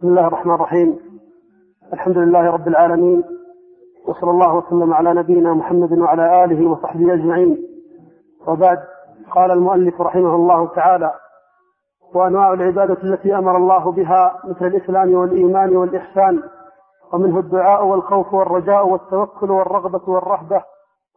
بسم 0.00 0.08
الله 0.08 0.26
الرحمن 0.26 0.54
الرحيم. 0.54 0.98
الحمد 1.92 2.18
لله 2.18 2.50
رب 2.50 2.68
العالمين. 2.68 3.24
وصلى 4.06 4.30
الله 4.30 4.54
وسلم 4.54 4.94
على 4.94 5.14
نبينا 5.14 5.54
محمد 5.54 5.98
وعلى 5.98 6.44
آله 6.44 6.70
وصحبه 6.70 7.14
أجمعين. 7.14 7.58
وبعد 8.46 8.78
قال 9.30 9.50
المؤلف 9.50 10.00
رحمه 10.00 10.34
الله 10.34 10.66
تعالى 10.66 11.12
وأنواع 12.14 12.52
العبادة 12.52 13.02
التي 13.02 13.38
أمر 13.38 13.56
الله 13.56 13.92
بها 13.92 14.38
مثل 14.44 14.66
الإسلام 14.66 15.14
والإيمان 15.14 15.76
والإحسان 15.76 16.42
ومنه 17.12 17.38
الدعاء 17.38 17.86
والخوف 17.86 18.34
والرجاء 18.34 18.88
والتوكل 18.88 19.50
والرغبة 19.50 20.12
والرهبة 20.12 20.64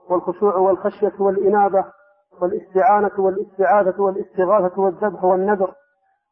والخشوع 0.09 0.55
والخشية 0.55 1.13
والإنابة 1.19 1.85
والاستعانة 2.41 3.11
والاستعاذة 3.17 4.01
والاستغاثة 4.01 4.81
والذبح 4.81 5.23
والنذر 5.23 5.71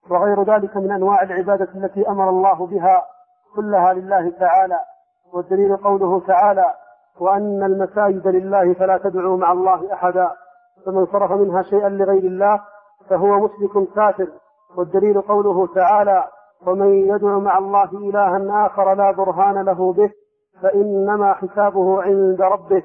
وغير 0.10 0.44
ذلك 0.44 0.78
من 0.78 0.92
أنواع 0.92 1.22
العبادة 1.22 1.68
التي 1.76 2.08
أمر 2.10 2.30
الله 2.30 2.68
بها 2.68 3.06
كلها 3.56 3.94
لله 3.94 4.30
تعالى. 4.30 4.80
والدليل 5.34 5.78
قوله 5.78 6.20
تعالى 6.20 6.74
وأن 7.20 7.64
المساجد 7.64 8.28
لله 8.28 8.74
فلا 8.74 8.98
تدعوا 8.98 9.38
مع 9.38 9.52
الله 9.52 9.94
أحدا. 9.94 10.32
فمن 10.86 11.06
صرف 11.06 11.32
منها 11.32 11.62
شيئا 11.62 11.90
لغير 11.90 12.24
الله 12.24 12.62
فهو 13.10 13.40
مشرك 13.40 13.94
كافر. 13.96 14.28
والدليل 14.78 15.22
قوله 15.22 15.68
تعالى 15.68 16.28
ومن 16.68 16.88
يدع 16.88 17.38
مع 17.38 17.58
الله 17.58 17.92
إلها 17.94 18.66
آخر 18.66 18.94
لا 18.94 19.12
برهان 19.12 19.66
له 19.66 19.94
به 19.94 20.12
فإنما 20.62 21.34
حسابه 21.34 22.04
عند 22.04 22.42
ربه 22.42 22.84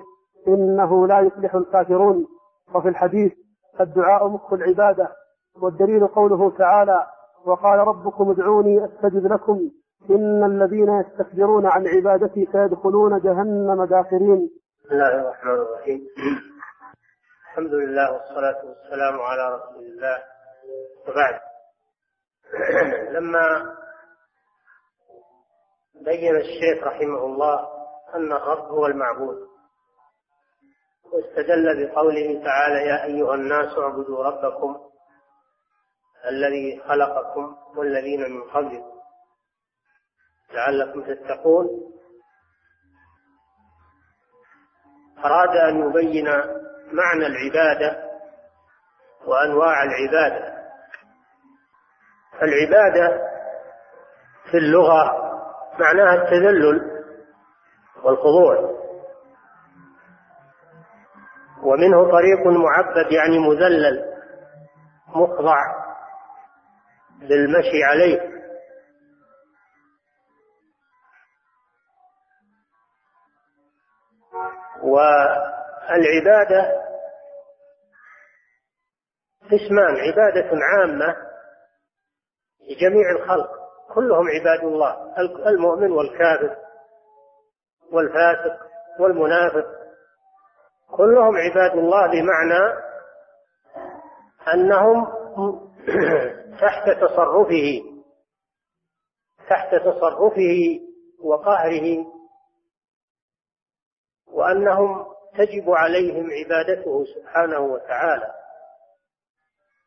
إنه 0.49 1.07
لا 1.07 1.21
يفلح 1.21 1.55
الكافرون. 1.55 2.27
وفي 2.75 2.89
الحديث 2.89 3.33
الدعاء 3.81 4.29
مخ 4.29 4.53
العبادة. 4.53 5.09
والدليل 5.63 6.07
قوله 6.07 6.51
تعالى 6.51 7.07
وقال 7.47 7.79
ربكم 7.79 8.31
ادعوني 8.31 8.85
أستجب 8.85 9.33
لكم. 9.33 9.71
إن 10.11 10.45
الذين 10.45 11.01
يستكبرون 11.01 11.67
عن 11.67 11.87
عبادتي 11.87 12.49
سيدخلون 12.53 13.21
جهنم 13.21 13.85
داخرين. 13.85 14.51
بسم 14.85 14.95
الله 14.95 15.21
الرحمن 15.21 15.53
الرحيم. 15.53 16.01
الحمد 17.51 17.75
لله 17.75 18.13
والصلاة 18.13 18.65
والسلام 18.67 19.21
على 19.21 19.55
رسول 19.55 19.85
الله. 19.85 20.19
وبعد. 21.09 21.41
لما 23.11 23.75
بين 26.05 26.37
الشيخ 26.37 26.87
رحمه 26.87 27.25
الله 27.25 27.69
أن 28.15 28.33
الرب 28.33 28.65
هو 28.69 28.87
المعبود 28.87 29.37
واستدل 31.13 31.87
بقوله 31.87 32.45
تعالى 32.45 32.89
يا 32.89 33.05
أيها 33.05 33.35
الناس 33.35 33.79
اعبدوا 33.79 34.25
ربكم 34.25 34.77
الذي 36.29 36.83
خلقكم 36.89 37.57
والذين 37.77 38.21
من 38.21 38.43
قبلكم. 38.43 38.97
لعلكم 40.53 41.03
تتقون. 41.03 41.67
أراد 45.25 45.57
أن 45.57 45.89
يبين 45.89 46.29
معنى 46.93 47.27
العبادة 47.27 48.07
وأنواع 49.27 49.83
العبادة. 49.83 50.57
العبادة 52.43 53.21
في 54.51 54.57
اللغة 54.57 55.33
معناها 55.81 56.15
التذلل 56.15 56.97
والخضوع. 58.03 58.77
ومنه 61.63 62.11
طريق 62.11 62.47
معبد 62.47 63.13
يعني 63.13 63.39
مذلل 63.39 64.17
مخضع. 65.09 65.76
للمشي 67.23 67.85
عليه. 67.85 68.37
والعبادة 74.83 76.73
قسمان 79.45 79.97
عبادة 79.97 80.51
عامة 80.63 81.17
لجميع 82.71 83.11
الخلق. 83.11 83.51
كلهم 83.95 84.27
عباد 84.29 84.65
الله 84.65 85.19
المؤمن 85.49 85.93
والكافر 85.93 86.57
والفاسق 87.93 88.67
والمنافق. 89.01 89.67
كلهم 90.97 91.37
عباد 91.37 91.79
الله 91.79 92.07
بمعنى 92.07 92.87
أنهم 94.55 95.07
تحت 96.61 96.91
تصرفه 97.01 97.83
تحت 99.51 99.75
تصرفه 99.75 100.81
وقهره. 101.21 102.07
وأنهم 104.27 105.07
تجب 105.39 105.71
عليهم 105.71 106.29
عبادته 106.31 107.05
سبحانه 107.05 107.61
وتعالى. 107.61 108.35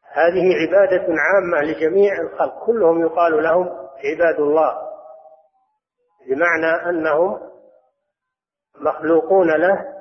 هذه 0.03 0.53
عبادة 0.61 1.05
عامة 1.09 1.61
لجميع 1.61 2.21
الخلق. 2.21 2.65
كلهم 2.65 3.01
يقال 3.01 3.43
لهم 3.43 3.67
عباد 4.05 4.39
الله 4.39 4.89
بمعنى 6.27 6.89
أنهم 6.89 7.49
مخلوقون 8.75 9.47
له 9.47 9.99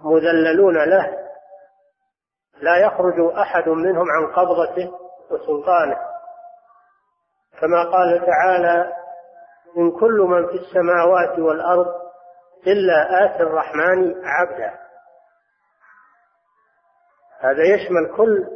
مذللون 0.00 0.84
له 0.84 1.21
لا 2.62 2.76
يخرج 2.76 3.36
أحد 3.38 3.68
منهم 3.68 4.06
عن 4.10 4.32
قبضته 4.32 4.92
وسلطانه. 5.30 5.98
كما 7.60 7.90
قال 7.92 8.26
تعالى 8.26 8.92
إن 9.76 9.90
كل 10.00 10.20
من 10.20 10.46
في 10.46 10.54
السماوات 10.54 11.38
والأرض 11.38 11.86
إلا 12.66 13.24
آتي 13.24 13.42
الرحمن 13.42 14.26
عبدا. 14.26 14.78
هذا 17.40 17.62
يشمل 17.62 18.16
كل 18.16 18.46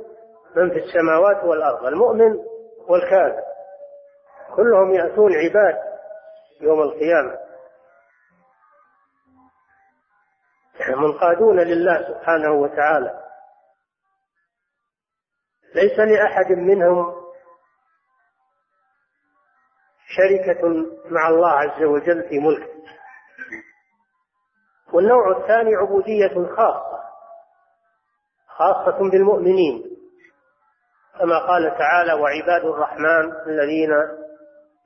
من 0.56 0.70
في 0.70 0.76
السماوات 0.76 1.44
والأرض 1.44 1.86
المؤمن 1.86 2.38
والكافر. 2.88 3.42
كلهم 4.56 4.94
يأتون 4.94 5.32
عباد 5.32 5.76
يوم 6.60 6.82
القيامة. 6.82 7.38
منقادون 10.88 11.60
لله 11.60 12.08
سبحانه 12.08 12.52
وتعالى. 12.52 13.25
ليس 15.76 15.98
لأحد 15.98 16.52
منهم 16.52 17.14
شركة 20.16 20.68
مع 21.10 21.28
الله 21.28 21.50
عز 21.50 21.82
وجل 21.82 22.28
في 22.28 22.38
ملكه. 22.38 22.76
والنوع 24.92 25.38
الثاني 25.38 25.74
عبودية 25.76 26.54
خاصة 26.56 27.02
خاصة 28.48 29.10
بالمؤمنين. 29.10 29.96
كما 31.18 31.38
قال 31.38 31.78
تعالى 31.78 32.12
وعباد 32.12 32.64
الرحمن 32.64 33.32
الذين 33.46 33.90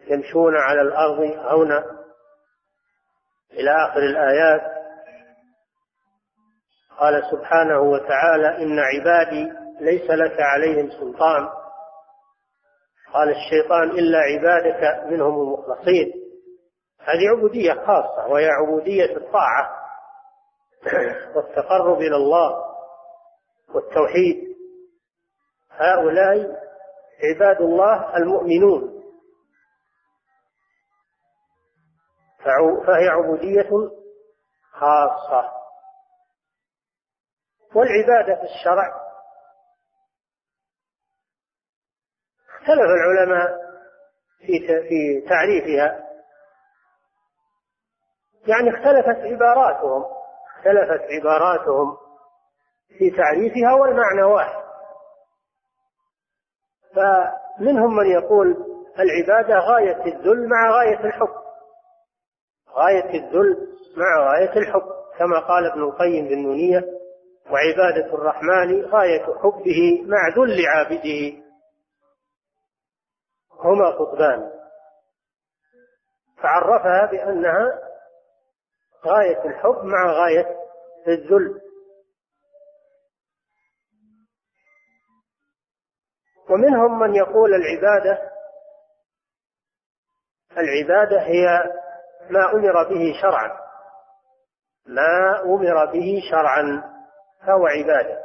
يمشون 0.07 0.57
على 0.57 0.81
الأرض 0.83 1.21
هونا 1.39 1.85
إلى 3.53 3.71
آخر 3.71 4.01
الآيات 4.01 4.63
قال 6.99 7.23
سبحانه 7.31 7.81
وتعالى 7.81 8.63
إن 8.63 8.79
عبادي 8.79 9.60
ليس 9.81 10.11
لك 10.11 10.41
عليهم 10.41 10.91
سلطان. 10.91 11.49
قال 13.15 13.31
الشيطان 13.31 13.91
إلا 13.91 14.19
عبادك 14.19 15.05
منهم 15.07 15.41
المخلصين. 15.41 16.13
هذه 17.01 17.29
عبودية 17.37 17.73
خاصة 17.73 18.27
وهي 18.29 18.49
عبودية 18.49 19.17
الطاعة 19.17 19.81
والتقرب 21.37 21.99
إلى 21.99 22.17
الله 22.17 22.65
والتوحيد. 23.75 24.57
هؤلاء 25.71 26.61
عباد 27.25 27.61
الله 27.61 28.17
المؤمنون. 28.17 29.01
فهي 32.87 33.09
عبودية 33.09 33.71
خاصة. 34.73 35.51
والعبادة 37.75 38.35
في 38.35 38.43
الشرع 38.43 39.10
اختلف 42.61 42.81
العلماء 42.81 43.49
في 44.47 44.67
في 44.89 45.29
تعريفها. 45.29 46.11
يعني 48.47 48.71
اختلفت 48.71 49.25
عباراتهم 49.25 50.05
اختلفت 50.57 51.01
عباراتهم 51.11 51.97
في 52.99 53.11
تعريفها 53.11 53.75
والمعنى 53.81 54.23
واحد. 54.23 54.63
فمنهم 56.95 57.97
من 57.97 58.07
يقول 58.07 58.57
العبادة 58.99 59.59
غاية 59.59 60.05
الذل 60.07 60.49
مع 60.49 60.71
غاية 60.71 61.05
الحب. 61.05 61.35
غاية 62.71 63.11
الذل 63.11 63.69
مع 63.97 64.31
غاية 64.33 64.57
الحب 64.57 64.83
كما 65.19 65.41
قال 65.49 65.71
ابن 65.71 65.83
القيم 65.83 66.29
بالنونية 66.29 66.85
وعبادة 67.51 68.15
الرحمن 68.15 68.85
غاية 68.85 69.23
حبه 69.23 70.03
مع 70.07 70.29
ذل 70.37 70.67
عابده. 70.67 71.50
هما 73.65 73.91
قطبان. 73.91 74.51
فعرفها 76.43 77.07
بأنها 77.11 77.91
غاية 79.07 79.45
الحب 79.45 79.85
مع 79.85 80.13
غاية 80.13 80.57
الذل. 81.09 81.61
ومنهم 86.51 86.99
من 86.99 87.15
يقول 87.15 87.55
العبادة 87.55 88.31
العبادة 90.57 91.23
هي 91.23 91.47
ما 92.31 92.53
أمر 92.53 92.89
به 92.89 93.13
شرعا. 93.23 93.61
ما 94.87 95.41
أمر 95.45 95.85
به 95.93 96.21
شرعا 96.31 96.83
فهو 97.47 97.67
عبادة. 97.67 98.25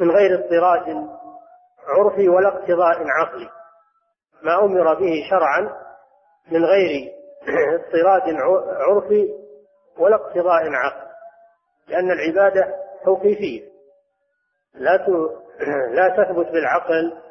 من 0.00 0.10
غير 0.10 0.34
اضطراد 0.34 1.19
عرفي 1.90 2.28
ولا 2.28 2.48
اقتضاء 2.48 2.96
عقلي. 3.20 3.50
ما 4.42 4.64
أمر 4.64 4.94
به 4.94 5.12
شرعا 5.30 5.76
من 6.50 6.64
غير 6.64 7.12
اضطراد 7.74 8.36
عرفي 8.88 9.28
ولا 9.98 10.16
اقتضاء 10.16 10.72
عقلي. 10.72 11.10
لأن 11.88 12.10
العبادة 12.10 12.74
توقيفية. 13.04 13.70
لا 14.74 15.06
لا 15.96 16.08
تثبت 16.08 16.46
بالعقل 16.46 17.22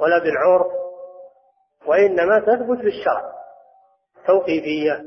ولا 0.00 0.18
بالعرف 0.18 0.72
وإنما 1.86 2.40
تثبت 2.40 2.78
بالشرع. 2.78 3.32
توقيفية. 4.26 5.04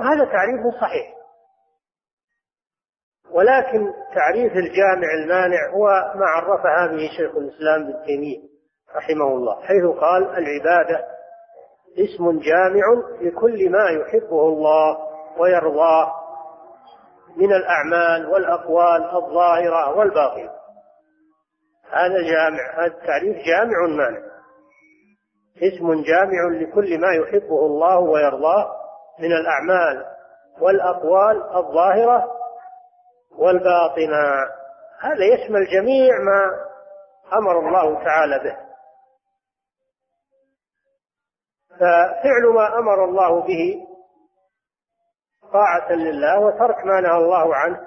وهذا 0.00 0.24
تعريف 0.24 0.80
صحيح. 0.80 1.19
ولكن 3.32 3.92
تعريف 4.14 4.52
الجامع 4.52 5.08
المانع 5.22 5.70
هو 5.70 5.86
ما 6.14 6.26
عرفها 6.26 6.86
به 6.86 7.08
شيخ 7.16 7.36
الإسلام 7.36 7.82
ابن 7.82 8.04
تيمية 8.06 8.50
رحمه 8.96 9.26
الله 9.26 9.62
حيث 9.62 9.84
قال 9.84 10.22
العبادة 10.22 11.04
اسم 11.98 12.38
جامع 12.38 12.84
لكل 13.20 13.70
ما 13.70 13.90
يحبه 13.90 14.48
الله 14.48 14.98
ويرضاه 15.38 16.14
من 17.36 17.52
الأعمال 17.52 18.26
والأقوال 18.26 19.04
الظاهرة 19.04 19.98
والباطنة. 19.98 20.50
هذا 21.90 22.22
جامع 22.22 22.78
هذا 22.78 22.86
التعريف 22.86 23.36
جامع 23.46 23.96
مانع. 23.96 24.30
اسم 25.56 26.02
جامع 26.02 26.60
لكل 26.60 27.00
ما 27.00 27.12
يحبه 27.12 27.66
الله 27.66 27.98
ويرضاه 27.98 28.76
من 29.18 29.32
الأعمال 29.32 30.06
والأقوال 30.60 31.42
الظاهرة 31.56 32.39
والباطنة 33.40 34.50
هذا 35.00 35.24
يشمل 35.24 35.66
جميع 35.66 36.18
ما 36.18 36.70
أمر 37.38 37.58
الله 37.58 38.04
تعالى 38.04 38.38
به. 38.38 38.56
ففعل 41.76 42.54
ما 42.54 42.78
أمر 42.78 43.04
الله 43.04 43.42
به 43.42 43.86
طاعة 45.52 45.92
لله 45.92 46.40
وترك 46.40 46.86
ما 46.86 47.00
نهى 47.00 47.16
الله 47.16 47.54
عنه 47.54 47.80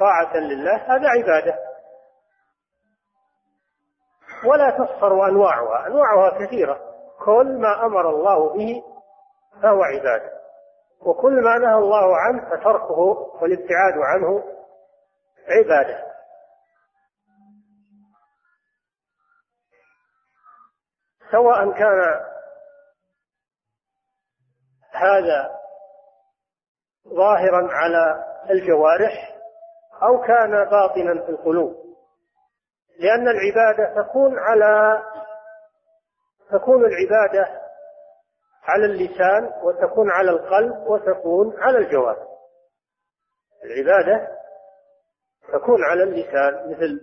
طاعة 0.00 0.36
لله 0.36 0.76
هذا 0.76 1.08
عبادة. 1.08 1.58
ولا 4.44 4.70
تحصر 4.70 5.26
أنواعها 5.26 5.86
أنواعها 5.86 6.46
كثيرة. 6.46 6.80
كل 7.24 7.60
ما 7.60 7.86
أمر 7.86 8.10
الله 8.10 8.54
به 8.54 8.82
فهو 9.62 9.82
عبادة. 9.82 10.32
وكل 11.00 11.42
ما 11.42 11.58
نهى 11.58 11.74
الله 11.74 12.16
عنه 12.16 12.50
فتركه 12.50 12.98
والابتعاد 13.42 13.94
عنه 13.96 14.55
عبادة. 15.48 16.06
سواء 21.32 21.72
كان 21.72 22.20
هذا 24.92 25.56
ظاهرا 27.08 27.68
على 27.70 28.24
الجوارح 28.50 29.36
أو 30.02 30.20
كان 30.20 30.64
باطنا 30.64 31.24
في 31.24 31.30
القلوب. 31.30 31.86
لأن 32.98 33.28
العبادة 33.28 34.02
تكون 34.02 34.38
على 34.38 35.02
تكون 36.52 36.84
العبادة 36.84 37.60
على 38.62 38.84
اللسان 38.84 39.52
وتكون 39.62 40.10
على 40.10 40.30
القلب 40.30 40.86
وتكون 40.86 41.62
على 41.62 41.78
الجوارح. 41.78 42.26
العبادة 43.64 44.35
تكون 45.52 45.84
على 45.84 46.02
اللسان 46.02 46.70
مثل 46.70 47.00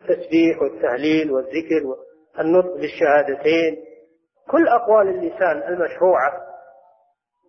التسبيح 0.00 0.62
والتهليل 0.62 1.30
والذكر 1.32 1.86
والنطق 1.86 2.74
بالشهادتين. 2.74 3.84
كل 4.50 4.68
أقوال 4.68 5.08
اللسان 5.08 5.62
المشروعة 5.72 6.46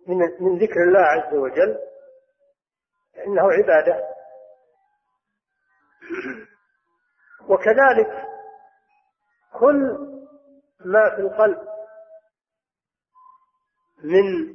من 0.06 0.16
من 0.40 0.58
ذكر 0.58 0.82
الله 0.88 1.00
عز 1.00 1.34
وجل 1.34 1.78
إنه 3.26 3.52
عبادة. 3.52 4.08
وكذلك 7.48 8.24
كل 9.58 9.98
ما 10.84 11.10
في 11.16 11.20
القلب 11.22 11.58
من 14.04 14.54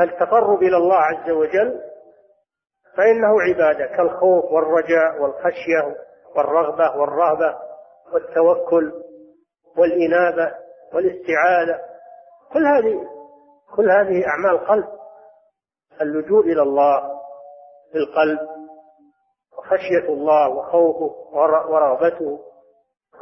التقرب 0.00 0.62
إلى 0.62 0.76
الله 0.76 0.96
عز 0.96 1.30
وجل 1.30 1.80
فإنه 2.96 3.42
عبادة 3.42 3.86
كالخوف 3.96 4.44
والرجاء 4.44 5.22
والخشية 5.22 5.96
والرغبة 6.36 6.96
والرهبة 6.96 7.58
والتوكل 8.12 8.92
والإنابة 9.76 10.54
والاستعاذة 10.94 11.80
كل 12.52 12.66
هذه 12.66 13.08
كل 13.76 13.90
هذه 13.90 14.26
أعمال 14.28 14.66
قلب. 14.66 14.88
اللجوء 16.00 16.44
إلى 16.44 16.62
الله 16.62 17.00
في 17.92 17.98
القلب 17.98 18.38
وخشية 19.58 20.08
الله 20.08 20.48
وخوفه 20.48 21.14
ورغبته 21.70 22.40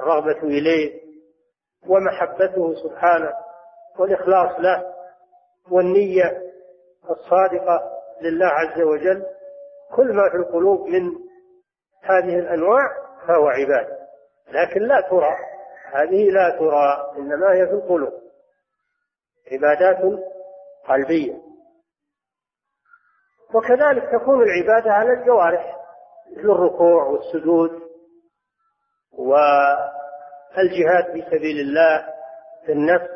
الرغبة 0.01 0.43
إليه 0.43 1.01
ومحبته 1.89 2.75
سبحانه 2.75 3.33
والإخلاص 3.99 4.61
له 4.61 4.95
والنية 5.71 6.43
الصادقة 7.11 7.83
لله 8.21 8.47
عز 8.47 8.81
وجل. 8.81 9.27
كل 9.97 10.13
ما 10.17 10.31
في 10.31 10.37
القلوب 10.37 10.89
من 10.89 11.13
هذه 12.03 12.39
الأنواع 12.39 12.89
فهو 13.27 13.49
عبادة 13.49 13.99
لكن 14.49 14.83
لا 14.83 15.01
ترى 15.01 15.37
هذه 15.93 16.31
لا 16.31 16.51
ترى 16.59 17.13
إنما 17.19 17.53
هي 17.53 17.67
في 17.67 17.73
القلوب. 17.73 18.13
عبادات 19.53 20.21
قلبية. 20.89 21.43
وكذلك 23.55 24.03
تكون 24.13 24.43
العبادة 24.43 24.93
على 24.93 25.13
الجوارح 25.13 25.77
مثل 26.31 26.51
الركوع 26.51 27.05
والسجود 27.05 27.71
والجهاد 29.13 29.53
في 31.13 31.23
سبيل 31.31 31.61
الله 31.61 32.07
في 32.67 32.73
النفس 32.73 33.11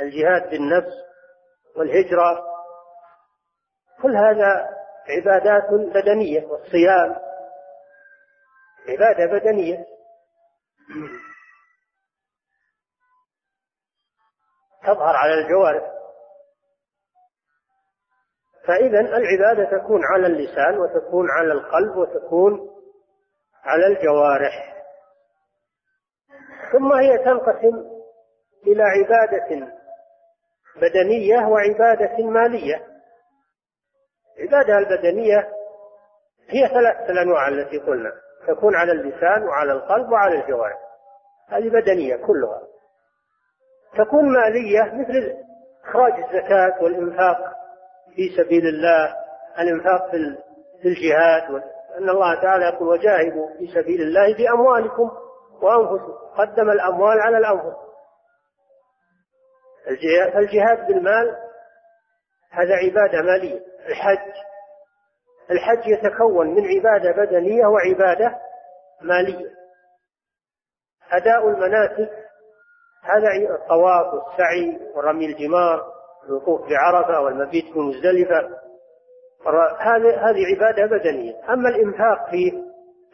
الجهاد 0.00 0.50
بالنفس 0.50 0.94
والهجرة. 1.76 2.44
كل 4.02 4.16
هذا 4.16 4.77
عبادات 5.10 5.70
بدنية 5.94 6.46
والصيام. 6.46 7.16
عبادة 8.88 9.38
بدنية. 9.38 9.86
تظهر 14.82 15.16
على 15.16 15.34
الجوارح. 15.34 15.92
فإذا 18.66 19.00
العبادة 19.00 19.78
تكون 19.78 20.00
على 20.04 20.26
اللسان 20.26 20.78
وتكون 20.78 21.30
على 21.30 21.52
القلب 21.52 21.96
وتكون 21.96 22.70
على 23.64 23.86
الجوارح. 23.86 24.84
ثم 26.72 26.92
هي 26.92 27.18
تنقسم 27.18 27.98
إلى 28.66 28.82
عبادة 28.82 29.72
بدنية 30.76 31.46
وعبادة 31.46 32.24
مالية. 32.24 32.97
العبادة 34.38 34.78
البدنية 34.78 35.48
هي 36.48 36.68
ثلاثة 36.68 37.12
الأنواع 37.12 37.48
التي 37.48 37.78
قلنا 37.78 38.12
تكون 38.48 38.76
على 38.76 38.92
اللسان 38.92 39.42
وعلى 39.42 39.72
القلب 39.72 40.12
وعلى 40.12 40.40
الجوارح. 40.40 40.78
هذه 41.48 41.68
بدنية 41.68 42.16
كلها. 42.16 42.62
تكون 43.96 44.32
مالية 44.32 44.82
مثل 44.94 45.36
إخراج 45.84 46.12
الزكاة 46.12 46.82
والإنفاق 46.82 47.38
في 48.16 48.36
سبيل 48.36 48.66
الله 48.66 49.16
الإنفاق 49.58 50.10
في 50.82 50.88
الجهاد 50.88 51.62
أن 51.98 52.08
الله 52.08 52.42
تعالى 52.42 52.64
يقول 52.64 52.88
وجاهدوا 52.88 53.48
في 53.58 53.66
سبيل 53.66 54.00
الله 54.02 54.36
بأموالكم 54.36 55.10
وأنفسكم. 55.62 56.12
قدم 56.38 56.70
الأموال 56.70 57.20
على 57.20 57.38
الأنفس. 57.38 57.76
الجهاد 60.36 60.86
بالمال 60.86 61.36
هذا 62.50 62.74
عبادة 62.74 63.22
مالية. 63.22 63.60
الحج. 63.88 64.32
الحج 65.50 65.86
يتكون 65.86 66.46
من 66.54 66.62
عبادة 66.66 67.24
بدنية 67.24 67.66
وعبادة 67.66 68.38
مالية. 69.02 69.50
أداء 71.12 71.48
المناسك 71.48 72.10
هذا 73.02 73.54
الطواف 73.54 74.14
والسعي 74.14 74.80
ورمي 74.94 75.26
الجمار 75.26 75.92
الوقوف 76.28 76.60
بعرفة 76.68 77.20
والمبيت 77.20 77.64
في 77.64 77.78
مزدلفة. 77.78 78.58
هذه 79.80 80.30
هذه 80.30 80.46
عبادة 80.54 80.86
بدنية. 80.96 81.52
أما 81.52 81.68
الإنفاق 81.68 82.30
فيه 82.30 82.52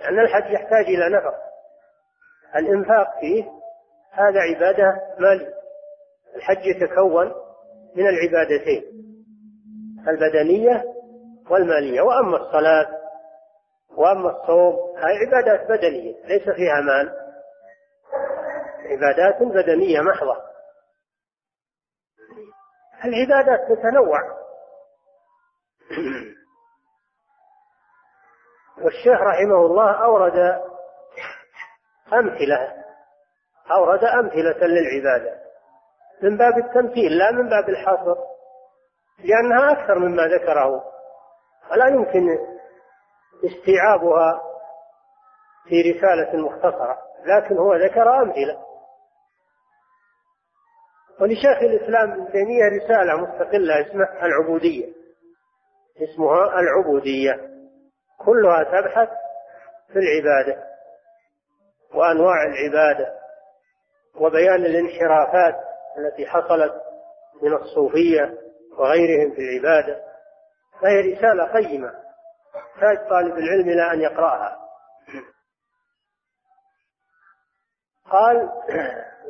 لأن 0.01 0.19
الحج 0.21 0.51
يحتاج 0.51 0.85
إلى 0.85 1.17
نفق. 1.17 1.35
الإنفاق 2.57 3.21
فيه 3.21 3.45
هذا 4.11 4.41
عبادة 4.41 4.87
مالية. 5.19 5.55
الحج 6.37 6.67
يتكون 6.67 7.33
من 7.97 8.07
العبادتين. 8.09 9.14
البدنية 10.09 10.85
والمالية. 11.51 12.01
وأما 12.01 12.37
الصلاة 12.37 13.05
وأما 13.97 14.31
الصوم 14.31 14.97
هذه 14.97 15.27
عبادات 15.27 15.69
بدنية 15.69 16.15
ليس 16.25 16.43
فيها 16.43 16.81
مال. 16.81 17.25
عبادات 18.91 19.43
بدنية 19.43 20.01
محضة. 20.01 20.37
العبادات 23.05 23.61
تتنوع. 23.69 24.21
والشيخ 28.85 29.21
رحمه 29.21 29.67
الله 29.67 30.05
أورد 30.05 30.63
أمثلة 32.13 32.85
أورد 33.71 34.05
أمثلة 34.05 34.67
للعبادة. 34.67 35.45
من 36.23 36.37
باب 36.37 36.59
التمثيل 36.59 37.19
لا 37.19 37.31
من 37.31 37.49
باب 37.49 37.69
الحصر. 37.69 38.34
لأنها 39.19 39.73
أكثر 39.73 39.99
مما 39.99 40.23
ذكره. 40.23 40.85
ولا 41.71 41.89
يمكن 41.89 42.39
استيعابها 43.45 44.43
في 45.69 45.93
رسالة 45.93 46.37
مختصرة 46.37 46.99
لكن 47.25 47.59
هو 47.59 47.75
ذكر 47.75 48.23
أمثلة. 48.23 48.65
ولشيخ 51.21 51.63
الإسلام 51.63 52.13
ابن 52.13 52.33
تيمية 52.33 52.65
رسالة 52.65 53.17
مستقلة 53.17 53.81
اسمها 53.81 54.27
العبودية. 54.27 54.93
اسمها 56.03 56.61
العبودية. 56.61 57.55
كلها 58.25 58.65
تبحث 58.65 59.09
في 59.93 59.99
العبادة 59.99 60.65
وأنواع 61.95 62.37
العبادة 62.45 63.15
وبيان 64.21 64.67
الانحرافات 64.67 65.55
التي 65.99 66.27
حصلت 66.27 66.75
من 67.43 67.53
الصوفية 67.53 68.39
وغيرهم 68.79 69.35
في 69.35 69.41
العبادة 69.41 70.03
فهي 70.83 71.13
رسالة 71.13 71.53
قيمة 71.53 71.93
تحتاج 72.55 73.09
طالب 73.09 73.39
العلم 73.39 73.69
إلى 73.69 73.93
أن 73.93 74.01
يقرأها. 74.01 74.59
قال 78.11 78.49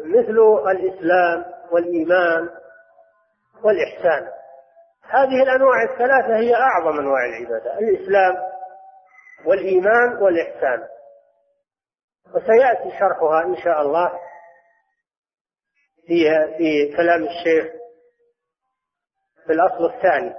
مثل 0.05 0.69
الإسلام 0.71 1.45
والإيمان 1.71 2.49
والإحسان. 3.63 4.29
هذه 5.03 5.43
الأنواع 5.43 5.83
الثلاثة 5.83 6.37
هي 6.37 6.55
أعظم 6.55 6.99
أنواع 6.99 7.25
العبادة 7.25 7.79
الإسلام 7.79 8.35
والإيمان 9.47 10.17
والإحسان. 10.23 10.89
وسيأتي 12.35 12.99
شرحها 12.99 13.43
إن 13.45 13.57
شاء 13.57 13.83
الله 13.83 14.21
في 16.07 16.25
في 16.59 16.97
كلام 16.97 17.23
الشيخ 17.23 17.84
في 19.47 19.53
الأصل 19.53 19.85
الثاني. 19.95 20.35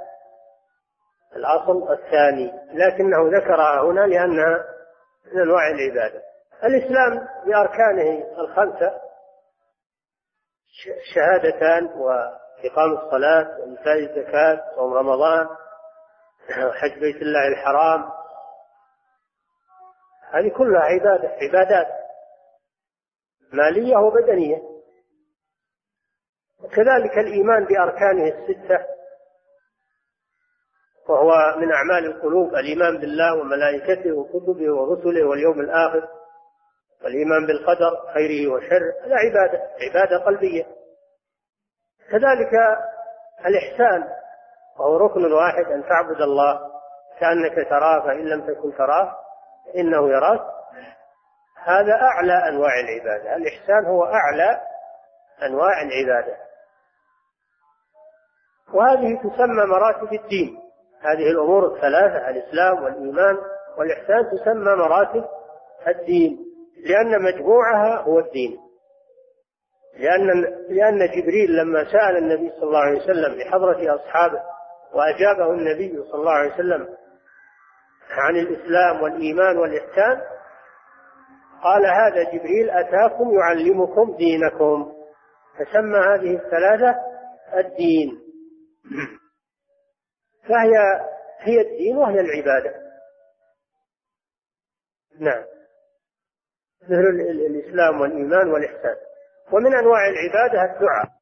الأصل 1.36 1.94
الثاني. 1.94 2.52
لكنه 2.74 3.38
ذكرها 3.38 3.82
هنا 3.82 4.02
لأنها 4.02 4.66
من 5.26 5.42
أنواع 5.42 5.68
العبادة. 5.68 6.22
الإسلام 6.64 7.28
بأركانه 7.46 8.40
الخمسة 8.40 9.02
شهادتان 11.14 11.86
وإقام 11.86 12.92
الصلاة 12.92 13.60
وإيتاء 13.60 14.00
الزكاة 14.00 14.72
وصوم 14.72 14.94
رمضان 14.94 15.48
وحج 16.68 17.00
بيت 17.00 17.16
الله 17.16 17.48
الحرام. 17.48 18.12
هذه 20.32 20.50
كلها 20.58 20.82
عبادة 20.82 21.30
عبادات 21.42 21.88
مالية 23.54 23.98
وبدنية. 23.98 24.76
وكذلك 26.64 27.18
الإيمان 27.18 27.66
بأركانه 27.66 28.28
الستة 28.28 28.85
وهو 31.10 31.58
من 31.58 31.72
أعمال 31.72 32.06
القلوب 32.06 32.56
الإيمان 32.56 32.98
بالله 32.98 33.36
وملائكته 33.36 34.12
وكتبه 34.12 34.74
ورسله 34.74 35.26
واليوم 35.28 35.60
الآخر 35.60 36.08
والإيمان 37.04 37.48
بالقدر 37.48 38.14
خيره 38.14 38.54
وشره 38.54 38.94
هذا 39.06 39.16
عبادة 39.16 39.70
عبادة 39.82 40.26
قلبية. 40.26 40.66
كذلك 42.12 42.54
الإحسان 43.46 44.10
وهو 44.80 44.98
ركن 44.98 45.34
واحد 45.34 45.66
أن 45.66 45.84
تعبد 45.90 46.22
الله 46.22 46.60
كأنك 47.20 47.70
تراه 47.70 48.06
فإن 48.06 48.30
لم 48.30 48.42
تكن 48.42 48.78
تراه 48.78 49.16
إنه 49.76 50.10
يراك. 50.10 50.42
هذا 51.64 51.94
أعلى 51.94 52.50
أنواع 52.50 52.72
العبادة. 52.80 53.36
الإحسان 53.36 53.86
هو 53.86 54.06
أعلى 54.06 54.62
أنواع 55.44 55.82
العبادة. 55.82 56.38
وهذه 58.74 59.18
تسمى 59.18 59.66
مراتب 59.66 60.14
الدين. 60.14 60.65
هذه 61.06 61.32
الأمور 61.32 61.76
الثلاثة 61.76 62.30
الإسلام 62.30 62.84
والإيمان 62.84 63.38
والإحسان 63.78 64.30
تسمى 64.32 64.76
مراتب 64.76 65.26
الدين 65.88 66.46
لأن 66.86 67.24
مجموعها 67.24 68.02
هو 68.02 68.20
الدين. 68.20 68.58
لأن 70.00 70.42
لأن 70.70 71.08
جبريل 71.08 71.56
لما 71.58 71.84
سأل 71.84 72.18
النبي 72.18 72.50
صلى 72.50 72.64
الله 72.64 72.80
عليه 72.80 73.00
وسلم 73.02 73.38
بحضرة 73.38 73.96
أصحابه 73.96 74.42
وأجابه 74.94 75.52
النبي 75.52 76.04
صلى 76.12 76.20
الله 76.20 76.32
عليه 76.32 76.54
وسلم 76.54 76.88
عن 78.12 78.36
الإسلام 78.36 79.02
والإيمان 79.02 79.58
والإحسان 79.58 80.22
قال 81.64 81.86
هذا 81.86 82.24
جبريل 82.24 82.70
أتاكم 82.70 83.32
يعلمكم 83.34 84.16
دينكم. 84.18 84.92
فسمى 85.60 85.98
هذه 85.98 86.36
الثلاثة 86.36 86.96
الدين. 87.58 88.20
فهي 90.48 90.76
هي 91.40 91.62
الدين 91.62 91.98
وهي 91.98 92.20
العبادة. 92.20 92.86
نعم. 95.20 95.46
مثل 96.82 97.22
الإسلام 97.46 98.02
والإيمان 98.02 98.52
والإحسان. 98.52 98.98
ومن 99.54 99.76
أنواع 99.76 100.00
العبادة 100.08 100.74
الدعاء. 100.74 101.16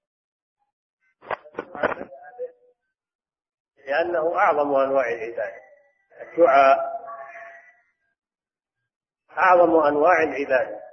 لأنه 3.87 4.35
أعظم 4.37 4.75
أنواع 4.75 5.07
العبادة. 5.07 5.63
الدعاء 6.21 6.93
أعظم 9.37 9.75
أنواع 9.75 10.23
العبادة. 10.23 10.83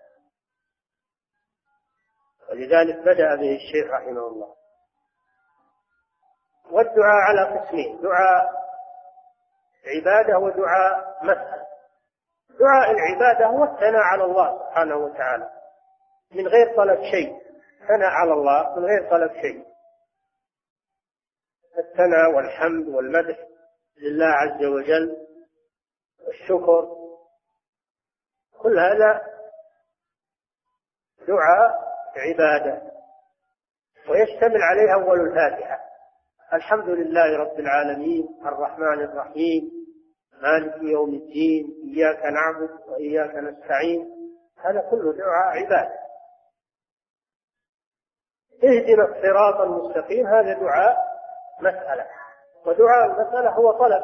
ولذلك 2.51 2.99
بدأ 2.99 3.35
به 3.35 3.57
الشيخ 3.57 3.91
رحمه 3.91 4.27
الله. 4.27 4.60
والدعاء 6.73 7.17
على 7.29 7.59
قسمين. 7.59 8.01
دعاء 8.01 8.51
عبادة 9.87 10.39
ودعاء 10.39 11.19
مسألة. 11.23 11.67
دعاء 12.61 12.91
العبادة 12.91 13.47
هو 13.47 13.65
الثناء 13.65 14.03
على 14.03 14.25
الله 14.25 14.59
سبحانه 14.59 14.97
وتعالى. 14.97 15.51
من 16.35 16.49
غير 16.49 16.77
طلب 16.77 17.03
شيء. 17.03 17.41
ثناء 17.89 18.11
على 18.11 18.33
الله 18.33 18.77
من 18.77 18.85
غير 18.85 19.11
طلب 19.11 19.33
شيء. 19.33 19.67
الثناء 21.79 22.31
والحمد 22.37 22.89
والمدح 22.89 23.39
لله 23.97 24.27
عز 24.27 24.65
وجل 24.65 25.17
والشكر. 26.27 26.97
كل 28.63 28.79
هذا 28.79 29.27
دعاء 31.29 31.91
عبادة. 32.17 32.83
ويشتمل 34.09 34.63
عليه 34.63 34.95
أول 34.95 35.21
الفاتحة. 35.21 35.90
الحمد 36.55 36.89
لله 36.89 37.37
رب 37.39 37.61
العالمين 37.61 38.29
الرحمن 38.47 39.01
الرحيم 39.01 39.71
مالك 40.43 40.83
يوم 40.83 41.15
الدين 41.15 41.75
إياك 41.85 42.25
نعبد 42.25 42.71
وإياك 42.89 43.35
نستعين 43.35 44.11
هذا 44.65 44.81
كله 44.91 45.13
دعاء 45.13 45.47
عبادة. 45.59 46.01
اهدنا 48.65 49.05
الصراط 49.05 49.61
المستقيم 49.61 50.27
هذا 50.27 50.53
دعاء 50.53 50.97
مسألة. 51.61 52.07
ودعاء 52.67 53.07
المسألة 53.07 53.51
هو 53.51 53.73
طلب 53.73 54.03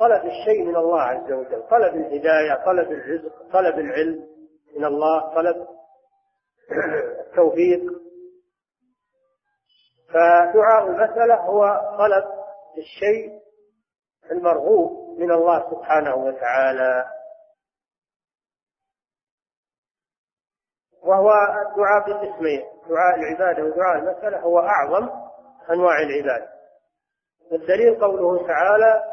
طلب 0.00 0.24
الشيء 0.24 0.64
من 0.64 0.76
الله 0.76 1.00
عز 1.00 1.32
وجل 1.32 1.62
طلب 1.70 1.94
الهداية 1.94 2.64
طلب 2.66 2.92
الرزق 2.92 3.52
طلب 3.52 3.78
العلم 3.78 4.28
من 4.76 4.84
الله 4.84 5.34
طلب 5.34 5.66
التوفيق. 7.26 8.01
فدعاء 10.12 10.86
المسألة 10.86 11.34
هو 11.34 11.80
طلب 11.98 12.24
الشيء 12.78 13.42
المرغوب 14.30 15.18
من 15.18 15.30
الله 15.32 15.70
سبحانه 15.70 16.14
وتعالى. 16.14 17.04
وهو 21.02 21.30
الدعاء 21.68 22.00
بقسمين 22.00 22.62
دعاء 22.88 23.18
العبادة 23.18 23.64
ودعاء 23.64 23.98
المسألة 23.98 24.40
هو 24.40 24.58
أعظم 24.58 25.08
أنواع 25.70 25.98
العبادة. 26.02 26.52
والدليل 27.52 28.00
قوله 28.00 28.46
تعالى 28.46 29.04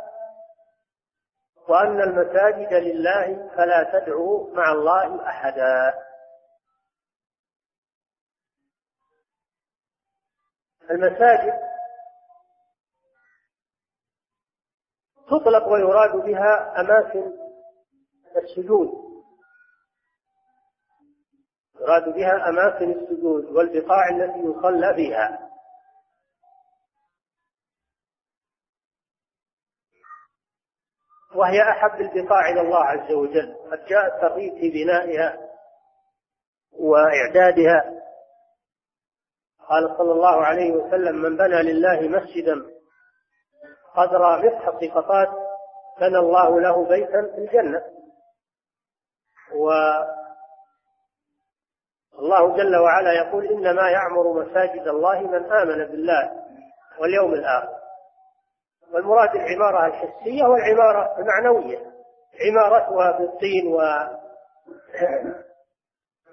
وأن 1.70 2.01
المساجد 2.01 2.74
لله 2.74 3.50
فلا 3.56 3.84
تدعوا 3.94 4.56
مع 4.56 4.72
الله 4.72 5.27
أحدا 5.29 5.94
المساجد 10.91 11.69
تطلق 15.27 15.67
ويراد 15.67 16.15
بها 16.15 16.81
أماكن 16.81 17.31
السجود. 18.38 19.10
يراد 21.81 22.13
بها 22.15 22.50
أماكن 22.50 22.91
السجود 22.91 23.46
والبقاع 23.46 24.10
التي 24.10 24.39
يصلى 24.39 24.93
بها. 24.93 25.50
وهي 31.36 31.62
أحب 31.62 32.01
البقاع 32.01 32.50
إلى 32.50 32.62
الله 32.62 32.84
عز 32.84 33.12
وجل. 33.12 33.55
قد 33.72 33.86
جاء 33.86 34.15
الترغيب 34.15 34.53
في 34.53 34.69
بنائها 34.69 35.38
وإعدادها. 36.72 37.99
قال 39.69 39.95
صلى 39.97 40.11
الله 40.11 40.45
عليه 40.45 40.71
وسلم 40.71 41.15
من 41.15 41.38
بنى 41.38 41.61
لله 41.63 42.01
مسجدا 42.01 42.65
قدر 43.95 44.45
مفحص 44.45 44.91
قطات 44.95 45.29
بنى 46.01 46.17
الله 46.17 46.61
له 46.61 46.85
بيتا 46.85 47.21
في 47.35 47.38
الجنة. 47.38 47.83
و 49.55 49.71
الله 52.19 52.57
جل 52.57 52.75
وعلا 52.75 53.11
يقول 53.13 53.45
إنما 53.45 53.89
يعمر 53.89 54.33
مساجد 54.43 54.88
الله 54.88 55.19
من 55.19 55.51
آمن 55.51 55.85
بالله 55.85 56.31
واليوم 56.99 57.33
الآخر. 57.33 57.79
والمراد 58.93 59.29
العمارة 59.35 59.85
الحسية 59.85 60.43
والعمارة 60.43 61.19
المعنوية. 61.19 61.91
عمارتها 62.41 63.17
بالطين 63.19 63.67
و 63.67 63.77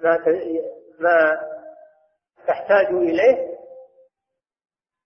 ما 0.03 0.19
ما 1.01 1.56
تحتاج 2.47 2.87
إليه 2.87 3.57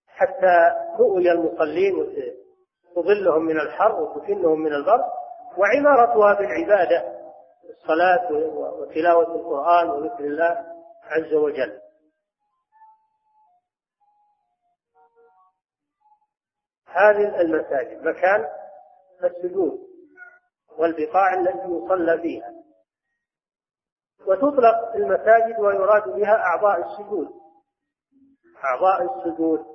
حتى 0.07 0.55
تؤوي 0.97 1.31
المصلين 1.31 1.95
وتظلهم 2.95 3.41
من 3.41 3.59
الحر 3.59 4.01
وتكنهم 4.01 4.59
من 4.59 4.73
البرد 4.73 5.03
وعمارتها 5.57 6.33
بالعبادة 6.33 7.21
الصلاة 7.69 8.31
وتلاوة 8.79 9.35
القرآن 9.35 9.89
وذكر 9.89 10.23
الله 10.23 10.65
عز 11.03 11.33
وجل. 11.33 11.81
هذه 16.87 17.41
المساجد 17.41 18.03
مكان 18.03 18.45
السجود 19.23 19.79
والبقاع 20.77 21.33
التي 21.33 21.67
يصلى 21.67 22.21
فيها. 22.21 22.60
وتطلق 24.27 24.95
المساجد 24.95 25.59
ويراد 25.59 26.09
بها 26.09 26.35
أعضاء 26.35 26.79
السجود. 26.79 27.27
أعضاء 28.63 29.03
السجود 29.03 29.65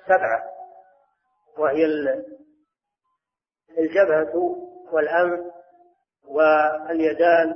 السبعة 0.00 0.44
وهي 1.58 1.84
الجبهة 3.78 4.56
والأنف 4.92 5.40
واليدان 6.28 7.54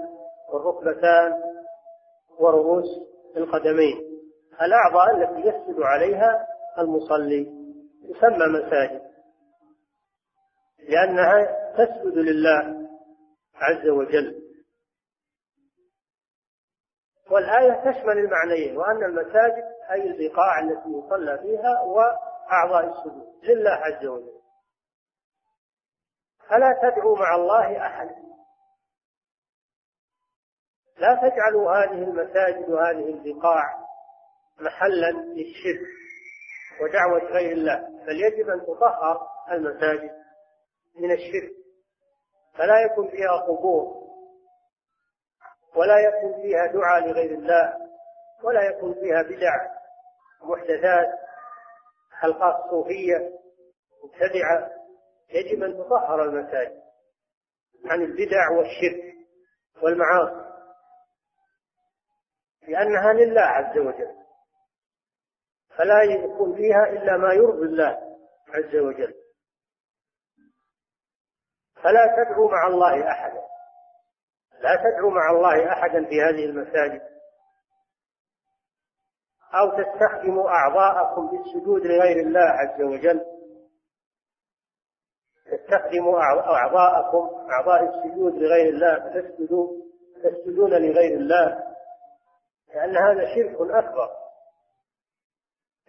والركبتان 0.52 1.42
ورؤوس 2.38 2.86
القدمين. 3.36 4.08
الأعضاء 4.62 5.16
التي 5.16 5.48
يسجد 5.48 5.82
عليها 5.82 6.46
المصلي 6.78 7.44
تسمى 8.02 8.46
مساجد 8.46 9.02
لأنها 10.88 11.46
تسجد 11.76 12.14
لله 12.18 12.88
عز 13.54 13.88
وجل. 13.88 14.47
والآية 17.30 17.90
تشمل 17.90 18.18
المعنيين 18.18 18.76
وأن 18.76 19.04
المساجد 19.04 19.64
أي 19.90 20.02
البقاع 20.02 20.58
التي 20.60 20.88
يصلى 20.88 21.38
فيها 21.38 21.80
وأعضاء 21.80 22.84
السجود 22.84 23.34
لله 23.42 23.70
عز 23.70 24.06
وجل. 24.06 24.38
فلا 26.48 26.78
تدعوا 26.82 27.18
مع 27.18 27.34
الله 27.34 27.86
أحد. 27.86 28.10
لا 30.98 31.14
تجعلوا 31.14 31.72
هذه 31.72 32.02
المساجد 32.02 32.70
وهذه 32.70 33.08
البقاع 33.08 33.62
محلا 34.60 35.10
للشرك 35.10 35.88
ودعوة 36.80 37.32
غير 37.32 37.52
الله 37.52 37.88
بل 38.06 38.20
يجب 38.20 38.48
أن 38.48 38.60
تطهر 38.60 39.28
المساجد 39.50 40.10
من 41.00 41.12
الشرك. 41.12 41.52
فلا 42.54 42.80
يكون 42.80 43.08
فيها 43.08 43.36
قبور. 43.36 44.07
ولا 45.76 45.98
يكون 45.98 46.42
فيها 46.42 46.66
دعاء 46.66 47.08
لغير 47.08 47.30
الله 47.30 47.88
ولا 48.44 48.62
يكون 48.62 48.94
فيها 48.94 49.22
بدع 49.22 49.78
محدثات 50.42 51.18
حلقات 52.12 52.70
صوفية 52.70 53.38
مبتدعة 54.04 54.70
يجب 55.30 55.62
أن 55.62 55.74
تطهر 55.74 56.22
المساجد 56.22 56.82
عن 57.86 58.02
البدع 58.02 58.50
والشرك 58.50 59.14
والمعاصي 59.82 60.48
لأنها 62.68 63.12
لله 63.12 63.42
عز 63.42 63.78
وجل. 63.78 64.16
فلا 65.76 66.02
يكون 66.02 66.56
فيها 66.56 66.84
إلا 66.84 67.16
ما 67.16 67.32
يرضي 67.32 67.66
الله 67.66 68.18
عز 68.48 68.76
وجل. 68.76 69.14
فلا 71.82 72.06
تدعوا 72.16 72.50
مع 72.50 72.66
الله 72.66 73.10
أحدا. 73.10 73.47
لا 74.60 74.76
تدعوا 74.76 75.10
مع 75.10 75.30
الله 75.30 75.72
أحدا 75.72 76.04
في 76.04 76.22
هذه 76.22 76.44
المساجد. 76.44 77.00
أو 79.54 79.70
تستخدموا 79.70 80.50
أعضاءكم 80.50 81.30
بالسجود 81.30 81.86
لغير 81.86 82.26
الله 82.26 82.40
عز 82.40 82.82
وجل. 82.82 83.24
تستخدموا 85.46 86.20
أعضاءكم 86.20 87.50
أعضاء 87.50 87.82
السجود 87.84 88.34
لغير 88.34 88.68
الله 88.68 89.00
فتسجدوا 89.00 89.72
تسجدون 90.22 90.70
لغير 90.70 91.18
الله. 91.18 91.64
لأن 92.74 92.96
هذا 92.96 93.34
شرك 93.34 93.56
أكبر. 93.60 94.10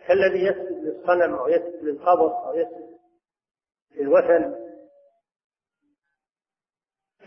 كالذي 0.08 0.46
يسجد 0.46 0.84
للصنم 0.84 1.34
أو 1.36 1.48
يسجد 1.48 1.84
للقبر 1.84 2.48
أو 2.48 2.54
يسجد 2.54 3.00
للوثن. 3.96 4.69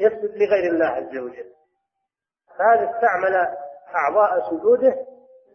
يسجد 0.00 0.36
لغير 0.36 0.72
الله 0.72 0.86
عز 0.86 1.16
وجل. 1.18 1.52
هذا 2.60 2.90
استعمل 2.90 3.34
أعضاء 3.94 4.50
سجوده 4.50 5.06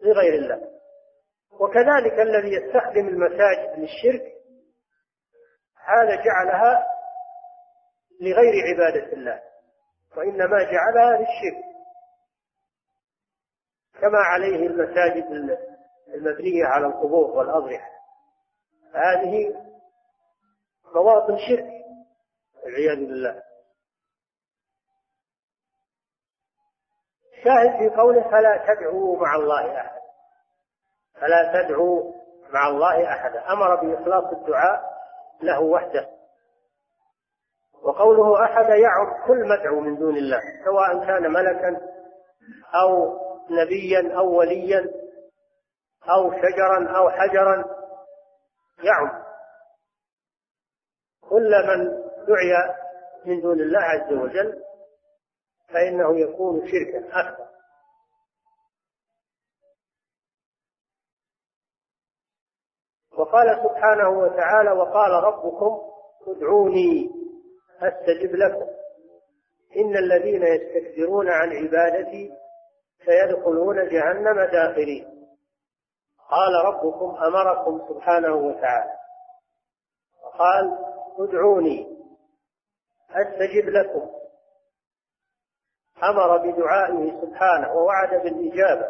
لغير 0.02 0.34
الله. 0.34 0.68
وكذلك 1.60 2.20
الذي 2.20 2.52
يستخدم 2.52 3.08
المساجد 3.08 3.78
للشرك 3.78 4.32
هذا 5.84 6.24
جعلها 6.24 6.86
لغير 8.20 8.52
عبادة 8.74 9.12
الله 9.12 9.42
وإنما 10.16 10.62
جعلها 10.62 11.18
للشرك. 11.18 11.64
كما 14.00 14.18
عليه 14.18 14.66
المساجد 14.66 15.24
المبنية 16.14 16.64
على 16.64 16.86
القبور 16.86 17.30
والأضرحة. 17.30 17.90
هذه 18.94 19.54
مواطن 20.94 21.36
شرك 21.48 21.68
والعياذ 22.64 22.96
بالله. 22.96 23.47
شاهد 27.44 27.78
في 27.78 27.96
قوله 27.96 28.22
فلا 28.22 28.74
تدعوا 28.74 29.16
مع 29.16 29.34
الله 29.34 29.80
أحد. 29.80 29.98
فلا 31.20 31.62
تدعوا 31.62 32.12
مع 32.50 32.68
الله 32.68 33.12
أحدا 33.12 33.52
أمر 33.52 33.74
بإخلاص 33.74 34.24
الدعاء 34.32 34.80
له 35.42 35.60
وحده. 35.60 36.08
وقوله 37.82 38.44
أحد 38.44 38.68
يعم 38.68 39.26
كل 39.26 39.48
مدعو 39.48 39.80
من 39.80 39.96
دون 39.96 40.16
الله 40.16 40.40
سواء 40.64 41.06
كان 41.06 41.32
ملكا 41.32 41.80
أو 42.82 43.18
نبيا 43.50 44.18
أو 44.18 44.38
وليا 44.38 44.90
أو 46.10 46.32
شجرا 46.32 46.96
أو 46.96 47.10
حجرا 47.10 47.64
يعم 48.82 49.22
كل 51.30 51.50
من 51.68 51.88
دعي 52.26 52.74
من 53.26 53.40
دون 53.40 53.60
الله 53.60 53.80
عز 53.80 54.12
وجل. 54.12 54.62
فإنه 55.68 56.20
يكون 56.20 56.68
شركا 56.68 57.20
أكبر. 57.20 57.48
وقال 63.18 63.62
سبحانه 63.64 64.08
وتعالى 64.08 64.70
وقال 64.70 65.10
ربكم 65.10 65.80
ادعوني 66.26 67.10
أستجب 67.82 68.34
لكم. 68.34 68.68
إن 69.76 69.96
الذين 69.96 70.42
يستكبرون 70.42 71.28
عن 71.28 71.52
عبادتي 71.56 72.32
سيدخلون 73.04 73.88
جهنم 73.88 74.40
داخلين. 74.52 75.28
قال 76.30 76.64
ربكم 76.64 77.16
أمركم 77.16 77.88
سبحانه 77.88 78.34
وتعالى. 78.34 78.92
قال 80.38 80.78
ادعوني 81.18 81.98
أستجب 83.10 83.68
لكم. 83.68 84.17
أمر 86.02 86.36
بدعائه 86.36 87.20
سبحانه 87.20 87.72
ووعد 87.72 88.10
بالإجابة 88.10 88.88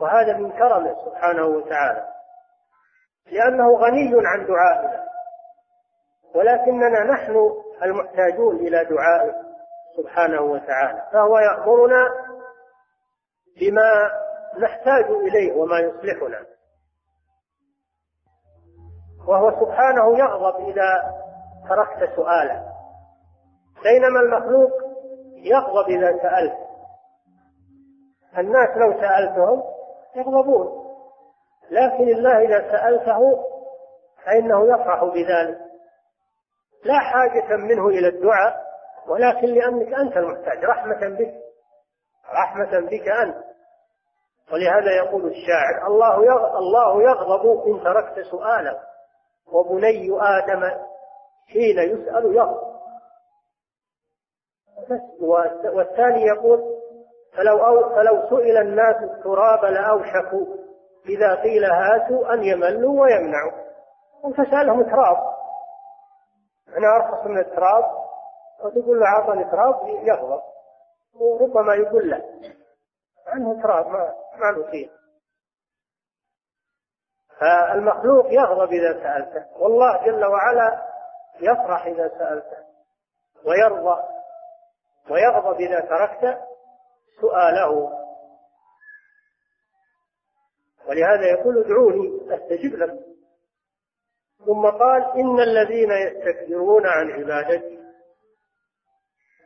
وهذا 0.00 0.36
من 0.36 0.52
كرمه 0.52 0.96
سبحانه 1.04 1.46
وتعالى 1.46 2.08
لأنه 3.32 3.76
غني 3.76 4.12
عن 4.26 4.46
دعائنا 4.46 5.06
ولكننا 6.34 7.04
نحن 7.04 7.50
المحتاجون 7.82 8.56
إلى 8.56 8.84
دعائه 8.84 9.34
سبحانه 9.96 10.40
وتعالى 10.40 11.02
فهو 11.12 11.38
يأمرنا 11.38 12.08
بما 13.60 14.10
نحتاج 14.58 15.04
إليه 15.04 15.52
وما 15.52 15.78
يصلحنا. 15.78 16.46
وهو 19.26 19.50
سبحانه 19.50 20.18
يغضب 20.18 20.68
إذا 20.68 21.14
تركت 21.68 22.16
سؤاله 22.16 22.66
بينما 23.82 24.20
المخلوق 24.20 24.85
يغضب 25.36 25.88
إذا 25.88 26.18
سألت. 26.22 26.58
الناس 28.38 28.68
لو 28.76 29.00
سألتهم 29.00 29.62
يغضبون. 30.16 30.86
لكن 31.70 32.08
الله 32.08 32.38
إذا 32.38 32.70
سألته 32.70 33.44
فإنه 34.24 34.74
يفرح 34.74 35.04
بذلك. 35.04 35.58
لا 36.84 36.98
حاجة 36.98 37.56
منه 37.56 37.88
إلى 37.88 38.08
الدعاء 38.08 38.66
ولكن 39.08 39.46
لأنك 39.46 39.94
أنت 39.94 40.16
المحتاج. 40.16 40.64
رحمة 40.64 41.16
بك. 41.18 41.34
رحمة 42.32 42.80
بك 42.80 43.08
أنت. 43.08 43.36
ولهذا 44.52 44.96
يقول 44.96 45.26
الشاعر 45.26 45.86
الله 45.86 46.16
الله 46.58 47.02
يغضب 47.02 47.66
إن 47.66 47.84
تركت 47.84 48.20
سؤاله 48.30 48.80
وبني 49.52 50.08
آدم 50.20 50.62
حين 51.52 51.78
يسأل 51.78 52.36
يغضب. 52.36 52.75
والثاني 55.74 56.22
يقول 56.22 56.76
فلو 57.36 57.66
أو 57.66 57.94
فلو 57.94 58.28
سئل 58.30 58.56
الناس 58.56 58.96
التراب 58.96 59.64
لأوشكوا 59.64 60.46
إذا 61.08 61.34
قيل 61.34 61.64
هاتوا 61.64 62.34
أن 62.34 62.44
يملوا 62.44 63.02
ويمنعوا. 63.02 63.66
فسألهم 64.36 64.82
تراب. 64.82 65.16
أنا 66.76 66.96
أرخص 66.96 67.26
من 67.26 67.38
التراب 67.38 67.84
وتقول 68.64 69.00
له 69.00 69.06
أعطني 69.06 69.44
تراب 69.44 69.88
يغضب 69.88 70.42
وربما 71.14 71.74
يقول 71.74 72.10
له 72.10 72.24
عنه 73.26 73.62
تراب 73.62 73.86
ما 73.86 74.14
ما 74.36 74.50
نصيب 74.50 74.90
فالمخلوق 77.40 78.26
يغضب 78.32 78.72
إذا 78.72 78.92
سألته. 78.92 79.62
والله 79.62 80.04
جل 80.04 80.24
وعلا 80.24 80.82
يفرح 81.40 81.86
إذا 81.86 82.08
سألته 82.08 82.56
ويرضى. 83.44 84.15
ويغضب 85.10 85.60
إذا 85.60 85.80
تركت 85.80 86.38
سؤاله. 87.20 87.92
ولهذا 90.88 91.26
يقول 91.26 91.64
ادعوني 91.64 92.34
أستجب 92.34 92.74
لكم. 92.74 93.16
ثم 94.46 94.66
قال 94.66 95.02
إن 95.02 95.40
الذين 95.40 95.90
يستكبرون 95.90 96.86
عن 96.86 97.10
عبادتي 97.10 97.78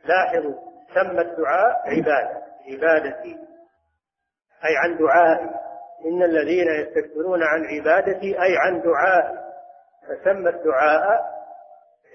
لاحظوا 0.04 0.54
سمى 0.94 1.20
الدعاء 1.20 1.82
عبادة 1.86 2.42
عبادتي 2.70 3.38
أي 4.64 4.76
عن 4.76 4.98
دعائي. 4.98 5.50
إن 6.04 6.22
الذين 6.22 6.68
يستكبرون 6.68 7.42
عن 7.42 7.64
عبادتي 7.64 8.42
أي 8.42 8.56
عن 8.58 8.82
دعائي. 8.82 9.38
فسمى 10.08 10.50
الدعاء 10.50 11.24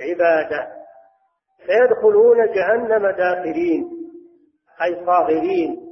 عبادة. 0.02 0.75
فيدخلون 1.66 2.52
جهنم 2.52 3.08
داخلين 3.08 3.90
أي 4.84 5.06
صاغرين. 5.06 5.86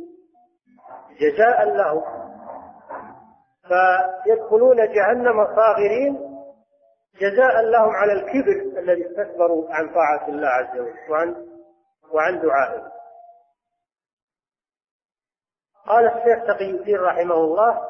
جزاء 1.20 1.66
لهم. 1.66 2.04
فيدخلون 3.68 4.78
جهنم 4.78 5.56
صاغرين 5.56 6.34
جزاء 7.22 7.62
لهم 7.62 7.90
على 7.90 8.14
الكبر 8.14 8.80
الذي 8.80 9.06
استكبروا 9.06 9.74
عن 9.74 9.94
طاعة 9.94 10.28
الله 10.28 10.48
عز 10.48 10.80
وجل 10.80 11.12
وعن 11.12 11.48
وعن 12.12 12.42
دعائه. 12.42 12.92
قال 15.88 16.08
الشيخ 16.08 16.44
تقي 16.48 16.72
الدين 16.72 17.00
رحمه 17.00 17.36
الله 17.36 17.90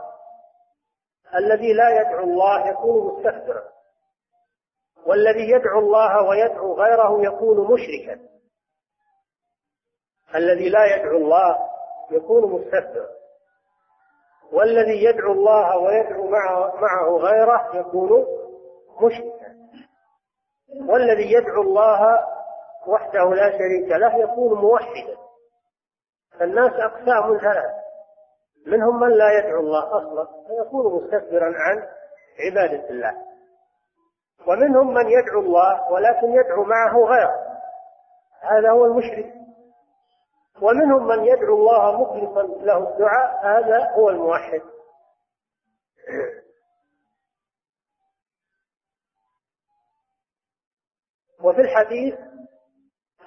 الذي 1.35 1.73
لا 1.73 2.01
يدعو 2.01 2.23
الله 2.23 2.69
يكون 2.69 3.13
مستكبرا. 3.13 3.72
والذي 5.05 5.51
يدعو 5.51 5.79
الله 5.79 6.21
ويدعو 6.29 6.73
غيره 6.73 7.21
يكون 7.21 7.73
مشركا. 7.73 8.19
الذي 10.35 10.69
لا 10.69 10.95
يدعو 10.95 11.17
الله 11.17 11.57
يكون 12.11 12.51
مستكبرا. 12.51 13.09
والذي 14.51 15.03
يدعو 15.03 15.31
الله 15.31 15.77
ويدعو 15.77 16.29
معه, 16.81 17.17
غيره 17.17 17.75
يكون 17.75 18.25
مشركا. 19.01 19.53
والذي 20.89 21.31
يدعو 21.33 21.61
الله 21.61 22.19
وحده 22.87 23.33
لا 23.33 23.51
شريك 23.51 23.89
له 23.89 24.17
يكون 24.17 24.61
موحدا. 24.61 25.17
الناس 26.41 26.71
أقسام 26.71 27.37
ثلاث 27.37 27.71
منهم 28.67 28.99
من 28.99 29.09
لا 29.09 29.39
يدعو 29.39 29.59
الله 29.59 29.97
أصلا 29.97 30.27
فيكون 30.47 30.93
مستكبرا 30.93 31.53
عن 31.55 31.87
عبادة 32.39 32.89
الله. 32.89 33.32
ومنهم 34.47 34.93
من 34.93 35.09
يدعو 35.09 35.39
الله 35.39 35.91
ولكن 35.91 36.27
يدعو 36.35 36.63
معه 36.63 36.97
غيره. 36.97 37.53
هذا 38.41 38.71
هو 38.71 38.85
المشرك. 38.85 39.33
ومنهم 40.61 41.07
من 41.07 41.25
يدعو 41.25 41.55
الله 41.55 42.01
مخلصا 42.01 42.41
له 42.41 42.77
الدعاء 42.77 43.45
هذا 43.45 43.91
هو 43.91 44.09
الموحد. 44.09 44.61
وفي 51.43 51.61
الحديث 51.61 52.13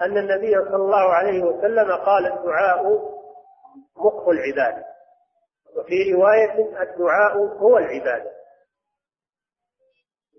أن 0.03 0.19
النبي 0.19 0.55
صلى 0.55 0.77
الله 0.77 1.15
عليه 1.15 1.45
وسلم 1.45 1.93
قال 1.93 2.27
الدعاء 2.27 2.83
مخ 3.97 4.29
العبادة. 4.29 4.85
وفي 5.77 6.13
رواية 6.13 6.83
الدعاء 6.83 7.37
هو 7.37 7.79
العبادة. 7.79 8.36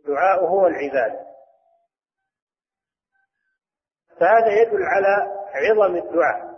الدعاء 0.08 0.46
هو 0.46 0.68
العبادة 0.68 1.28
فهذا 4.20 4.48
يدل 4.48 4.84
على 4.84 5.38
عظم 5.54 5.96
الدعاء 5.96 6.58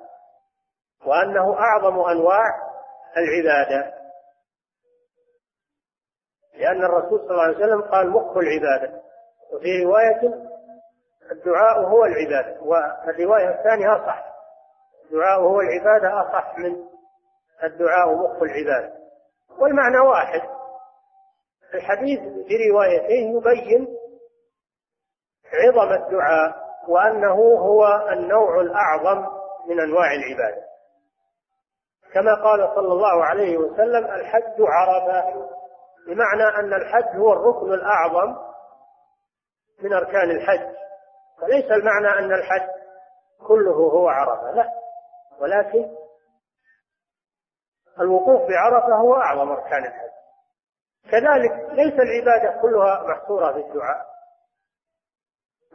وأنه 1.05 1.59
أعظم 1.59 1.99
أنواع 1.99 2.69
العبادة. 3.17 3.93
لأن 6.53 6.83
الرسول 6.83 7.19
صلى 7.19 7.31
الله 7.31 7.43
عليه 7.43 7.57
وسلم 7.57 7.81
قال 7.81 8.09
مخ 8.09 8.37
العبادة. 8.37 9.01
وفي 9.53 9.83
رواية 9.83 10.49
الدعاء 11.31 11.79
هو 11.79 12.05
العبادة 12.05 12.61
والرواية 12.61 13.49
الثانية 13.49 13.95
أصح. 13.95 14.25
الدعاء 15.05 15.39
هو 15.39 15.61
العبادة 15.61 16.21
أصح 16.21 16.57
من 16.57 16.85
الدعاء 17.63 18.15
مخ 18.15 18.43
العبادة. 18.43 18.93
والمعنى 19.59 19.99
واحد. 19.99 20.58
الحديث 21.73 22.19
في 22.19 22.69
روايتين 22.71 23.37
يبين 23.37 23.87
عظم 25.53 25.93
الدعاء 26.03 26.69
وأنه 26.87 27.35
هو 27.59 28.09
النوع 28.11 28.61
الأعظم 28.61 29.25
من 29.67 29.79
أنواع 29.79 30.11
العبادة. 30.11 30.69
كما 32.13 32.35
قال 32.43 32.75
صلى 32.75 32.93
الله 32.93 33.25
عليه 33.25 33.57
وسلم 33.57 34.05
الحج 34.05 34.55
عرفة 34.59 35.49
بمعنى 36.07 36.43
أن 36.59 36.73
الحج 36.73 37.17
هو 37.17 37.33
الركن 37.33 37.73
الأعظم 37.73 38.35
من 39.83 39.93
أركان 39.93 40.31
الحج. 40.31 40.75
فليس 41.41 41.71
المعنى 41.71 42.07
أن 42.19 42.33
الحج 42.33 42.69
كله 43.47 43.75
هو 43.75 44.07
عرفة 44.07 44.51
لا. 44.51 44.69
ولكن 45.39 45.95
الوقوف 47.99 48.41
بعرفة 48.49 48.95
هو 48.95 49.15
أعظم 49.15 49.51
أركان 49.51 49.85
الحج. 49.85 50.08
كذلك 51.11 51.69
ليس 51.71 51.93
العبادة 51.93 52.61
كلها 52.61 53.03
محصورة 53.07 53.51
في 53.53 53.59
الدعاء 53.59 54.09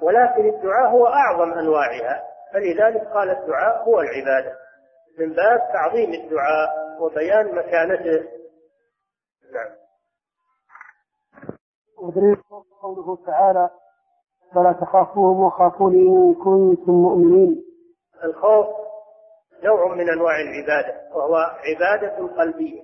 ولكن 0.02 0.48
الدعاء 0.48 0.90
هو 0.90 1.06
أعظم 1.06 1.52
أنواعها. 1.52 2.22
فلذلك 2.52 3.08
قال 3.08 3.30
الدعاء 3.30 3.84
هو 3.88 4.00
العبادة. 4.00 4.56
من 5.18 5.32
باب 5.32 5.60
تعظيم 5.72 6.14
الدعاء 6.14 6.68
وبيان 7.00 7.54
مكانته. 7.54 8.28
نعم. 9.52 9.70
ودليل 11.98 12.36
قوله 12.82 13.18
تعالى 13.26 13.70
فلا 14.54 14.72
تخافوهم 14.72 15.40
وخافوني 15.40 15.98
إن 15.98 16.34
كنتم 16.34 16.92
مؤمنين. 16.92 17.64
الخوف 18.24 18.66
نوع 19.62 19.94
من 19.94 20.10
أنواع 20.10 20.40
العبادة 20.40 21.16
وهو 21.16 21.36
عبادة 21.36 22.26
قلبية. 22.26 22.82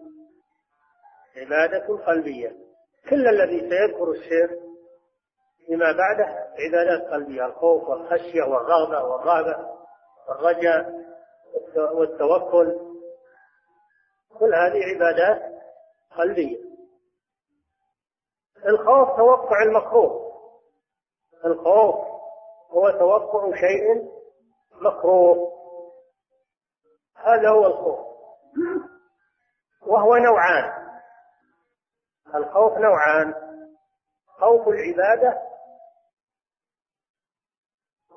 عبادة 1.36 1.96
قلبية. 2.06 2.56
كل 3.10 3.28
الذي 3.28 3.60
سيذكر 3.60 4.10
الشيخ 4.10 4.50
فيما 5.66 5.92
بعده 5.92 6.24
عبادات 6.58 7.12
قلبية 7.12 7.46
الخوف 7.46 7.88
والخشية 7.88 8.42
والرغبة 8.42 9.02
والرهبة 9.04 9.68
والرجاء 10.28 11.04
والتوكل. 11.76 12.78
كل 14.38 14.54
هذه 14.54 14.80
عبادات 14.94 15.60
قلبية. 16.16 16.58
الخوف 18.66 19.16
توقع 19.16 19.62
المكروه. 19.62 20.30
الخوف 21.44 21.94
هو 22.70 22.90
توقع 22.90 23.50
شيء 23.54 24.10
مكروه. 24.80 25.52
هذا 27.16 27.48
هو 27.48 27.66
الخوف. 27.66 27.98
وهو 29.86 30.16
نوعان. 30.16 30.89
الخوف 32.34 32.78
نوعان. 32.78 33.34
خوف 34.26 34.68
العبادة 34.68 35.42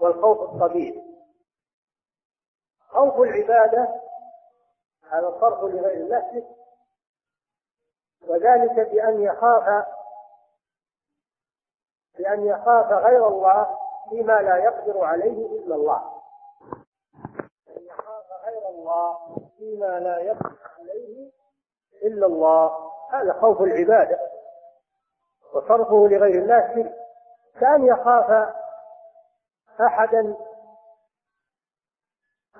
والخوف 0.02 0.42
الطبيعي. 0.42 1.04
خوف 2.90 3.22
العبادة 3.22 4.02
هذا 5.12 5.28
الصرف 5.28 5.64
لغير 5.64 5.94
الله 5.94 6.56
وذلك 8.28 8.90
بأن 8.90 9.22
يخاف 9.22 9.86
بأن 12.18 12.46
يخاف 12.46 12.92
غير 12.92 13.28
الله 13.28 13.80
فيما 14.10 14.34
لا 14.34 14.58
يقدر 14.58 15.04
عليه 15.04 15.46
إلا 15.46 15.76
الله. 15.76 16.22
أن 17.68 17.86
يخاف 17.86 18.26
غير 18.46 18.70
الله 18.70 19.38
فيما 19.58 20.00
لا 20.00 20.20
يقدر 20.20 20.58
عليه 20.80 21.32
إلا 22.04 22.26
الله. 22.26 22.93
هذا 23.14 23.34
خوف 23.34 23.62
العبادة 23.62 24.20
وصرفه 25.54 26.08
لغير 26.08 26.44
الله 26.44 26.76
شرك 26.76 26.94
كأن 27.60 27.86
يخاف 27.86 28.54
أحدا 29.82 30.36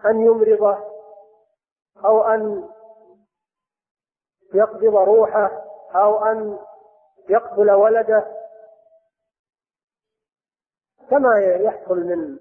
أن 0.06 0.22
يمرضه 0.22 0.78
أو 2.06 2.22
أن 2.22 2.70
يقبض 4.54 4.96
روحه 4.96 5.64
أو 5.96 6.26
أن 6.26 6.60
يقتل 7.30 7.72
ولده. 7.72 8.26
كما 11.10 11.40
يحصل 11.40 11.98
من 11.98 12.40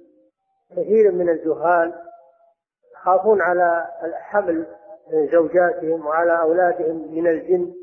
كثير 0.71 1.13
من 1.13 1.29
الجهال 1.29 2.03
يخافون 2.93 3.43
على 3.43 3.89
الحمل 4.03 4.67
زوجاتهم 5.33 6.07
وعلى 6.07 6.41
أولادهم 6.41 7.15
من 7.15 7.27
الجن. 7.27 7.82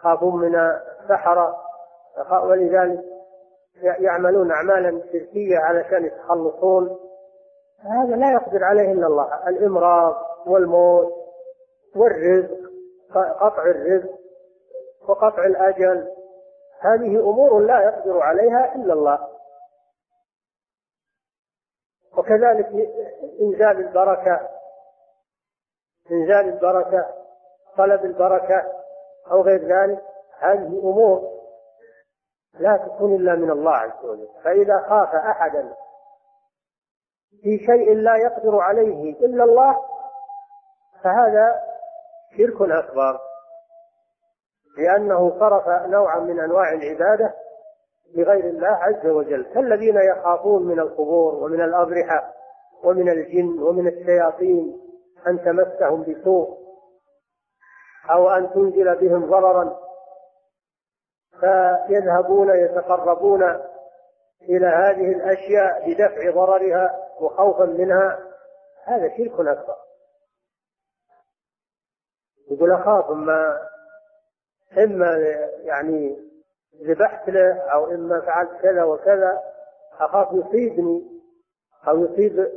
يخافون 0.00 0.40
من 0.40 0.54
السحرة 0.54 1.56
ولذلك 2.42 3.04
يعملون 3.82 4.52
أعمالا 4.52 5.02
شركية 5.12 5.58
علشان 5.58 6.04
يتخلصون. 6.04 6.98
هذا 7.80 8.16
لا 8.16 8.32
يقدر 8.32 8.64
عليه 8.64 8.92
إلا 8.92 9.06
الله. 9.06 9.48
الإمراض 9.48 10.16
والموت 10.46 11.12
والرزق 11.96 12.58
قطع 13.14 13.62
الرزق 13.62 14.10
وقطع 15.08 15.44
الأجل. 15.44 16.08
هذه 16.80 17.20
أمور 17.20 17.60
لا 17.60 17.80
يقدر 17.80 18.20
عليها 18.20 18.74
إلا 18.74 18.92
الله. 18.92 19.28
وكذلك 22.18 22.66
إنزال 23.40 23.86
البركة 23.86 24.48
إنزال 26.10 26.48
البركة 26.48 27.06
طلب 27.76 28.04
البركة. 28.04 28.79
أو 29.30 29.42
غير 29.42 29.60
ذلك 29.60 30.02
هذه 30.38 30.66
أمور 30.66 31.40
لا 32.58 32.76
تكون 32.76 33.14
إلا 33.14 33.34
من 33.34 33.50
الله 33.50 33.72
عز 33.72 34.04
وجل. 34.04 34.28
فإذا 34.44 34.78
خاف 34.88 35.14
أحدا 35.14 35.74
في 37.42 37.58
شيء 37.58 37.94
لا 37.94 38.16
يقدر 38.16 38.58
عليه 38.58 39.12
إلا 39.12 39.44
الله 39.44 39.76
فهذا 41.02 41.62
شرك 42.38 42.70
أكبر. 42.70 43.18
لأنه 44.78 45.38
صرف 45.40 45.68
نوعا 45.68 46.18
من 46.18 46.40
أنواع 46.40 46.72
العبادة 46.72 47.34
لغير 48.14 48.44
الله 48.44 48.68
عز 48.68 49.06
وجل. 49.06 49.42
كالذين 49.54 49.96
يخافون 49.96 50.62
من 50.62 50.80
القبور 50.80 51.34
ومن 51.34 51.60
الأضرحة 51.60 52.34
ومن 52.84 53.08
الجن 53.08 53.62
ومن 53.62 53.88
الشياطين 53.88 54.80
أن 55.26 55.44
تمسهم 55.44 56.02
بسوء 56.02 56.59
أو 58.10 58.30
أن 58.30 58.50
تنزل 58.50 58.96
بهم 58.96 59.30
ضررا 59.30 59.76
فيذهبون 61.40 62.50
يتقربون 62.50 63.42
إلى 64.42 64.66
هذه 64.66 65.12
الأشياء 65.12 65.90
بدفع 65.90 66.30
ضررها 66.30 67.08
وخوفا 67.20 67.64
منها. 67.64 68.18
هذا 68.84 69.08
شرك 69.16 69.32
أكبر. 69.40 69.76
يقول 72.50 72.72
أخاف 72.72 73.10
ما 73.10 73.68
إما 74.78 75.16
يعني 75.64 76.30
ذبحت 76.82 77.28
له 77.28 77.58
أو 77.58 77.86
إما 77.86 78.20
فعلت 78.20 78.50
كذا 78.62 78.84
وكذا 78.84 79.40
أخاف 80.00 80.28
يصيبني 80.32 81.20
أو 81.88 82.04
يصيب 82.04 82.50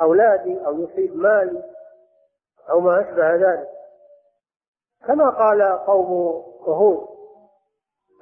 أولادي 0.00 0.66
أو 0.66 0.80
يصيب 0.80 1.16
مالي 1.16 1.62
أو 2.70 2.80
ما 2.80 3.00
أشبه 3.00 3.34
ذلك. 3.34 3.68
كما 5.06 5.30
قال 5.30 5.62
قوم 5.86 6.42
هود 6.66 7.12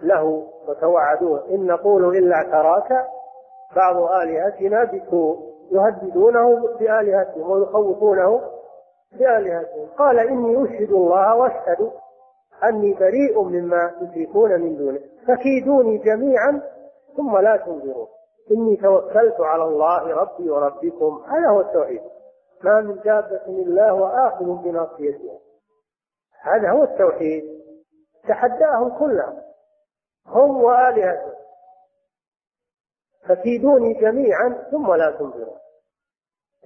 له 0.03 0.47
وتوعدوه 0.69 1.45
إن 1.51 1.67
نقول 1.67 2.17
إلا 2.17 2.37
اعتراك 2.37 3.07
بعض 3.77 3.97
آلهتنا 3.97 4.85
بسوء 4.85 5.51
يهددونه 5.73 6.69
بآلهتهم 6.79 7.51
ويخوفونه 7.51 8.41
بآلهتهم. 9.13 9.89
قال 9.99 10.19
إني 10.19 10.65
أشهد 10.65 10.91
الله 10.91 11.37
وأشهد 11.37 11.91
أني 12.65 12.95
بريء 12.95 13.43
مما 13.43 13.91
تشركون 14.01 14.61
من 14.61 14.77
دونه. 14.77 15.01
فكيدوني 15.29 15.99
جميعا 15.99 16.63
ثم 17.17 17.39
لا 17.39 17.57
تنظرون. 17.57 18.07
إني 18.51 18.77
توكلت 18.77 19.41
على 19.41 19.65
الله 19.65 20.15
ربي 20.15 20.51
وربكم 20.51 21.23
هذا 21.29 21.49
هو 21.49 21.61
التوحيد. 21.61 22.01
ما 22.65 22.81
من 22.81 22.95
دابة 23.05 23.47
إلا 23.49 23.91
هو 23.91 24.07
آخذ 24.07 24.45
بناصيتها 24.45 25.50
هذا 26.43 26.71
هو 26.71 26.85
التوحيد. 26.85 27.61
تحداهم 28.29 28.99
كلهم 28.99 29.43
هم 30.27 30.57
وآلهتهم. 30.57 31.35
فكيدوني 33.29 33.95
جميعا 33.95 34.69
ثم 34.71 34.95
لا 34.95 35.11
تنظرون. 35.11 35.59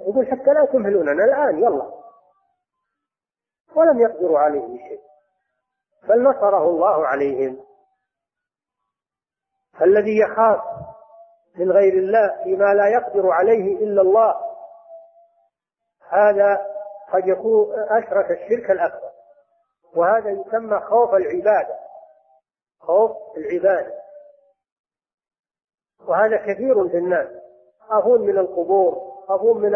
يقول 0.00 0.26
حتى 0.26 0.50
لا 0.50 0.64
تمهلوننا 0.64 1.24
الآن 1.24 1.58
يلا. 1.58 1.92
ولم 3.76 4.00
يقدروا 4.00 4.38
عليه 4.38 4.88
شيء. 4.88 5.00
بل 6.08 6.22
نصره 6.22 6.68
الله 6.68 7.06
عليهم. 7.06 7.64
الذي 9.82 10.18
يخاف 10.18 10.60
من 11.56 11.72
غير 11.72 11.92
الله 11.92 12.44
فيما 12.44 12.74
لا 12.74 12.88
يقدر 12.88 13.30
عليه 13.30 13.76
إلا 13.76 14.02
الله. 14.02 14.34
هذا 16.08 16.66
قد 17.12 17.28
يكون 17.28 17.78
أشرك 17.78 18.30
الشرك 18.30 18.70
الأكبر. 18.70 19.13
وهذا 19.96 20.30
يسمى 20.30 20.80
خوف 20.80 21.14
العبادة. 21.14 21.78
خوف 22.80 23.10
العبادة. 23.36 23.94
وهذا 26.08 26.36
كثير 26.36 26.88
في 26.88 26.96
الناس. 26.96 27.28
يخافون 27.80 28.20
من 28.20 28.38
القبور 28.38 29.14
يخافون 29.24 29.62
من 29.62 29.72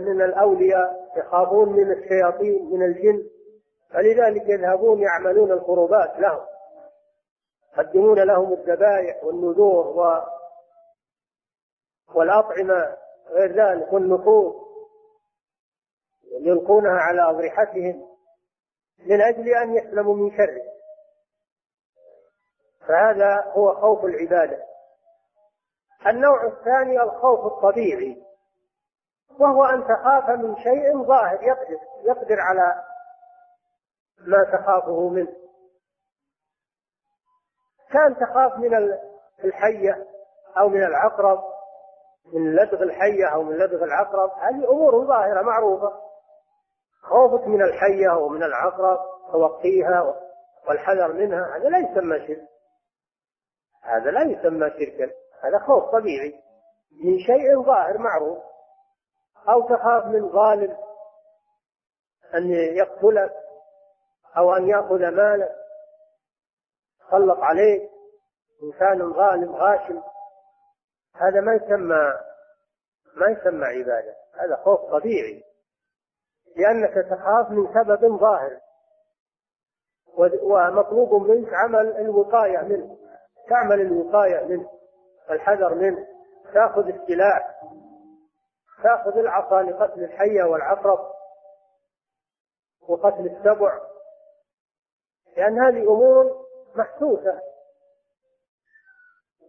من 0.00 0.22
الأولياء 0.22 1.12
يخافون 1.16 1.68
من 1.68 1.92
الشياطين 1.92 2.70
من 2.70 2.82
الجن. 2.82 3.28
فلذلك 3.90 4.48
يذهبون 4.48 5.02
يعملون 5.02 5.52
القربات 5.52 6.18
لهم. 6.18 6.46
يقدمون 7.72 8.18
لهم 8.18 8.52
الذبائح 8.52 9.24
والنذور 9.24 9.86
و 9.86 10.22
والأطعمة 12.14 12.96
غير 13.28 13.52
ذلك 13.52 13.92
والنفوس. 13.92 14.54
يلقونها 16.40 16.98
على 16.98 17.22
أضرحتهم. 17.22 18.11
من 19.06 19.22
أجل 19.22 19.48
أن 19.48 19.76
يسلموا 19.76 20.14
من 20.14 20.30
شره. 20.36 20.62
فهذا 22.88 23.52
هو 23.52 23.74
خوف 23.74 24.04
العبادة. 24.04 24.64
النوع 26.06 26.46
الثاني 26.46 27.02
الخوف 27.02 27.52
الطبيعي 27.52 28.22
وهو 29.38 29.64
أن 29.64 29.84
تخاف 29.84 30.30
من 30.30 30.56
شيء 30.56 31.02
ظاهر 31.02 31.42
يقدر 31.42 31.78
يقدر 32.02 32.40
على 32.40 32.84
ما 34.18 34.44
تخافه 34.44 35.08
منه. 35.08 35.36
كان 37.90 38.16
تخاف 38.16 38.58
من 38.58 38.98
الحية 39.44 40.06
أو 40.58 40.68
من 40.68 40.84
العقرب 40.84 41.44
من 42.32 42.54
لدغ 42.54 42.82
الحية 42.82 43.26
أو 43.34 43.42
من 43.42 43.56
لدغ 43.56 43.84
العقرب 43.84 44.30
هذه 44.30 44.70
أمور 44.70 45.06
ظاهرة 45.06 45.42
معروفة. 45.42 46.11
خوفك 47.02 47.46
من 47.46 47.62
الحية 47.62 48.16
ومن 48.16 48.42
العقرب 48.42 48.98
توقيها 49.32 50.20
والحذر 50.68 51.12
منها 51.12 51.56
هذا 51.56 51.68
لا 51.68 51.78
يسمى 51.78 52.26
شرك. 52.26 52.48
هذا 53.82 54.10
لا 54.10 54.22
يسمى 54.22 54.70
شركا 54.70 55.12
هذا 55.42 55.58
خوف 55.58 55.84
طبيعي. 55.84 56.42
من 57.04 57.18
شيء 57.18 57.62
ظاهر 57.62 57.98
معروف. 57.98 58.38
أو 59.48 59.62
تخاف 59.68 60.04
من 60.04 60.28
ظالم 60.32 60.76
أن 62.34 62.50
يقتلك 62.52 63.32
أو 64.36 64.56
أن 64.56 64.68
يأخذ 64.68 65.10
مالك. 65.10 65.52
سلط 67.10 67.38
عليك. 67.38 67.90
إنسان 68.62 69.12
ظالم 69.12 69.54
غاشم. 69.54 70.02
هذا 71.16 71.40
ما 71.40 71.54
يسمى 71.54 72.12
ما 73.14 73.26
يسمى 73.30 73.64
عبادة. 73.64 74.16
هذا 74.34 74.56
خوف 74.56 74.80
طبيعي. 74.80 75.51
لأنك 76.56 76.94
تخاف 76.94 77.50
من 77.50 77.74
سبب 77.74 78.18
ظاهر. 78.18 78.58
ومطلوب 80.42 81.14
منك 81.14 81.54
عمل 81.54 81.96
الوقاية 81.96 82.58
منه. 82.58 82.96
تعمل 83.48 83.80
الوقاية 83.80 84.44
منه. 84.44 84.68
الحذر 85.30 85.74
منه. 85.74 86.06
تأخذ 86.54 86.88
السلاح. 86.88 87.60
تأخذ 88.82 89.18
العصا 89.18 89.62
لقتل 89.62 90.04
الحية 90.04 90.44
والعقرب. 90.44 91.12
وقتل 92.88 93.26
السبع. 93.26 93.80
لأن 95.36 95.60
هذه 95.60 95.82
أمور 95.82 96.46
محسوسة. 96.74 97.40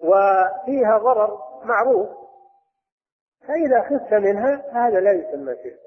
وفيها 0.01 0.97
ضرر 0.97 1.39
معروف. 1.63 2.09
فإذا 3.47 3.81
خفت 3.81 4.13
منها 4.13 4.71
هذا 4.71 4.99
لا 4.99 5.11
يسمى 5.11 5.55
شرك. 5.55 5.82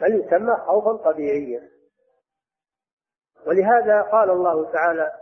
بل 0.00 0.20
يسمى 0.20 0.56
خوفا 0.56 1.10
طبيعيا. 1.12 1.68
ولهذا 3.46 4.02
قال 4.02 4.30
الله 4.30 4.72
تعالى 4.72 5.12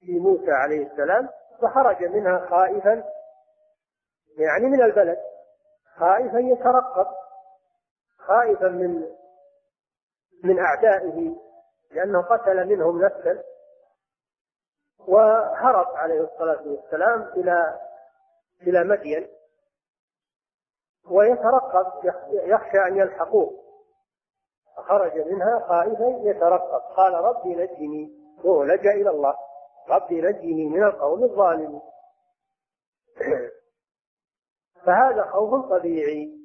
في 0.00 0.18
موسى 0.18 0.50
عليه 0.50 0.86
السلام 0.86 1.28
فخرج 1.62 2.04
منها 2.04 2.46
خائفا 2.50 3.04
يعني 4.38 4.66
من 4.66 4.82
البلد 4.82 5.18
خائفا 5.96 6.38
يترقب 6.38 7.06
خائفا 8.18 8.68
من 8.68 9.06
من 10.44 10.58
أعدائه 10.58 11.36
لأنه 11.90 12.22
قتل 12.22 12.66
منهم 12.66 13.04
نفسا 13.04 13.42
وهرب 14.98 15.96
عليه 15.96 16.20
الصلاة 16.20 16.62
والسلام 16.66 17.22
إلى 17.22 17.80
إلى 18.62 18.84
مدين 18.84 19.28
ويترقب 21.10 21.86
يخشى 22.32 22.78
أن 22.86 22.96
يلحقوه. 22.96 23.67
فخرج 24.78 25.18
منها 25.18 25.66
خائفا 25.68 26.20
يترقب. 26.22 26.80
قال 26.96 27.14
ربي 27.14 27.54
نجني. 27.54 28.18
وهو 28.44 28.62
لجأ 28.62 28.90
إلى 28.90 29.10
الله. 29.10 29.34
ربي 29.88 30.20
نجني 30.20 30.66
من 30.66 30.82
القوم 30.82 31.24
الظالمين. 31.24 31.80
فهذا 34.84 35.24
خوف 35.24 35.70
طبيعي. 35.70 36.38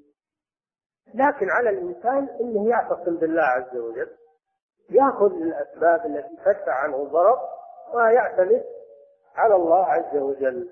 لكن 1.13 1.49
على 1.49 1.69
الإنسان 1.69 2.29
أنه 2.39 2.69
يعتصم 2.69 3.17
بالله 3.17 3.43
عز 3.43 3.77
وجل. 3.77 4.17
يأخذ 4.89 5.31
الأسباب 5.31 6.05
التي 6.05 6.35
تدفع 6.45 6.73
عنه 6.73 6.95
الضرر 6.95 7.39
ويعتمد 7.93 8.65
على 9.35 9.55
الله 9.55 9.85
عز 9.85 10.17
وجل. 10.17 10.69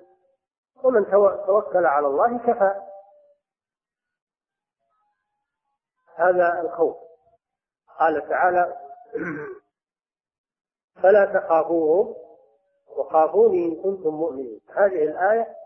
ومن 0.84 1.10
توكل 1.46 1.86
على 1.86 2.06
الله 2.06 2.38
كفى. 2.38 2.82
هذا 6.14 6.60
الخوف. 6.60 7.11
قال 7.98 8.28
تعالى 8.28 8.76
فلا 11.02 11.24
تخافوهم 11.24 12.14
وخافوني 12.86 13.64
إن 13.64 13.82
كنتم 13.82 14.10
مؤمنين. 14.14 14.60
هذه 14.68 15.02
الآية 15.04 15.56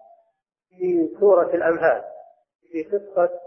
في 0.69 1.17
سورة 1.21 1.55
الأنفال 1.55 2.05
في 2.71 2.83
قصة 2.83 3.41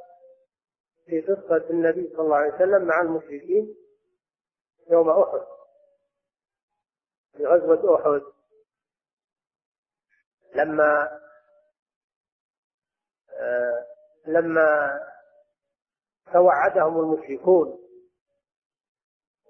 في 1.06 1.22
قصة 1.22 1.70
النبي 1.70 2.10
صلى 2.10 2.22
الله 2.22 2.36
عليه 2.36 2.56
وسلم 2.56 2.86
مع 2.86 3.02
المشركين 3.02 3.76
يوم 4.90 5.10
أحد 5.10 5.42
في 7.38 7.46
غزوة 7.46 7.96
أحد. 7.96 8.22
لما 10.56 11.20
آه 13.34 13.86
لما 14.28 15.00
توعدهم 16.34 17.00
المشركون 17.00 17.89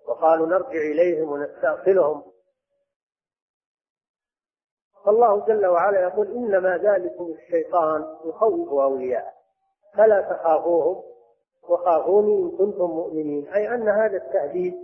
وقالوا 0.10 0.48
نرجع 0.48 0.70
إليهم 0.70 1.32
ونستأصلهم. 1.32 2.24
فالله 5.06 5.46
جل 5.46 5.66
وعلا 5.66 6.02
يقول 6.02 6.28
إنما 6.28 6.78
ذلكم 6.78 7.26
الشيطان 7.26 8.18
يخوف 8.26 8.70
أولياءه. 8.70 9.34
فلا 9.94 10.22
تخافوهم 10.22 11.04
وخافوني 11.70 12.38
إن 12.38 12.58
كنتم 12.58 12.86
مؤمنين. 12.86 13.48
أي 13.54 13.76
أن 13.76 13.90
هذا 13.90 14.18
التهديد 14.18 14.76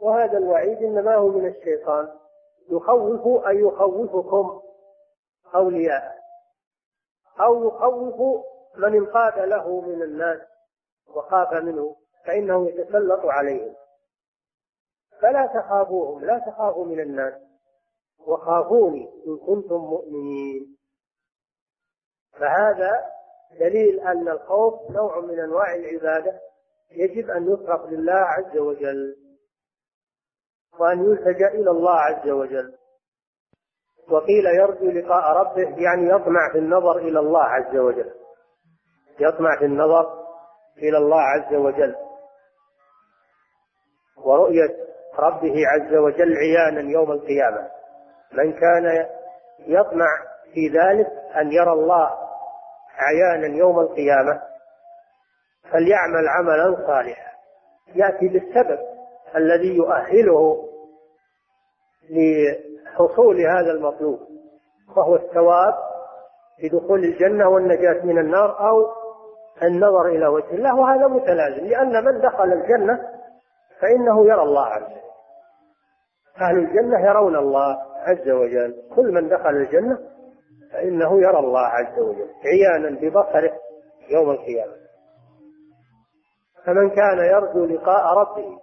وهذا 0.00 0.38
الوعيد 0.38 0.82
إنما 0.82 1.14
هو 1.14 1.28
من 1.28 1.46
الشيطان. 1.46 2.08
يخوف 2.70 3.46
أي 3.46 3.56
يخوفكم 3.56 4.60
أولياء 5.54 6.16
أو 7.40 7.68
يخوف 7.68 8.44
من 8.76 8.94
انقاد 8.94 9.38
له 9.38 9.80
من 9.80 10.02
الناس 10.02 10.40
وخاف 11.14 11.52
منه 11.52 11.96
فإنه 12.26 12.68
يتسلط 12.68 13.20
عليهم. 13.24 13.74
فلا 15.22 15.46
تخافوهم 15.46 16.24
لا 16.24 16.38
تخافوا 16.38 16.84
من 16.84 17.00
الناس. 17.00 17.34
وخافوني 18.26 19.10
إن 19.26 19.36
كنتم 19.36 19.76
مؤمنين. 19.76 20.76
فهذا 22.32 22.90
دليل 23.60 24.00
أن 24.00 24.28
الخوف 24.28 24.90
نوع 24.90 25.20
من 25.20 25.40
أنواع 25.40 25.74
العبادة 25.74 26.40
يجب 26.90 27.30
أن 27.30 27.52
يصرف 27.52 27.90
لله 27.90 28.12
عز 28.12 28.58
وجل. 28.58 29.16
وأن 30.80 31.04
يلتجأ 31.04 31.48
إلى 31.48 31.70
الله 31.70 32.00
عز 32.00 32.28
وجل. 32.28 32.74
وقيل 34.10 34.46
يرجو 34.46 34.90
لقاء 34.90 35.36
ربه 35.36 35.82
يعني 35.82 36.08
يطمع 36.08 36.52
في 36.52 36.58
النظر 36.58 36.98
إلى 36.98 37.18
الله 37.18 37.42
عز 37.42 37.76
وجل. 37.76 38.14
يطمع 39.20 39.58
في 39.58 39.64
النظر 39.64 40.26
إلى 40.78 40.98
الله 40.98 41.20
عز 41.20 41.54
وجل. 41.54 41.96
ورؤية 44.16 44.86
ربه 45.18 45.54
عز 45.66 45.94
وجل 45.94 46.36
عيانا 46.36 46.90
يوم 46.90 47.12
القيامة. 47.12 47.68
من 48.32 48.52
كان 48.52 49.06
يطمع 49.58 50.06
في 50.54 50.68
ذلك 50.68 51.06
أن 51.36 51.52
يرى 51.52 51.72
الله 51.72 52.10
عيانا 52.98 53.56
يوم 53.56 53.80
القيامة 53.80 54.42
فليعمل 55.72 56.28
عملا 56.28 56.86
صالحا. 56.86 57.32
يأتي 57.94 58.28
بالسبب 58.28 58.78
الذي 59.36 59.76
يؤهله 59.76 60.68
لحصول 62.10 63.40
هذا 63.40 63.70
المطلوب 63.70 64.18
وهو 64.96 65.16
الثواب 65.16 65.74
بدخول 66.62 67.04
الجنة 67.04 67.48
والنجاة 67.48 68.04
من 68.04 68.18
النار 68.18 68.68
أو 68.68 68.86
النظر 69.62 70.06
إلى 70.06 70.26
وجه 70.26 70.50
الله. 70.50 70.74
وهذا 70.74 71.06
متلازم 71.06 71.66
لأن 71.66 72.04
من 72.04 72.20
دخل 72.20 72.52
الجنة 72.52 73.16
فإنه 73.80 74.26
يرى 74.26 74.42
الله 74.42 74.66
عز 74.66 74.82
وجل. 74.82 75.05
أهل 76.40 76.58
الجنة 76.58 77.00
يرون 77.00 77.36
الله 77.36 77.76
عز 77.96 78.28
وجل. 78.28 78.82
كل 78.96 79.12
من 79.12 79.28
دخل 79.28 79.50
الجنة 79.50 79.98
فإنه 80.72 81.20
يرى 81.20 81.38
الله 81.38 81.66
عز 81.66 81.98
وجل 81.98 82.30
عيانا 82.44 83.00
ببصره 83.00 83.52
يوم 84.10 84.30
القيامة. 84.30 84.76
فمن 86.66 86.90
كان 86.90 87.18
يرجو 87.18 87.64
لقاء 87.64 88.18
ربه 88.18 88.58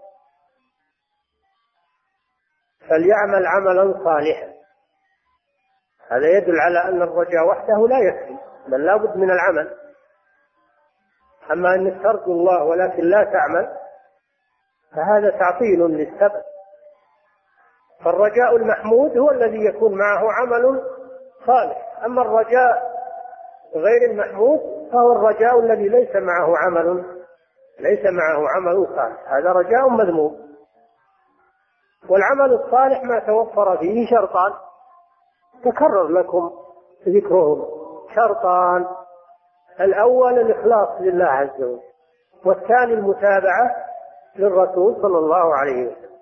فليعمل 2.90 3.48
عملا 3.48 4.04
صالحا. 4.04 4.54
هذا 6.12 6.38
يدل 6.38 6.60
على 6.60 6.80
أن 6.90 7.02
الرجاء 7.02 7.48
وحده 7.48 7.88
لا 7.88 8.00
يكفي 8.00 8.38
بل 8.68 8.86
لا 8.86 8.98
بد 8.98 9.18
من 9.18 9.32
العمل. 9.32 9.78
أما 11.52 11.76
أنك 11.76 12.04
ترجو 12.04 12.32
الله 12.32 12.64
ولكن 12.64 13.04
لا 13.04 13.24
تعمل 13.24 13.78
فهذا 14.92 15.30
تعطيل 15.30 15.80
للسبب. 15.80 16.53
فالرجاء 18.06 18.56
المحمود 18.56 19.18
هو 19.18 19.32
الذي 19.32 19.66
يكون 19.66 19.98
معه 19.98 20.32
عمل 20.32 20.84
صالح. 21.48 22.04
أما 22.06 22.22
الرجاء 22.22 22.94
غير 23.76 24.12
المحمود 24.12 24.60
فهو 24.92 25.12
الرجاء 25.12 25.60
الذي 25.60 25.90
ليس 25.90 26.16
معه 26.16 26.58
عمل 26.58 27.06
ليس 27.80 28.06
معه 28.06 28.50
عمل 28.56 28.88
صالح. 28.96 29.34
هذا 29.34 29.52
رجاء 29.52 29.90
مذموم. 29.90 30.44
والعمل 32.10 32.54
الصالح 32.54 33.04
ما 33.04 33.20
توفر 33.20 33.78
فيه 33.78 34.08
شرطان. 34.10 34.54
تكرر 35.66 36.08
لكم 36.08 36.52
ذكرهم. 37.08 37.66
شرطان. 38.16 38.86
الأول 39.80 40.40
الإخلاص 40.40 40.90
لله 41.00 41.26
عز 41.26 41.62
وجل 41.62 41.80
والثاني 42.46 42.94
المتابعة 42.94 43.76
للرسول 44.36 44.96
صلى 45.02 45.18
الله 45.18 45.56
عليه 45.56 45.88
وسلم. 45.88 46.13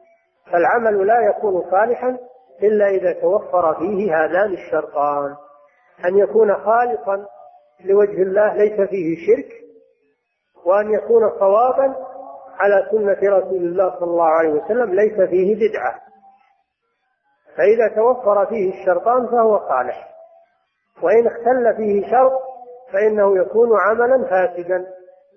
فالعمل 0.52 1.08
لا 1.08 1.20
يكون 1.30 1.72
صالحا 1.72 2.18
إلا 2.64 2.88
إذا 2.88 3.14
توفر 3.22 3.76
فيه 3.76 4.16
هذان 4.16 4.54
الشرطان. 4.54 5.36
أن 6.06 6.18
يكون 6.18 6.54
خالصا 6.56 7.26
لوجه 7.86 8.22
الله 8.22 8.54
ليس 8.54 8.89
فيه 8.89 9.16
شرك 9.28 9.52
وأن 10.66 10.93
يكون 10.93 11.30
صوابا 11.39 11.95
على 12.60 12.88
سنة 12.91 13.38
رسول 13.38 13.58
الله 13.58 13.99
صلى 13.99 14.08
الله 14.10 14.26
عليه 14.26 14.49
وسلم 14.49 14.93
ليس 14.93 15.30
فيه 15.30 15.56
بدعة. 15.56 15.99
فإذا 17.58 17.95
توفر 17.95 18.45
فيه 18.45 18.74
الشرطان 18.74 19.28
فهو 19.28 19.60
صالح. 19.70 20.08
وإن 21.04 21.28
اختل 21.28 21.76
فيه 21.78 22.12
شرط 22.12 22.41
فإنه 22.93 23.38
يكون 23.38 23.70
عملا 23.80 24.30
فاسدا 24.30 24.86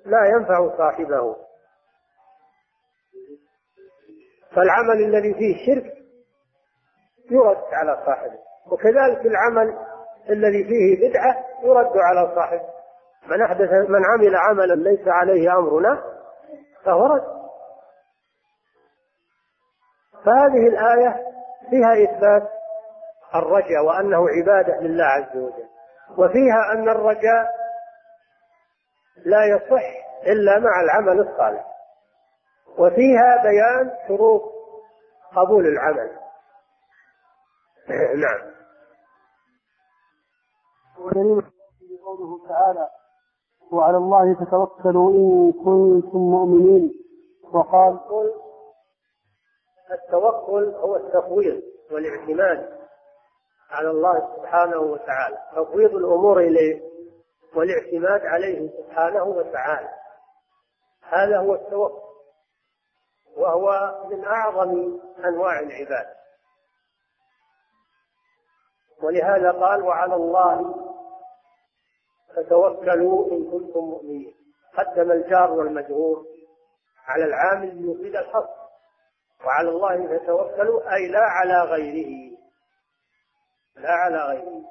لا 0.06 0.24
ينفع 0.26 0.76
صاحبه. 0.78 1.36
فالعمل 4.54 5.04
الذي 5.04 5.34
فيه 5.34 5.66
شرك 5.66 5.92
يرد 7.30 7.64
على 7.72 8.02
صاحبه. 8.06 8.38
وكذلك 8.72 9.26
العمل 9.26 9.78
الذي 10.30 10.64
فيه 10.64 11.08
بدعة 11.08 11.44
يرد 11.62 11.92
على 11.96 12.34
صاحبه. 12.34 12.74
من 13.26 13.42
أحدث 13.42 13.70
من 13.70 14.04
عمل 14.04 14.36
عملا 14.36 14.74
ليس 14.74 15.08
عليه 15.08 15.58
أمرنا 15.58 16.02
فهو 16.84 17.06
رد. 17.06 17.34
فهذه 20.24 20.68
الآية 20.68 21.24
فيها 21.70 22.04
إثبات 22.04 22.50
الرجاء 23.34 23.84
وأنه 23.86 24.28
عبادة 24.28 24.80
لله 24.80 25.04
عز 25.04 25.36
وجل. 25.36 25.68
وفيها 26.18 26.72
أن 26.72 26.88
الرجاء 26.88 27.46
لا 29.24 29.44
يصح 29.44 29.82
إلا 30.26 30.58
مع 30.58 30.80
العمل 30.80 31.20
الصالح. 31.20 31.73
وفيها 32.78 33.42
بيان 33.42 33.90
شروط 34.08 34.42
قبول 35.36 35.66
العمل. 35.66 36.10
نعم. 38.24 38.54
قوله 42.04 42.48
تعالى 42.48 42.88
وعلى 43.72 43.96
الله 43.96 44.34
تتوكلوا 44.44 45.10
إن 45.10 45.52
كنتم 45.52 46.18
مؤمنين. 46.18 46.92
وقال 47.52 48.00
التوكل 49.92 50.74
هو 50.74 50.96
التفويض 50.96 51.62
والاعتماد 51.92 52.78
على 53.70 53.90
الله 53.90 54.36
سبحانه 54.36 54.78
وتعالى. 54.78 55.38
تفويض 55.56 55.94
الأمور 55.94 56.38
إليه 56.40 56.82
والاعتماد 57.56 58.20
عليه 58.26 58.70
سبحانه 58.82 59.24
وتعالى. 59.24 59.90
هذا 61.02 61.38
هو 61.38 61.54
التوكل. 61.54 62.03
وهو 63.36 63.94
من 64.10 64.24
أعظم 64.24 65.00
أنواع 65.24 65.60
العبادة 65.60 66.14
ولهذا 69.02 69.52
قال 69.52 69.82
وعلى 69.82 70.14
الله 70.14 70.74
فتوكلوا 72.36 73.32
إن 73.32 73.50
كنتم 73.50 73.80
مؤمنين. 73.80 74.34
قدم 74.76 75.10
الجار 75.10 75.52
والمجرور 75.52 76.26
على 77.06 77.24
العامل 77.24 77.82
ليفيد 77.82 78.16
الحصر 78.16 78.64
وعلى 79.46 79.68
الله 79.68 80.18
فتوكلوا 80.18 80.94
أي 80.94 81.08
لا 81.08 81.20
على 81.22 81.60
غيره. 81.62 82.38
لا 83.76 83.92
على 83.92 84.18
غيره. 84.18 84.64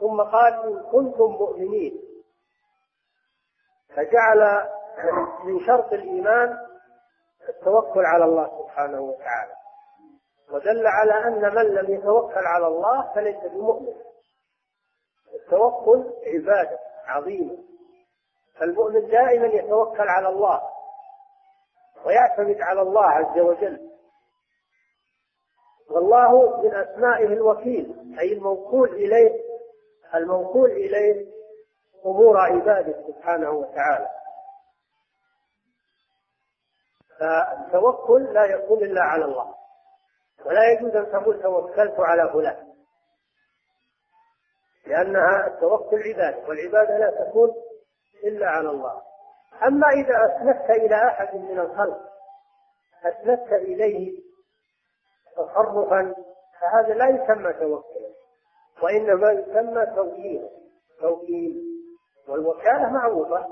ثم 0.00 0.22
قال 0.22 0.52
إن 0.52 0.82
كنتم 0.82 1.24
مؤمنين. 1.24 2.02
فجعل 3.88 4.68
من 5.44 5.66
شرط 5.66 5.92
الإيمان 5.92 6.65
التوكل 7.48 8.04
على 8.04 8.24
الله 8.24 8.62
سبحانه 8.62 9.00
وتعالى. 9.00 9.52
ودل 10.52 10.86
على 10.86 11.12
أن 11.12 11.54
من 11.54 11.74
لم 11.74 11.94
يتوكل 11.94 12.46
على 12.46 12.66
الله 12.66 13.12
فليس 13.14 13.36
بمؤمن. 13.36 13.94
التوكل 15.34 16.12
عبادة 16.26 16.78
عظيمة. 17.06 17.58
فالمؤمن 18.58 19.08
دائما 19.08 19.46
يتوكل 19.46 20.08
على 20.08 20.28
الله 20.28 20.60
ويعتمد 22.04 22.60
على 22.60 22.82
الله 22.82 23.04
عز 23.04 23.38
وجل. 23.38 23.90
والله 25.90 26.62
من 26.62 26.74
أسمائه 26.74 27.26
الوكيل 27.26 28.16
أي 28.20 28.32
الموكول 28.32 28.88
إليه 28.94 29.46
الموكول 30.14 30.70
إليه 30.70 31.26
أمور 32.06 32.36
عباده 32.38 33.02
سبحانه 33.06 33.50
وتعالى. 33.50 34.08
فالتوكل 37.20 38.34
لا 38.34 38.44
يكون 38.44 38.78
إلا 38.78 39.02
على 39.02 39.24
الله 39.24 39.54
ولا 40.46 40.72
يجوز 40.72 40.96
أن 40.96 41.12
تقول 41.12 41.42
توكلت 41.42 41.94
على 41.98 42.30
فلان 42.32 42.66
لأنها 44.86 45.46
التوكل 45.46 46.02
عبادة 46.02 46.48
والعبادة 46.48 46.98
لا 46.98 47.24
تكون 47.24 47.50
إلا 48.24 48.50
على 48.50 48.70
الله. 48.70 49.02
أما 49.66 49.86
إذا 49.88 50.26
أسندت 50.26 50.70
إلى 50.70 50.94
أحد 51.08 51.34
من 51.34 51.60
الخلق 51.60 52.00
أسندت 53.04 53.52
إليه 53.52 54.22
تصرفا 55.36 56.14
فهذا 56.60 56.94
لا 56.94 57.08
يسمى 57.08 57.52
توكلا 57.52 58.08
وإنما 58.82 59.32
يسمى 59.32 59.86
توكيل 59.86 60.48
توكيل. 61.00 61.62
والوكالة 62.28 62.90
معروفة 62.90 63.46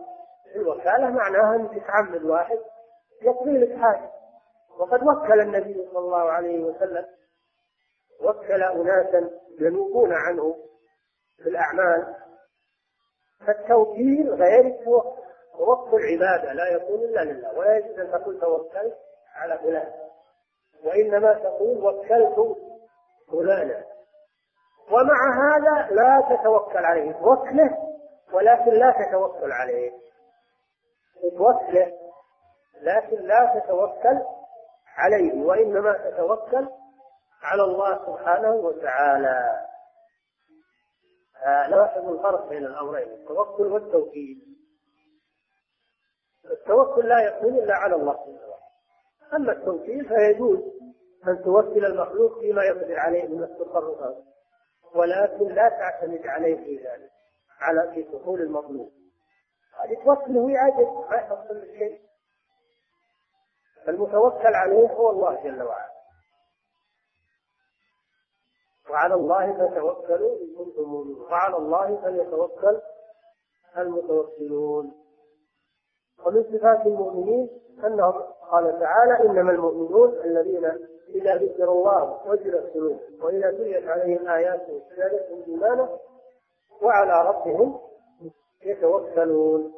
الوكالة 0.56 1.10
معناها 1.10 1.56
أن 1.56 1.68
تتعمد 1.70 2.22
واحد 2.24 2.58
يقضي 3.22 3.58
لك 3.58 3.78
حاجة. 3.80 4.10
وقد 4.78 5.02
وكل 5.02 5.40
النبي 5.40 5.88
صلى 5.88 5.98
الله 5.98 6.30
عليه 6.30 6.64
وسلم 6.64 7.06
وكل 8.20 8.62
أناسا 8.62 9.30
ينوبون 9.60 10.12
عنه 10.12 10.56
في 11.36 11.48
الأعمال. 11.48 12.14
فالتوكيل 13.46 14.34
غير 14.34 14.66
التوكل 14.66 15.24
توكل 15.58 16.02
عبادة 16.06 16.52
لا 16.52 16.68
يكون 16.72 17.00
إلا 17.00 17.24
لله 17.24 17.58
ولا 17.58 17.76
يجوز 17.76 17.98
أن 17.98 18.10
تقول 18.10 18.40
توكلت 18.40 18.98
على 19.34 19.58
فلان. 19.58 19.92
وإنما 20.84 21.34
تقول 21.34 21.84
وكلت 21.84 22.56
فلانا. 23.32 23.84
ومع 24.90 25.20
هذا 25.42 25.94
لا 25.94 26.36
تتوكل 26.36 26.84
عليه. 26.84 27.12
توكله 27.12 27.78
ولكن 28.32 28.70
لا 28.70 28.94
تتوكل 29.08 29.52
عليه. 29.52 29.92
توكله 31.38 31.92
لكن 32.84 33.26
لا 33.26 33.60
تتوكل 33.60 34.22
عليه 34.96 35.44
وإنما 35.44 35.92
تتوكل 35.92 36.68
على 37.42 37.62
الله 37.62 38.06
سبحانه 38.06 38.50
وتعالى. 38.50 39.64
لاحظوا 41.44 42.14
الفرق 42.14 42.48
بين 42.48 42.66
الأمرين 42.66 43.08
التوكل 43.08 43.62
والتوكيل 43.66 44.56
التوكل 46.50 47.08
لا 47.08 47.20
يكون 47.20 47.54
إلا 47.54 47.74
على 47.74 47.94
الله 47.94 48.12
سبحانه 48.12 48.54
أما 49.34 49.52
التوكيل 49.52 50.08
فيجوز 50.08 50.60
أن 51.28 51.42
توكل 51.44 51.84
المخلوق 51.84 52.38
فيما 52.40 52.64
يقدر 52.64 52.98
عليه 52.98 53.28
من 53.28 53.42
التصرفات 53.42 54.16
ولكن 54.94 55.48
لا 55.48 55.68
تعتمد 55.68 56.26
عليه 56.26 56.56
في 56.56 56.76
ذلك 56.76 57.10
على 57.60 57.92
في 57.94 58.04
حصول 58.18 58.40
المطلوب 58.40 58.92
هذه 59.80 60.04
توكله 60.04 60.50
يعجز 60.50 60.86
ما 61.10 61.16
يحصل 61.16 61.66
شيء. 61.78 62.00
المتوكل 63.88 64.54
عليه 64.54 64.92
هو 64.92 65.10
الله 65.10 65.42
جل 65.44 65.62
وعلا. 65.62 65.94
وعلى 68.90 69.14
الله 69.14 69.52
فتوكلوا 69.52 70.38
إن 70.40 70.54
كنتم 70.58 70.82
مؤمنين 70.82 71.22
وعلى 71.22 71.56
الله 71.56 71.96
فليتوكل 72.02 72.80
المتوكلون. 73.76 74.92
ومن 76.26 76.42
صفات 76.42 76.86
المؤمنين 76.86 77.50
أنهم 77.84 78.12
قال 78.50 78.80
تعالى 78.80 79.30
إنما 79.30 79.50
المؤمنون 79.50 80.12
الذين 80.24 80.64
إذا 81.08 81.34
ذكر 81.36 81.72
الله 81.72 82.28
وجلت 82.28 82.74
قلوبهم 82.74 83.24
وإذا 83.24 83.50
تليت 83.50 83.88
عليهم 83.88 84.28
آياته 84.28 84.82
زادتهم 84.96 85.42
إيمانا 85.48 85.98
وعلى 86.82 87.28
ربهم 87.28 87.80
يتوكلون. 88.62 89.72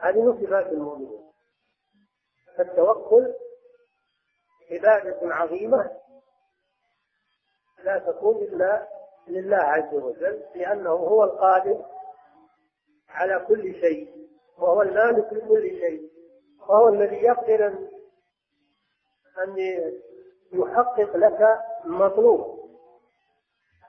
هذه 0.00 0.22
من 0.22 0.46
صفات 0.46 0.66
المؤمنين. 0.66 1.27
فالتوكل 2.58 3.34
عبادة 4.70 5.34
عظيمة 5.34 5.90
لا 7.84 7.98
تكون 7.98 8.36
إلا 8.36 8.88
لله 9.28 9.56
عز 9.56 9.94
وجل 9.94 10.42
لأنه 10.54 10.90
هو 10.90 11.24
القادر 11.24 11.84
على 13.08 13.44
كل 13.48 13.74
شيء 13.80 14.28
وهو 14.58 14.82
المالك 14.82 15.32
لكل 15.32 15.70
شيء 15.70 16.10
وهو 16.68 16.88
الذي 16.88 17.16
يقدر 17.16 17.66
أن 19.38 19.56
يحقق 20.52 21.16
لك 21.16 21.60
مطلوب. 21.84 22.58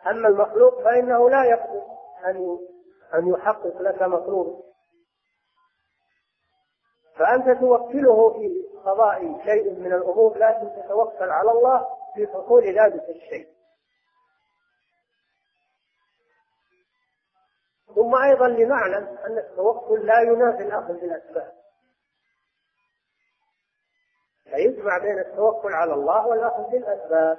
أما 0.08 0.28
المخلوق 0.28 0.84
فإنه 0.84 1.30
لا 1.30 1.44
يقدر 1.44 1.84
أن 2.26 2.60
أن 3.14 3.28
يحقق 3.28 3.82
لك 3.82 4.02
مطلوب. 4.02 4.69
فأنت 7.20 7.60
توكله 7.60 8.30
في 8.34 8.66
قضاء 8.86 9.42
شيء 9.46 9.74
من 9.74 9.94
الأمور 9.94 10.38
لكن 10.38 10.82
تتوكل 10.82 11.30
على 11.30 11.52
الله 11.52 11.88
في 12.16 12.28
حصول 12.28 12.64
ذلك 12.64 13.10
الشيء. 13.10 13.48
ثم 17.96 18.16
أيضا 18.16 18.48
لنعلم 18.48 19.18
أن 19.26 19.38
التوكل 19.38 20.06
لا 20.06 20.22
ينافي 20.22 20.64
الأخذ 20.64 20.94
بالأسباب 20.94 21.52
فيجمع 24.44 24.98
بين 24.98 25.20
التوكل 25.20 25.74
على 25.74 25.94
الله 25.94 26.28
والأخذ 26.28 26.64
بالأسباب 26.64 27.38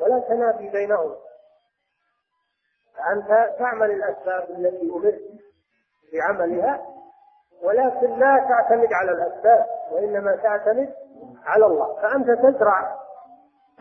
ولا 0.00 0.20
تنافي 0.20 0.68
بينهما 0.68 1.16
فأنت 2.94 3.58
تعمل 3.58 3.90
الأسباب 3.90 4.50
التي 4.50 4.90
أمرت 4.90 5.20
بعملها 6.12 6.97
ولكن 7.62 8.18
لا 8.18 8.46
تعتمد 8.48 8.92
على 8.92 9.10
الأسباب 9.10 9.66
وإنما 9.92 10.36
تعتمد 10.36 10.94
على 11.46 11.66
الله. 11.66 11.94
فأنت 11.94 12.30
تزرع 12.30 12.96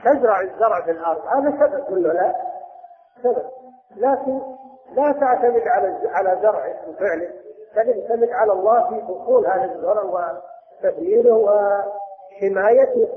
تزرع 0.05 0.41
الزرع 0.41 0.81
في 0.81 0.91
الأرض. 0.91 1.27
هذا 1.27 1.67
سبب 1.67 1.83
كله 1.83 2.13
لا؟ 2.13 2.35
سبب. 3.23 3.49
لكن 3.95 4.41
لا 4.91 5.11
تعتمد 5.11 5.61
على 5.67 6.09
على 6.09 6.39
زرعه 6.41 6.89
وفعله 6.89 7.29
تعتمد 7.75 8.29
على 8.29 8.51
الله 8.51 8.89
في 8.89 9.03
حصول 9.03 9.47
هذا 9.47 9.63
الزرع 9.75 10.03
وتبليله 10.03 11.33
وحمايته 11.33 13.09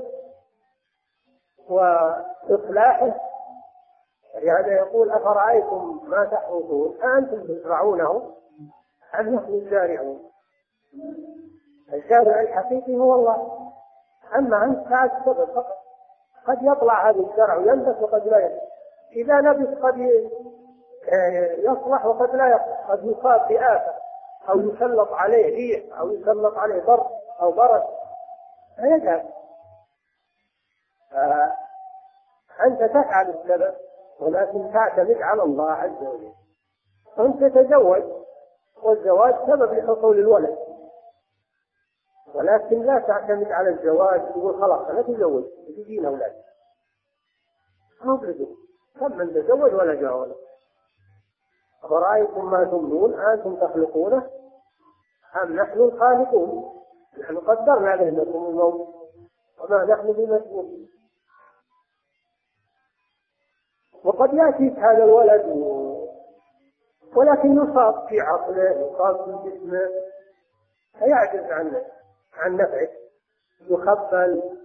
وإصلاحه. 1.69 3.11
لهذا 4.35 4.71
يقول 4.73 5.11
أفرأيتم 5.11 5.99
ما 6.07 6.25
تحرثون؟ 6.25 6.97
أأنتم 7.03 7.43
تزرعونه 7.43 8.31
أم 9.19 9.35
نحن 9.35 9.53
الزارعون؟ 9.53 10.30
الزارع 11.93 12.41
الحقيقي 12.41 12.97
هو 12.97 13.15
الله. 13.15 13.71
أما 14.35 14.63
أنت 14.63 15.11
سبب 15.25 15.45
فقط 15.45 15.77
قد 16.47 16.57
يطلع 16.61 17.09
هذا 17.09 17.19
الزرع 17.19 17.55
وينبت 17.55 18.01
وقد 18.01 18.27
لا 18.27 18.39
ينبت 18.39 18.61
إذا 19.11 19.41
نبت 19.41 19.83
قد 19.83 19.97
يصلح 21.57 22.05
وقد 22.05 22.35
لا 22.35 22.47
يصلح. 22.47 22.89
قد 22.89 23.05
يصاب 23.05 23.47
بآفة 23.47 23.93
أو 24.49 24.59
يسلط 24.59 25.11
عليه 25.11 25.55
ريح 25.55 25.99
أو 25.99 26.11
يسلط 26.11 26.57
عليه 26.57 26.81
ضر 26.81 27.07
أو 27.41 27.51
برد. 27.51 27.83
فيذهب 28.75 29.25
أنت 32.65 32.83
تفعل 32.83 33.29
السبب 33.29 33.73
ولكن 34.19 34.71
تعتمد 34.73 35.21
على 35.21 35.43
الله 35.43 35.71
عز 35.71 36.03
وجل. 36.03 36.33
أنت 37.19 37.43
تتزوج 37.43 38.03
والزواج 38.83 39.35
سبب 39.47 39.73
لحصول 39.73 40.19
الولد. 40.19 40.57
ولكن 42.33 42.81
لا 42.81 42.99
تعتمد 42.99 43.51
على 43.51 43.69
الزواج 43.69 44.21
تقول 44.29 44.61
خلاص 44.61 44.87
أنا 44.87 45.01
تزوج 45.01 45.43
تجينا 45.67 46.07
أولاد 46.07 46.33
ما 48.03 48.17
كم 48.99 49.17
من 49.17 49.33
تزوج 49.33 49.73
ولا 49.73 49.93
جاء 49.93 50.37
أفرأيتم 51.83 52.51
ما 52.51 52.63
تمنون 52.63 53.19
أنتم 53.19 53.55
تخلقونه 53.55 54.29
أم 55.43 55.55
نحن 55.55 55.79
الخالقون؟ 55.79 56.81
نحن 57.17 57.37
قدرنا 57.37 57.95
بينكم 57.95 58.45
الموت 58.45 58.87
وما 59.59 59.85
نحن 59.85 60.11
بمسؤولين 60.11 60.89
وقد 64.03 64.33
يأتيك 64.33 64.79
هذا 64.79 65.03
الولد 65.03 65.45
ولكن 67.15 67.57
يصاب 67.57 68.07
في 68.07 68.19
عقله 68.19 68.69
يصاب 68.69 69.25
في 69.25 69.49
جسمه 69.49 69.89
فيعجز 70.99 71.51
عن 71.51 71.81
عن 72.33 72.55
نفعه 72.57 72.89
يخبل. 73.69 74.57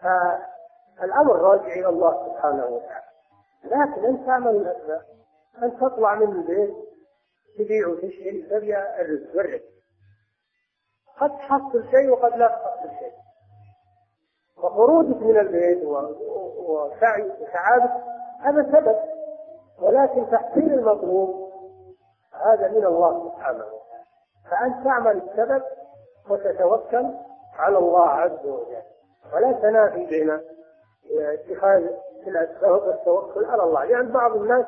فالأمر 0.00 1.36
راجع 1.36 1.66
إلى 1.66 1.88
الله 1.88 2.26
سبحانه 2.26 2.66
وتعالى. 2.66 3.06
لكن 3.64 4.04
أنت 4.04 4.26
تعمل 4.26 4.56
الأسباب 4.56 5.02
أن 5.62 5.78
تطلع 5.78 6.14
من 6.14 6.32
البيت 6.32 6.74
تبيع 7.58 7.88
وتشتري 7.88 8.42
تبيع 8.42 8.78
الرزق 9.00 9.36
والرزق 9.36 9.64
قد 11.18 11.38
تحصل 11.38 11.84
شيء 11.90 12.10
وقد 12.10 12.36
لا 12.36 12.48
تحصل 12.48 12.98
شيء. 12.98 13.12
وخروجك 14.56 15.22
من 15.22 15.38
البيت 15.38 15.84
وسعي 15.84 17.22
وسعادتك 17.22 18.04
هذا 18.40 18.62
سبب. 18.62 18.96
ولكن 19.78 20.30
تحصيل 20.30 20.72
المطلوب 20.72 21.52
هذا 22.32 22.68
من 22.68 22.86
الله 22.86 23.30
سبحانه 23.30 23.64
وتعالى. 23.64 24.04
فأنت 24.50 24.84
تعمل 24.84 25.16
السبب 25.16 25.62
وتتوكل 26.30 27.14
على 27.58 27.78
الله 27.78 28.08
عز 28.08 28.46
وجل. 28.46 28.82
ولا 29.34 29.52
تنافي 29.52 30.06
بين 30.06 30.40
اتخاذ 31.20 31.86
والتوكل 32.62 33.44
على 33.44 33.62
الله. 33.62 33.84
لأن 33.84 33.90
يعني 33.90 34.12
بعض 34.12 34.36
الناس 34.36 34.66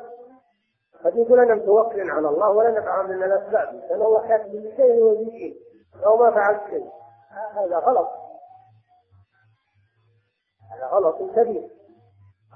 قد 1.03 1.15
يقول 1.15 1.39
أنا 1.39 1.55
متوكل 1.55 2.11
على 2.11 2.29
الله 2.29 2.49
ولا 2.49 2.71
نفعل 2.71 3.07
من 3.07 3.23
الأسباب 3.23 3.73
لأن 3.73 4.01
الله 4.01 4.27
كاتب 4.27 4.53
من 4.53 4.71
شيء 4.75 5.03
هو 5.03 5.15
شيء. 5.15 5.55
لو 6.03 6.17
ما 6.17 6.31
فعلت 6.31 6.61
شيء. 6.69 6.89
هذا 7.53 7.77
غلط. 7.77 8.09
هذا 10.75 10.87
غلط 10.87 11.17
كبير. 11.35 11.69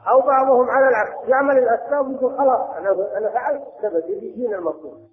أو 0.08 0.22
بعضهم 0.22 0.70
على 0.70 0.90
العكس. 0.90 1.30
يعمل 1.30 1.58
الأسباب 1.58 2.08
ويقول 2.08 2.38
خلاص 2.38 2.70
أنا 2.70 3.18
أنا 3.18 3.30
فعلت. 3.30 3.64
السبب 3.78 4.10
يجينا 4.10 4.58
المطلوب. 4.58 5.10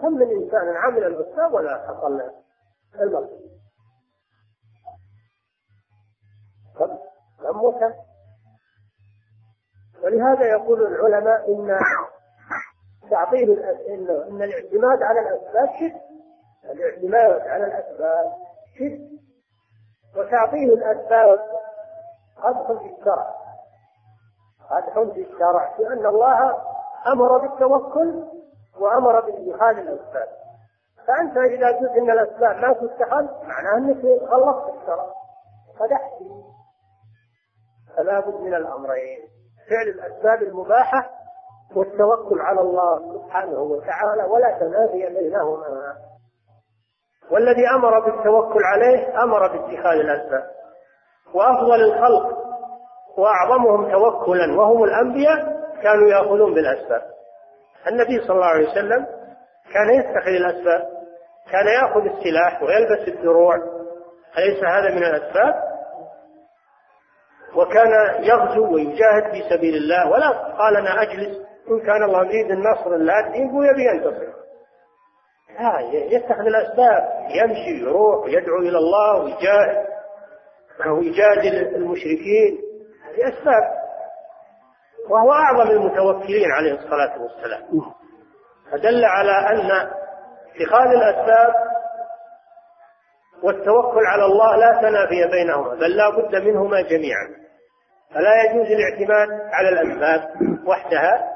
كم 0.00 0.12
من 0.12 0.30
إنسان 0.42 0.76
عمل 0.76 1.04
الأسباب 1.04 1.54
ولا 1.54 1.86
حصل 1.88 2.18
له 2.18 3.28
كم 6.78 6.98
كم 7.42 7.64
وكم 7.64 7.92
ولهذا 10.02 10.46
يقول 10.46 10.86
العلماء 10.86 11.52
إن 11.54 11.78
تعطيل 13.10 13.62
إن, 13.62 14.10
إن 14.10 14.42
الاعتماد 14.42 15.02
على 15.02 15.20
الأسباب 15.20 15.68
شرك. 15.80 16.02
الاعتماد 16.64 17.40
على 17.48 17.64
الأسباب 17.64 18.32
شرك. 18.78 19.00
وتعطيل 20.16 20.72
الأسباب 20.72 21.38
قدح 22.36 22.66
في 22.66 22.94
الشرع. 22.98 23.34
قدح 24.70 25.12
في 25.14 25.20
الشرع 25.32 25.76
لأن 25.78 26.06
الله 26.06 26.62
أمر 27.06 27.38
بالتوكل 27.38 28.24
وأمر 28.80 29.20
باتخاذ 29.20 29.76
الأسباب. 29.76 30.28
فأنت 31.06 31.36
إذا 31.36 31.66
قلت 31.66 31.90
إن 31.90 32.10
الأسباب 32.10 32.56
ما 32.56 32.72
تتخذ 32.72 33.24
معناه 33.46 33.76
أنك 33.76 34.30
خلصت 34.30 34.74
الشرع. 34.74 35.06
قدحت 35.80 36.12
فلا 37.96 38.20
بد 38.20 38.40
من 38.40 38.54
الأمرين. 38.54 39.18
فعل 39.70 39.88
الأسباب 39.88 40.42
المباحة 40.42 41.10
والتوكل 41.76 42.40
على 42.40 42.60
الله 42.60 43.18
سبحانه 43.18 43.60
وتعالى 43.60 44.24
ولا 44.24 44.58
تنافي 44.58 45.14
بينهما. 45.14 45.94
والذي 47.30 47.68
أمر 47.76 48.00
بالتوكل 48.00 48.64
عليه 48.64 49.22
أمر 49.22 49.46
باتخاذ 49.46 49.98
الأسباب. 49.98 50.50
وأفضل 51.34 51.80
الخلق 51.80 52.42
وأعظمهم 53.18 53.90
توكلا 53.92 54.58
وهم 54.58 54.84
الأنبياء 54.84 55.62
كانوا 55.82 56.08
يأخذون 56.08 56.54
بالأسباب. 56.54 57.11
النبي 57.88 58.20
صلى 58.26 58.36
الله 58.36 58.46
عليه 58.46 58.70
وسلم 58.70 59.06
كان 59.72 59.90
يتخذ 59.94 60.30
الأسباب 60.30 60.82
كان 61.52 61.66
يأخذ 61.66 62.00
السلاح 62.00 62.62
ويلبس 62.62 63.08
الدروع 63.08 63.54
أليس 64.38 64.64
هذا 64.64 64.94
من 64.94 65.04
الأسباب؟ 65.04 65.54
وكان 67.56 67.90
يغزو 68.24 68.74
ويجاهد 68.74 69.22
في 69.32 69.42
سبيل 69.50 69.74
الله 69.74 70.10
ولا 70.10 70.28
قال 70.30 70.76
أنا 70.76 71.02
أجلس 71.02 71.36
إن 71.70 71.80
كان 71.80 72.02
الله 72.02 72.24
يريد 72.24 72.50
النصر 72.50 72.96
لا 72.96 73.26
الدين 73.26 73.50
هو 73.50 73.62
يبي 73.62 73.84
ينتصر 73.84 74.32
لا 75.60 75.80
يتخذ 75.92 76.46
الأسباب 76.46 77.28
يمشي 77.30 77.82
يروح 77.82 78.24
ويدعو 78.24 78.58
إلى 78.58 78.78
الله 78.78 79.24
ويجاهد 79.24 79.86
ويجادل 80.86 81.76
المشركين 81.76 82.58
هذه 83.04 83.28
أسباب 83.28 83.81
وهو 85.10 85.32
أعظم 85.32 85.70
المتوكلين 85.70 86.52
عليه 86.52 86.72
الصلاة 86.72 87.22
والسلام. 87.22 87.62
فدل 88.72 89.04
على 89.04 89.32
أن 89.32 89.70
اتخاذ 90.56 90.86
الأسباب 90.86 91.54
والتوكل 93.42 94.06
على 94.06 94.24
الله 94.24 94.56
لا 94.56 94.80
تنافي 94.80 95.28
بينهما 95.30 95.74
بل 95.74 95.96
لا 95.96 96.10
بد 96.10 96.36
منهما 96.36 96.80
جميعا. 96.80 97.28
فلا 98.14 98.42
يجوز 98.44 98.66
الاعتماد 98.66 99.40
على 99.52 99.68
الأسباب 99.68 100.30
وحدها 100.66 101.32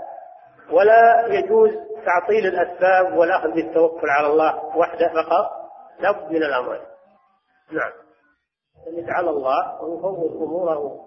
ولا 0.73 1.27
يجوز 1.27 1.71
تعطيل 2.07 2.47
الأسباب 2.47 3.19
والأخذ 3.19 3.51
بالتوكل 3.55 4.11
على 4.11 4.27
الله 4.27 4.77
وحده 4.77 5.09
فقط. 5.09 5.67
لابد 6.01 6.31
من 6.31 6.43
الأمرين 6.43 6.83
نعم. 7.73 7.93
على 9.09 9.31
الله 9.31 9.83
ويفوض 9.83 10.43
أموره 10.43 11.07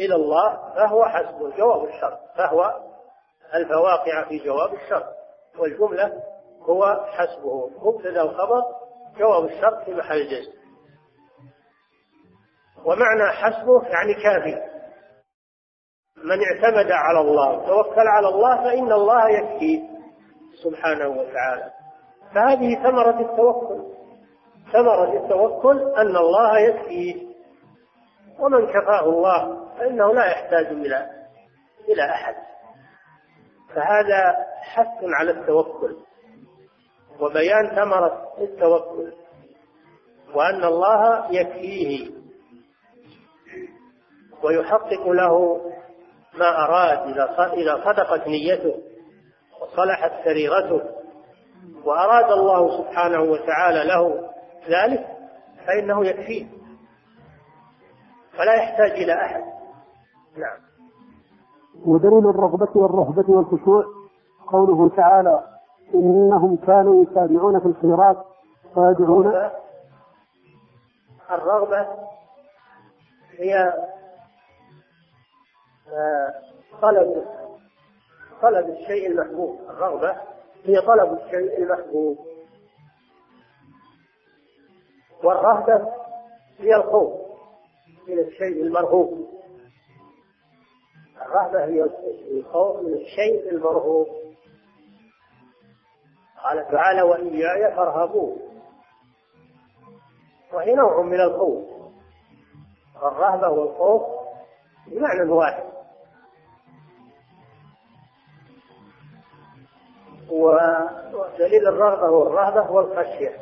إلى 0.00 0.14
الله 0.14 0.74
فهو 0.76 1.04
حسب 1.04 1.56
جواب 1.56 1.84
الشرط 1.84 2.18
فهو 2.36 2.80
الفواقع 3.54 4.28
في 4.28 4.38
جواب 4.38 4.74
الشرط 4.74 5.06
والجملة 5.58 6.22
هو 6.62 7.06
حسبه. 7.12 7.70
مبتدا 7.82 8.22
وخبر 8.22 8.62
جواب 9.18 9.44
الشرط 9.44 9.84
في 9.84 9.94
محل 9.94 10.28
جزم 10.28 10.52
ومعنى 12.84 13.32
حسبه 13.32 13.82
يعني 13.82 14.14
كافي. 14.14 14.72
من 16.16 16.38
اعتمد 16.44 16.90
على 16.90 17.20
الله 17.20 17.66
توكل 17.66 18.08
على 18.08 18.28
الله 18.28 18.56
فإن 18.56 18.92
الله 18.92 19.28
يكفيه 19.28 19.82
سبحانه 20.64 21.08
وتعالى. 21.08 21.72
فهذه 22.34 22.82
ثمرة 22.82 23.20
التوكل. 23.20 23.92
ثمرة 24.72 25.24
التوكل 25.24 25.94
أن 25.94 26.16
الله 26.16 26.58
يكفيه 26.58 27.32
ومن 28.38 28.66
كفاه 28.66 29.00
الله 29.00 29.61
فإنه 29.82 30.14
لا 30.14 30.26
يحتاج 30.26 30.66
إلى 30.66 31.10
إلى 31.88 32.10
أحد. 32.10 32.34
فهذا 33.74 34.46
حث 34.60 35.04
على 35.04 35.30
التوكل 35.30 35.96
وبيان 37.20 37.68
ثمرة 37.76 38.32
التوكل 38.38 39.12
وأن 40.34 40.64
الله 40.64 41.32
يكفيه 41.32 42.10
ويحقق 44.42 45.08
له 45.08 45.60
ما 46.34 46.64
أراد 46.64 47.18
إذا 47.52 47.84
صدقت 47.84 48.28
نيته 48.28 48.74
وصلحت 49.60 50.12
سريرته 50.24 50.82
وأراد 51.84 52.32
الله 52.32 52.78
سبحانه 52.78 53.22
وتعالى 53.22 53.84
له 53.84 54.30
ذلك 54.68 55.06
فإنه 55.66 56.06
يكفيه. 56.06 56.46
فلا 58.38 58.54
يحتاج 58.54 58.90
إلى 58.90 59.14
أحد. 59.14 59.61
نعم. 60.36 60.58
ودليل 61.86 62.28
الرغبة 62.28 62.68
والرهبة 62.74 63.24
والخشوع. 63.28 63.84
قوله 64.46 64.88
تعالى 64.88 65.44
إنهم 65.94 66.56
كانوا 66.56 67.04
يسارعون 67.04 67.60
في 67.60 67.66
الخيرات 67.66 68.16
ويدعون 68.76 69.50
الرغبة 71.30 71.86
هي 73.38 73.72
آه، 75.92 76.34
طلب 76.82 77.24
طلب 78.42 78.68
الشيء 78.68 79.10
المحبوب. 79.10 79.58
الرغبة 79.70 80.16
هي 80.64 80.80
طلب 80.80 81.12
الشيء 81.12 81.62
المحبوب. 81.62 82.18
والرهبة 85.24 85.88
هي 86.58 86.76
الخوف 86.76 87.12
من 88.08 88.18
الشيء 88.18 88.62
المرغوب. 88.62 89.28
الرهبة 91.26 91.64
هي 91.64 91.86
الخوف 92.30 92.80
من 92.80 92.92
الشيء 92.92 93.50
المرغوب. 93.50 94.06
قال 96.44 96.68
تعالى 96.70 97.02
وإياي 97.02 97.76
فارهبون 97.76 98.38
وهي 100.52 100.74
نوع 100.74 101.02
من 101.02 101.20
الخوف. 101.20 101.64
الرهبة 103.02 103.48
والخوف 103.48 104.02
بمعنى 104.86 105.30
واحد. 105.30 105.64
ودليل 110.30 111.68
الرغبة 111.68 112.10
والرهبة 112.10 112.70
والخشية. 112.70 113.38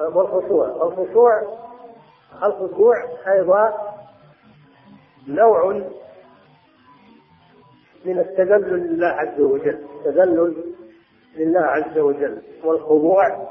والخشوع. 0.00 0.66
الخشوع 0.66 1.64
الخشوع 2.42 2.94
أيضا 3.26 3.94
نوع 5.26 5.82
من 8.04 8.18
التذلل 8.18 8.92
لله 8.92 9.06
عز 9.06 9.40
وجل 9.40 9.86
تذلل 10.04 10.74
لله 11.36 11.60
عز 11.60 11.98
وجل 11.98 12.42
والخضوع 12.64 13.48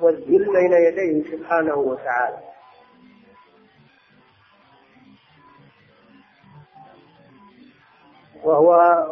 والذل 0.00 0.52
بين 0.52 0.72
يديه 0.72 1.36
سبحانه 1.36 1.74
وتعالى. 1.74 2.38
وهو 8.44 9.06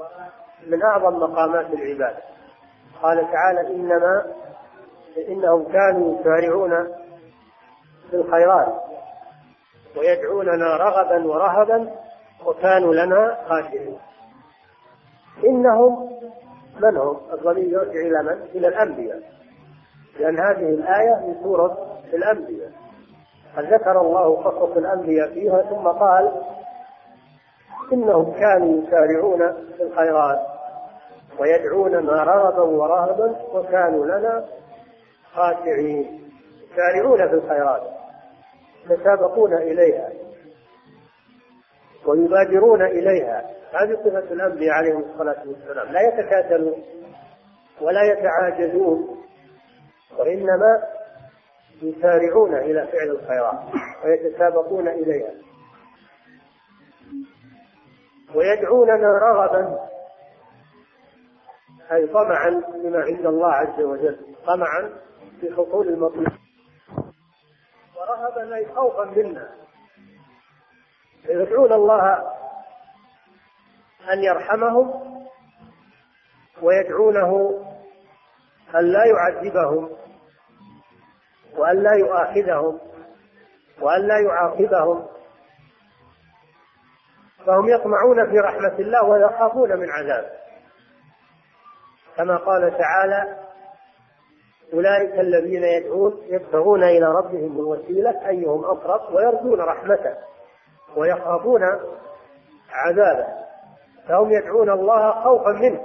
من 0.67 0.83
أعظم 0.83 1.17
مقامات 1.17 1.67
العبادة 1.67 2.23
قال 3.03 3.27
تعالى 3.33 3.75
إنما 3.75 4.27
إنهم 5.29 5.73
كانوا 5.73 6.21
يسارعون 6.21 6.89
في 8.11 8.17
الخيرات 8.17 8.83
ويدعوننا 9.97 10.77
رغبا 10.77 11.27
ورهبا 11.27 11.91
وكانوا 12.47 12.95
لنا 12.95 13.39
خاشعين. 13.49 13.99
إنهم 15.45 16.11
من 16.81 16.97
هم؟ 16.97 17.17
الضمير 17.33 17.65
يرجع 17.65 18.01
إلى 18.01 18.23
من؟ 18.23 18.43
إلى 18.55 18.69
الأنبياء 18.69 19.23
لأن 20.21 20.39
هذه 20.39 20.69
الآية 20.69 21.27
من 21.27 21.35
سورة 21.43 21.99
الأنبياء 22.15 22.71
قد 23.57 23.65
ذكر 23.65 24.01
الله 24.01 24.37
قصص 24.43 24.77
الأنبياء 24.77 25.29
فيها 25.29 25.63
ثم 25.63 25.89
قال 25.89 26.33
إنهم 27.93 28.33
كانوا 28.33 28.83
يسارعون 28.83 29.53
في 29.77 29.83
الخيرات 29.83 30.39
ويدعوننا 31.39 32.23
رغبا 32.23 32.63
ورهبا 32.63 33.37
وكانوا 33.55 34.07
لنا 34.07 34.45
خاشعين 35.35 36.21
يسارعون 36.73 37.29
في 37.29 37.35
الخيرات 37.35 37.83
يتسابقون 38.91 39.55
إليها 39.55 40.09
ويبادرون 42.07 42.83
إليها. 42.83 43.51
هذه 43.73 43.95
صفة 43.95 44.33
الأنبياء 44.33 44.71
عليهم 44.75 45.01
الصلاة 45.01 45.49
والسلام. 45.49 45.93
لا 45.93 46.01
يتكاسلون 46.01 46.85
ولا 47.81 48.03
يتعاجزون 48.03 49.25
وإنما 50.19 50.83
يسارعون 51.83 52.55
إلى 52.55 52.87
فعل 52.87 53.11
الخيرات 53.11 53.59
ويتسابقون 54.05 54.89
إليها. 54.89 55.31
ويدعوننا 58.35 59.19
رغبا 59.19 59.79
أي 61.93 62.07
طمعا 62.07 62.63
بما 62.75 62.99
عند 62.99 63.27
الله 63.27 63.53
عز 63.53 63.81
وجل 63.81 64.19
طمعا 64.47 64.91
في 65.41 65.53
حصول 65.53 65.89
المطلوب. 65.89 66.27
ورهبا 67.97 68.57
أي 68.57 68.67
خوفا 68.67 69.05
منا. 69.05 69.66
يدعون 71.29 71.73
الله 71.73 72.17
أن 74.13 74.19
يرحمهم 74.23 75.17
ويدعونه 76.63 77.63
أن 78.75 78.85
لا 78.85 79.05
يعذبهم 79.05 79.91
وأن 81.57 81.83
لا 81.83 81.93
يؤاخذهم 81.93 82.81
وأن 83.81 84.01
لا 84.07 84.19
يعاقبهم. 84.19 85.07
فهم 87.47 87.69
يطمعون 87.69 88.31
في 88.31 88.39
رحمة 88.39 88.79
الله 88.79 89.05
ويخافون 89.05 89.77
من 89.79 89.91
عذابه 89.91 90.31
كما 92.17 92.37
قال 92.37 92.79
تعالى 92.79 93.37
أولئك 94.73 95.21
الذين 95.21 95.65
يدعون 95.65 96.23
يبتغون 96.27 96.85
إلى 96.85 97.07
ربهم 97.07 97.61
الوسيلة 97.61 98.29
أيهم 98.29 98.65
أقرب 98.65 99.15
ويرجون 99.15 99.61
رحمته. 99.61 100.17
ويخافون 100.97 101.63
عذابه. 102.71 103.27
فهم 104.09 104.33
يدعون 104.33 104.71
الله 104.71 105.11
خوفا 105.25 105.51
منه 105.51 105.85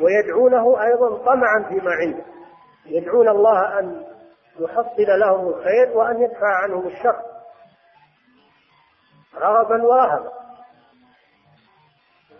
ويدعونه 0.00 0.82
أيضا 0.82 1.18
طمعا 1.18 1.64
فيما 1.68 1.90
عنده. 1.90 2.24
يدعون 2.86 3.28
الله 3.28 3.78
أن 3.78 4.06
يحصل 4.60 5.18
لهم 5.20 5.48
الخير 5.48 5.96
وأن 5.96 6.22
يدفع 6.22 6.62
عنهم 6.62 6.86
الشر. 6.86 7.20
رغبا 9.34 9.82
ورهبا. 9.82 10.32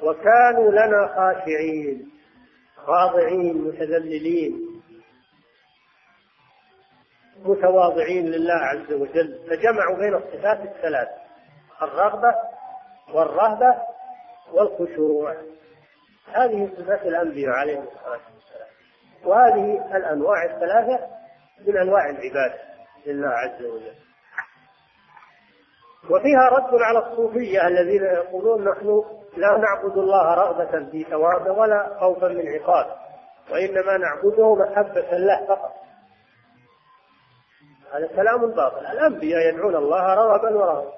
وكانوا 0.03 0.71
لنا 0.71 1.07
خاشعين 1.17 2.11
خاضعين 2.77 3.65
متذللين. 3.65 4.83
متواضعين 7.45 8.27
لله 8.27 8.55
عز 8.55 8.93
وجل 8.93 9.39
فجمعوا 9.51 9.97
بين 9.99 10.15
الصفات 10.15 10.61
الثلاث. 10.61 11.22
الرغبة 11.85 12.35
والرهبة 13.15 13.75
والخشوع. 14.53 15.37
هذه 16.35 16.71
صفات 16.77 17.03
الأنبياء 17.03 17.51
عليهم 17.51 17.83
الصلاة 17.83 18.21
والسلام. 18.35 18.69
وهذه 19.25 19.97
الأنواع 19.97 20.45
الثلاثة 20.45 21.07
من 21.67 21.79
أنواع 21.79 22.11
العبادة 22.11 22.59
لله 23.07 23.29
عز 23.29 23.65
وجل. 23.65 23.95
وفيها 26.11 26.49
رد 26.49 26.83
على 26.83 26.99
الصوفية 26.99 27.67
الذين 27.67 28.05
يقولون 28.05 28.69
نحن 28.69 29.05
لا 29.37 29.59
نعبد 29.59 29.99
الله 29.99 30.35
رغبة 30.35 30.91
في 30.91 31.05
ثوابه 31.05 31.53
ولا 31.53 31.99
خوفا 32.01 32.29
من 32.29 32.49
عقابه 32.49 32.97
وإنما 33.51 33.97
نعبده 33.97 34.55
محبة 34.55 35.17
له 35.19 35.47
فقط. 35.47 35.73
هذا 37.93 38.07
كلام 38.07 38.51
باطل. 38.51 38.87
الأنبياء 38.87 39.49
يدعون 39.49 39.77
الله 39.77 40.15
رغبا 40.15 40.57
ورهبا. 40.57 40.93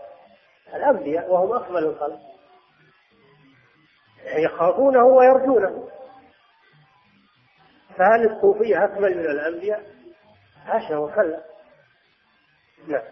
الأنبياء 0.74 1.32
وهم 1.32 1.52
أكمل 1.52 1.84
الخلق. 1.84 2.20
يخافونه 4.44 5.04
ويرجونه. 5.04 5.88
فهل 7.96 8.30
الصوفية 8.30 8.84
أكمل 8.84 9.18
من 9.18 9.24
الأنبياء؟ 9.24 9.82
حاشا 10.66 10.96
وكلا 10.96 11.44
نعم. 12.88 13.02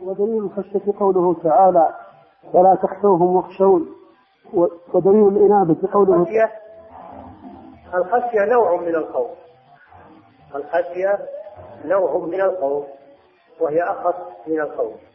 ودليل 0.00 0.44
الخشية 0.44 0.92
قوله 0.98 1.42
تعالى 1.42 1.94
ولا 2.54 2.74
تخشوهم 2.74 3.36
واخشون. 3.36 3.96
ودليل 4.94 5.28
الإنابة 5.28 5.92
قوله 5.92 6.14
الخشية 6.16 6.52
الخشية 7.94 8.44
نوع 8.44 8.76
من 8.76 8.94
الخوف. 8.94 9.38
الخشية 10.54 11.18
نوع 11.84 12.18
من 12.18 12.40
الخوف 12.40 12.86
وهي 13.60 13.82
أخف 13.82 14.16
من 14.46 14.60
الخوف. 14.60 15.09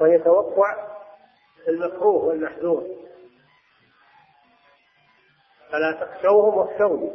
وهي 0.00 0.18
توقع 0.18 0.96
المكروه 1.68 2.24
والمحذور. 2.24 2.86
فلا 5.70 5.92
تخشوهم 5.92 6.58
واخشوني. 6.58 7.10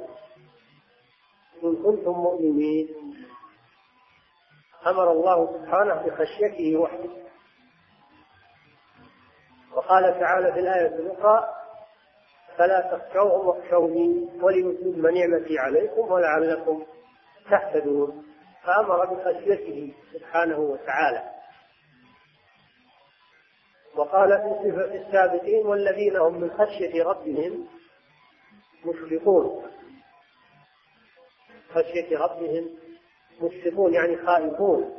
إن 1.64 1.84
كنتم 1.84 2.12
مؤمنين. 2.12 2.88
أمر 4.88 5.12
الله 5.12 5.58
سبحانه 5.58 5.94
بخشيته 5.94 6.78
وحده. 6.78 7.10
وقال 9.74 10.20
تعالى 10.20 10.54
في 10.54 10.60
الآية 10.60 10.88
الأخرى 10.88 11.56
فلا 12.58 12.98
تخشوهم 12.98 13.48
واخشوني 13.48 14.30
وليتم 14.42 15.08
نعمتي 15.08 15.60
عليكم 15.60 16.12
ولعلكم 16.12 16.86
تهتدون. 17.50 18.26
فأمر 18.64 19.06
بخشيته 19.06 19.94
سبحانه 20.14 20.60
وتعالى. 20.60 21.41
وقال 23.96 24.58
في 24.62 24.98
السابقين 24.98 25.68
والذين 25.68 26.18
هم 26.18 26.42
من 26.42 26.52
خشية 26.52 27.04
ربهم 27.04 27.68
مشفقون 28.86 29.64
خشية 31.74 32.18
ربهم 32.18 32.70
مشفقون 33.42 33.94
يعني 33.94 34.18
خائفون. 34.18 34.98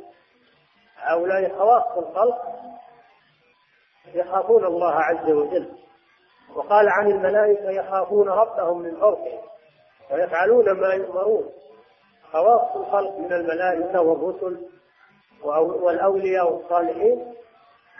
هؤلاء 0.97 1.57
خواص 1.57 1.97
الخلق 1.97 2.41
يخافون 4.13 4.65
الله 4.65 4.93
عز 4.93 5.29
وجل. 5.29 5.69
وقال 6.55 6.89
عن 6.89 7.11
الملائكة 7.11 7.69
يخافون 7.69 8.29
ربهم 8.29 8.81
من 8.81 8.99
فوقهم 8.99 9.41
ويفعلون 10.11 10.71
ما 10.71 10.93
يؤمرون. 10.93 11.49
خواص 12.31 12.75
الخلق 12.75 13.17
من 13.17 13.33
الملائكة 13.33 14.01
والرسل 14.01 14.69
والأولياء 15.43 16.53
والصالحين 16.53 17.33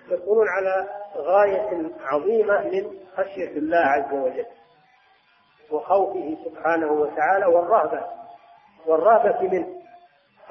يكونون 0.09 0.47
على 0.49 0.89
غاية 1.15 1.91
عظيمة 2.01 2.61
من 2.61 2.99
خشية 3.17 3.57
الله 3.57 3.77
عز 3.77 4.13
وجل 4.13 4.45
وخوفه 5.71 6.37
سبحانه 6.45 6.91
وتعالى 6.91 7.45
والرهبة 7.45 8.05
والرهبة 8.85 9.41
منه. 9.41 9.67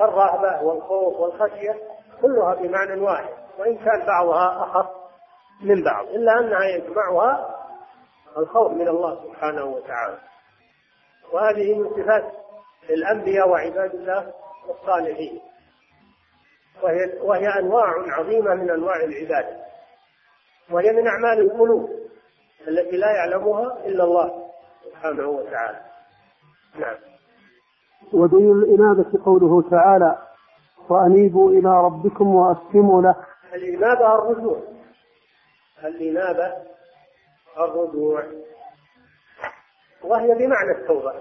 الرهبة 0.00 0.62
والخوف 0.62 1.20
والخشية 1.20 1.76
كلها 2.22 2.54
بمعنى 2.54 3.00
واحد 3.00 3.34
وإن 3.58 3.76
كان 3.76 4.06
بعضها 4.06 4.64
أخف 4.64 4.90
من 5.60 5.84
بعض 5.84 6.06
إلا 6.06 6.38
أنها 6.38 6.64
يجمعها 6.64 7.58
الخوف 8.36 8.72
من 8.72 8.88
الله 8.88 9.24
سبحانه 9.24 9.64
وتعالى. 9.64 10.18
وهذه 11.32 11.74
من 11.78 11.90
صفات 11.90 12.32
الأنبياء 12.90 13.48
وعباد 13.48 13.94
الله 13.94 14.32
الصالحين. 14.70 15.40
وهي, 16.82 17.18
وهي 17.20 17.48
أنواع 17.58 17.94
عظيمة 18.08 18.54
من 18.54 18.70
أنواع 18.70 18.96
العبادة 18.96 19.56
وهي 20.70 20.92
من 20.92 21.06
أعمال 21.06 21.40
القلوب 21.40 21.90
التي 22.68 22.96
لا 22.96 23.10
يعلمها 23.10 23.86
إلا 23.86 24.04
الله 24.04 24.50
سبحانه 24.84 25.28
وتعالى. 25.28 25.80
نعم. 26.78 26.96
ودليل 28.12 28.50
الإنابة 28.50 29.24
قوله 29.24 29.70
تعالى 29.70 30.18
وأنيبوا 30.88 31.50
إلى 31.50 31.68
ربكم 31.68 32.34
وأسلموا 32.34 33.02
له. 33.02 33.16
الإنابة 33.54 34.14
الرجوع. 34.14 34.62
الإنابة 35.84 36.56
الرجوع. 37.58 38.22
وهي 40.04 40.34
بمعنى 40.34 40.70
التوبة. 40.78 41.14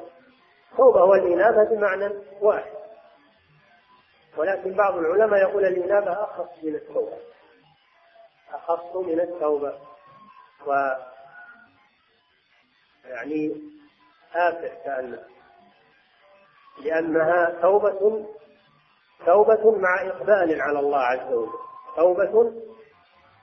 التوبة 0.72 1.04
والإنابة 1.04 1.64
بمعنى 1.64 2.14
واحد. 2.42 2.81
ولكن 4.38 4.74
بعض 4.74 4.98
العلماء 4.98 5.40
يقول 5.40 5.66
الإنابة 5.66 6.24
أخص 6.24 6.64
من 6.64 6.76
التوبة. 6.76 7.18
أخص 8.54 8.96
من 8.96 9.20
التوبة. 9.20 9.80
و 10.68 10.74
يعني 13.06 13.62
آفة 14.36 14.84
كأنه. 14.84 15.24
لأنها 16.84 17.62
توبة 17.62 18.26
توبة 19.26 19.72
مع 19.78 20.08
إقبال 20.08 20.62
على 20.62 20.80
الله 20.80 21.00
عز 21.00 21.34
وجل. 21.34 21.52
توبة 21.96 22.52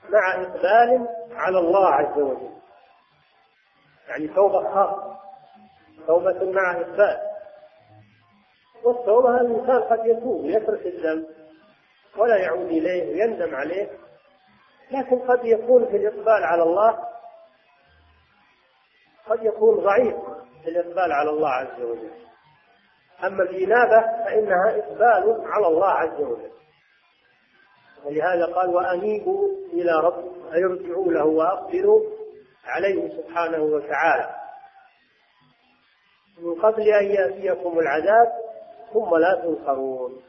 مع 0.09 0.41
إقبال 0.41 1.07
على 1.31 1.59
الله 1.59 1.87
عز 1.87 2.17
وجل. 2.17 2.49
يعني 4.07 4.27
توبة 4.27 4.73
خاصة. 4.73 5.19
توبة 6.07 6.51
مع 6.51 6.71
إقبال. 6.71 7.28
والتوبة 8.83 9.41
الإنسان 9.41 9.81
قد 9.81 10.05
يتوب 10.05 10.43
ويترك 10.43 10.85
الذنب 10.85 11.25
ولا 12.17 12.37
يعود 12.37 12.67
إليه 12.67 13.11
ويندم 13.11 13.55
عليه 13.55 13.89
لكن 14.91 15.19
قد 15.19 15.45
يكون 15.45 15.85
في 15.85 15.97
الإقبال 15.97 16.43
على 16.43 16.63
الله 16.63 16.99
قد 19.29 19.43
يكون 19.43 19.83
ضعيف 19.83 20.15
في 20.63 20.69
الإقبال 20.69 21.11
على 21.11 21.29
الله 21.29 21.49
عز 21.49 21.81
وجل. 21.81 22.11
أما 23.23 23.43
الإنابة 23.43 24.01
فإنها 24.25 24.77
إقبال 24.77 25.41
على 25.45 25.67
الله 25.67 25.87
عز 25.87 26.21
وجل. 26.21 26.51
ولهذا 28.05 28.45
قال 28.45 28.69
وأنيبوا 28.69 29.47
إلى 29.73 29.91
ربكم 29.91 30.53
أي 30.53 30.63
ارجعوا 30.63 31.11
له 31.11 31.25
وأقبلوا 31.25 32.01
عليه 32.65 33.21
سبحانه 33.21 33.59
وتعالى. 33.63 34.35
من 36.37 36.61
قبل 36.61 36.81
أن 36.81 37.05
يأتيكم 37.05 37.79
العذاب 37.79 38.48
ثم 38.93 39.15
لا 39.15 39.41
تنصرون 39.43 40.21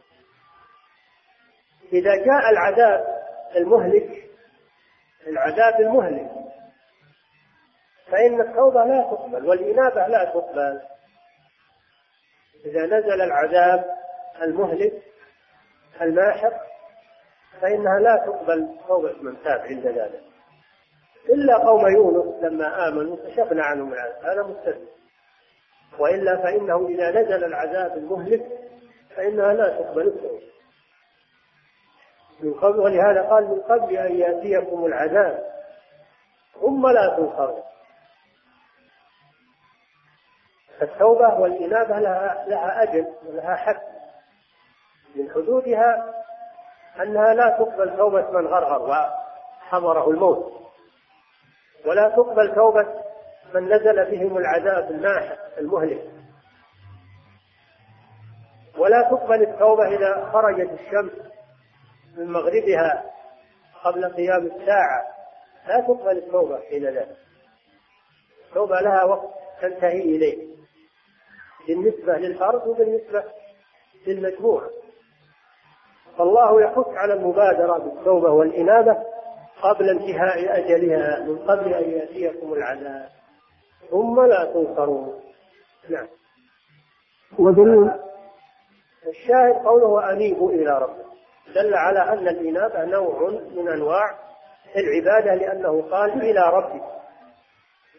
إذا 1.92 2.14
جاء 2.16 2.50
العذاب 2.50 3.20
المهلك 3.56 4.30
العذاب 5.26 5.80
المهلك 5.80 6.30
فإن 8.10 8.40
التوبة 8.40 8.84
لا 8.84 9.02
تقبل 9.02 9.48
والإنابة 9.48 10.06
لا 10.06 10.24
تقبل. 10.24 10.80
إذا 12.64 12.86
نزل 12.86 13.22
العذاب 13.22 13.84
المهلك 14.42 15.02
الماحق 16.00 16.52
فإنها 17.60 17.98
لا 17.98 18.16
تقبل 18.26 18.78
توبة 18.88 19.12
من 19.22 19.42
تاب 19.42 19.60
عند 19.60 19.86
ذلك. 19.86 20.22
إلا 21.28 21.56
قوم 21.58 21.86
يونس 21.86 22.44
لما 22.44 22.88
آمنوا 22.88 23.16
كشفنا 23.16 23.64
عنهم 23.64 23.92
العذاب. 23.92 24.24
هذا 24.24 24.42
مستثنى 24.42 24.99
وإلا 25.98 26.36
فإنه 26.36 26.86
إذا 26.88 27.10
نزل 27.10 27.44
العذاب 27.44 27.96
المهلك 27.96 28.46
فإنها 29.16 29.52
لا 29.52 29.68
تقبل 29.68 30.06
التوبة 30.06 30.50
من 32.40 32.54
قبل 32.54 32.78
ولهذا 32.78 33.22
قال 33.22 33.48
من 33.48 33.60
قبل 33.60 33.96
أن 33.96 34.16
يأتيكم 34.16 34.86
العذاب. 34.86 35.50
ثم 36.60 36.86
لا 36.86 37.16
تنصرون 37.16 37.62
التوبة 40.82 41.40
والإنابة 41.40 41.98
لها 41.98 42.44
لها 42.48 42.82
أجل 42.82 43.06
ولها 43.26 43.56
حد 43.56 43.80
من 45.16 45.30
حدودها 45.30 46.14
أنها 47.02 47.34
لا 47.34 47.48
تقبل 47.48 47.96
توبة 47.96 48.30
من 48.30 48.46
غرغر 48.46 48.82
وحضره 48.82 50.10
الموت. 50.10 50.52
ولا 51.86 52.08
تقبل 52.08 52.54
توبة 52.54 53.09
من 53.54 53.68
نزل 53.68 54.10
بهم 54.10 54.38
العذاب 54.38 54.90
الناحق 54.90 55.58
المهلك. 55.58 56.10
ولا 58.78 59.08
تقبل 59.10 59.42
التوبة 59.42 59.88
إذا 59.88 60.30
خرجت 60.32 60.70
الشمس 60.80 61.12
من 62.16 62.32
مغربها 62.32 63.04
قبل 63.84 64.04
قيام 64.04 64.46
الساعة. 64.46 65.04
لا 65.68 65.80
تقبل 65.80 66.18
التوبة 66.18 66.60
حين 66.60 66.84
ذلك 66.84 67.16
التوبة 68.48 68.80
لها 68.80 69.04
وقت 69.04 69.28
تنتهي 69.60 70.00
إليه. 70.00 70.50
بالنسبة 71.68 72.12
للفرد 72.12 72.68
وبالنسبة 72.68 73.24
للمجموع. 74.06 74.70
فالله 76.18 76.62
يحث 76.62 76.88
على 76.88 77.12
المبادرة 77.12 77.78
بالتوبة 77.78 78.30
والإنابة 78.30 78.96
قبل 79.62 79.88
انتهاء 79.88 80.58
أجلها 80.58 81.20
من 81.20 81.38
قبل 81.38 81.74
أن 81.74 81.90
يأتيكم 81.90 82.52
العذاب. 82.52 83.19
ثم 83.90 84.20
لا 84.26 84.44
تنصرون. 84.54 85.20
نعم. 85.90 86.06
ودليل؟ 87.38 87.90
الشاهد 89.08 89.54
قوله 89.64 90.12
أنيبوا 90.12 90.50
إلى 90.50 90.78
ربكم. 90.78 91.10
دل 91.54 91.74
على 91.74 92.12
أن 92.12 92.28
الإنابة 92.28 92.84
نوع 92.84 93.30
من 93.30 93.68
أنواع 93.68 94.18
العبادة 94.76 95.34
لأنه 95.34 95.82
قال 95.82 96.12
إلى 96.12 96.40
ربك 96.52 96.82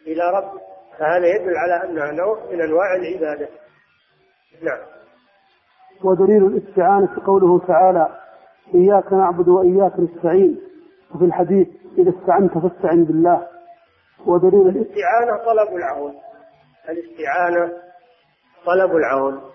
إلى 0.07 0.23
ربك 0.29 0.61
فهذا 0.97 1.27
يدل 1.27 1.57
على 1.57 1.89
أنها 1.89 2.11
نوع 2.11 2.39
من 2.51 2.61
أنواع 2.61 2.95
العبادة. 2.95 3.49
نعم. 4.61 4.79
ودليل 6.03 6.45
الاستعانة 6.45 7.25
قوله 7.25 7.59
تعالى 7.67 8.17
إياك 8.75 9.13
نعبد 9.13 9.47
وإياك 9.47 9.99
نستعين. 9.99 10.61
وفي 11.15 11.25
الحديث 11.25 11.67
إذا 11.97 12.09
استعنت 12.09 12.57
فاستعن 12.57 13.03
بالله. 13.03 13.47
ودليل 14.25 14.67
الاستعانة 14.67 15.45
طلب 15.45 15.75
العون. 15.75 16.21
الاستعانة 16.89 17.83
طلب 18.65 18.95
العون. 18.95 19.51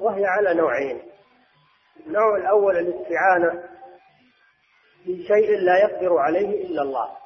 وهي 0.00 0.26
على 0.26 0.54
نوعين. 0.54 1.02
النوع 2.06 2.36
الأول 2.36 2.76
الاستعانة 2.76 3.62
بشيء 5.06 5.58
لا 5.58 5.78
يقدر 5.78 6.18
عليه 6.18 6.66
إلا 6.66 6.82
الله. 6.82 7.16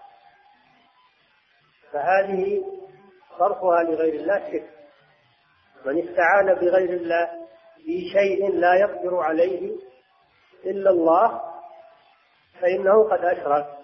فهذه 1.93 2.63
صرفها 3.39 3.83
لغير 3.83 4.15
الله 4.15 4.51
شرك. 4.53 4.71
من 5.87 6.09
استعان 6.09 6.55
بغير 6.55 6.91
الله 6.91 7.31
بشيء 7.79 8.53
لا 8.53 8.75
يقدر 8.75 9.17
عليه 9.17 9.77
إلا 10.65 10.91
الله 10.91 11.41
فإنه 12.61 13.09
قد 13.11 13.25
أشرك. 13.25 13.82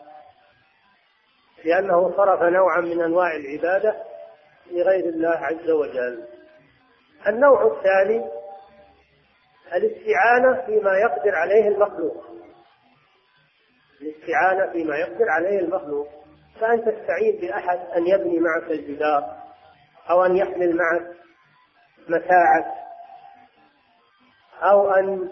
لأنه 1.65 2.17
صرف 2.17 2.43
نوعا 2.43 2.81
من 2.81 3.03
أنواع 3.03 3.37
العبادة 3.37 3.97
لغير 4.71 5.05
الله 5.05 5.37
عز 5.37 5.71
وجل. 5.71 6.25
النوع 7.27 7.77
الثاني 7.77 8.25
الاستعانة 9.75 10.67
فيما 10.67 10.99
يقدر 10.99 11.35
عليه 11.35 11.69
المخلوق. 11.69 12.25
الاستعانة 14.01 14.73
فيما 14.73 14.97
يقدر 14.97 15.29
عليه 15.29 15.59
المخلوق. 15.59 16.09
فأن 16.61 16.81
تستعين 16.81 17.41
بأحد 17.41 17.79
أن 17.97 18.07
يبني 18.07 18.41
معك 18.41 18.71
الجدار 18.71 19.37
أو 20.11 20.25
أن 20.25 20.37
يحمل 20.37 20.77
معك 20.77 21.17
متاعك 22.09 22.75
أو 24.63 24.91
أن 24.91 25.29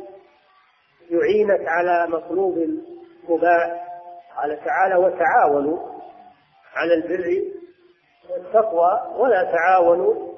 يعينك 1.11 1.69
على 1.69 2.07
مطلوب 2.11 2.59
مباح. 3.29 3.87
قال 4.37 4.65
تعالى 4.65 4.97
وتعاونوا 4.97 5.96
على 6.77 6.95
البر 6.95 7.43
والتقوى 8.31 9.15
ولا 9.17 9.53
تعاونوا 9.53 10.37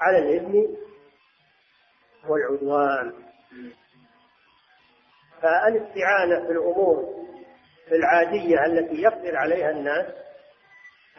على 0.00 0.18
الإثم 0.18 0.54
والعدوان. 2.28 3.12
فالاستعانة 5.42 6.46
في 6.46 6.52
الأمور 6.52 7.14
العادية 7.92 8.66
التي 8.66 9.02
يقدر 9.02 9.36
عليها 9.36 9.70
الناس 9.70 10.06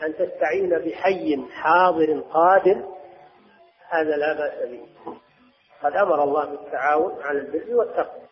أن 0.03 0.13
تستعين 0.13 0.70
بحي 0.70 1.45
حاضر 1.51 2.20
قادر 2.20 2.88
هذا 3.89 4.15
لا 4.17 4.34
بأس 4.34 4.70
به. 4.70 4.88
قد 5.82 5.93
أمر 5.93 6.24
الله 6.24 6.45
بالتعاون 6.45 7.22
على 7.22 7.39
البر 7.39 7.76
والتقوى. 7.76 8.30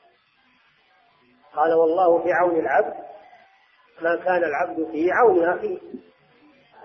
قال 1.53 1.73
والله 1.73 2.23
في 2.23 2.33
عون 2.33 2.59
العبد 2.59 2.93
ما 4.01 4.15
كان 4.15 4.43
العبد 4.43 4.91
في 4.91 5.11
عون 5.11 5.43
أخيه 5.43 5.79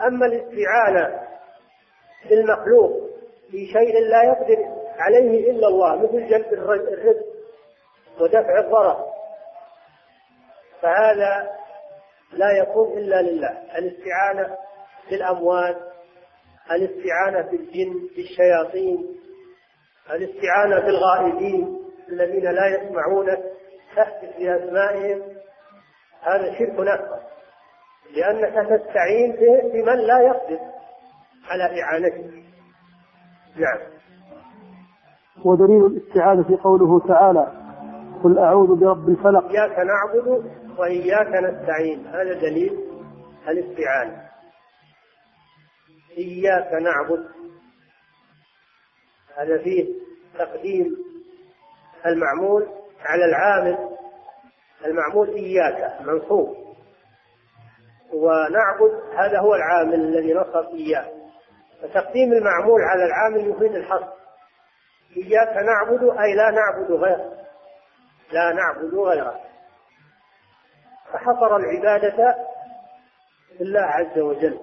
أما 0.00 0.26
الاستعانة 0.26 1.20
بالمخلوق 2.30 3.10
في 3.50 3.66
شيء 3.66 4.00
لا 4.00 4.22
يقدر 4.22 4.82
عليه 4.98 5.50
إلا 5.50 5.68
الله 5.68 5.96
مثل 5.96 6.28
جلب 6.28 6.52
الرزق 6.52 7.26
ودفع 8.20 8.58
الضرر. 8.58 9.06
فهذا 10.82 11.50
لا 12.32 12.50
يكون 12.58 12.98
إلا 12.98 13.22
لله. 13.22 13.62
الاستعانة 13.78 14.56
بالأموال 15.10 15.76
الاستعانة 16.70 17.50
بالجن 17.50 18.08
بالشياطين 18.16 19.16
الاستعانة 20.10 20.80
بالغائبين 20.80 21.82
الذين 22.08 22.44
لا 22.44 22.66
يسمعونك 22.66 23.42
تهتف 23.96 24.38
بأسمائهم 24.38 25.22
هذا 26.22 26.58
شرك 26.58 26.88
أكبر. 26.88 27.31
لأنك 28.16 28.68
تستعين 28.68 29.32
بمن 29.72 29.98
لا 29.98 30.20
يقدر 30.20 30.58
على 31.50 31.82
إعانتك 31.82 32.42
نعم. 33.56 33.78
ودليل 35.44 35.86
الاستعاذة 35.86 36.58
قوله 36.64 37.00
تعالى 37.08 37.62
قل 38.24 38.38
أعوذ 38.38 38.80
برب 38.80 39.08
الفلق. 39.08 39.50
إياك 39.50 39.78
نعبد 39.78 40.50
وإياك 40.78 41.28
نستعين. 41.28 42.06
هذا 42.06 42.34
دليل 42.40 42.80
الاستعانة. 43.48 44.28
إياك 46.18 46.72
نعبد. 46.72 47.28
هذا 49.36 49.58
فيه 49.58 49.86
تقديم 50.38 50.96
المعمول 52.06 52.66
على 53.00 53.24
العامل. 53.24 53.78
المعمول 54.86 55.28
إياك 55.28 56.00
منصوب. 56.00 56.61
ونعبد 58.12 59.02
هذا 59.16 59.40
هو 59.40 59.54
العامل 59.54 59.94
الذي 59.94 60.34
نصب 60.34 60.74
إياه. 60.74 61.06
فتقديم 61.82 62.32
المعمول 62.32 62.80
على 62.82 63.04
العامل 63.04 63.50
يفيد 63.50 63.74
الحصر. 63.74 64.12
إياك 65.16 65.56
نعبد 65.56 66.18
أي 66.18 66.34
لا 66.34 66.50
نعبد 66.50 66.92
غيرك 66.92 67.38
لا 68.32 68.52
نعبد 68.52 68.94
غيرك 68.94 69.40
فحصر 71.12 71.56
العبادة 71.56 72.36
لله 73.60 73.80
عز 73.80 74.18
وجل. 74.18 74.60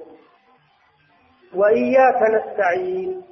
وإياك 1.56 2.22
نستعين. 2.22 3.24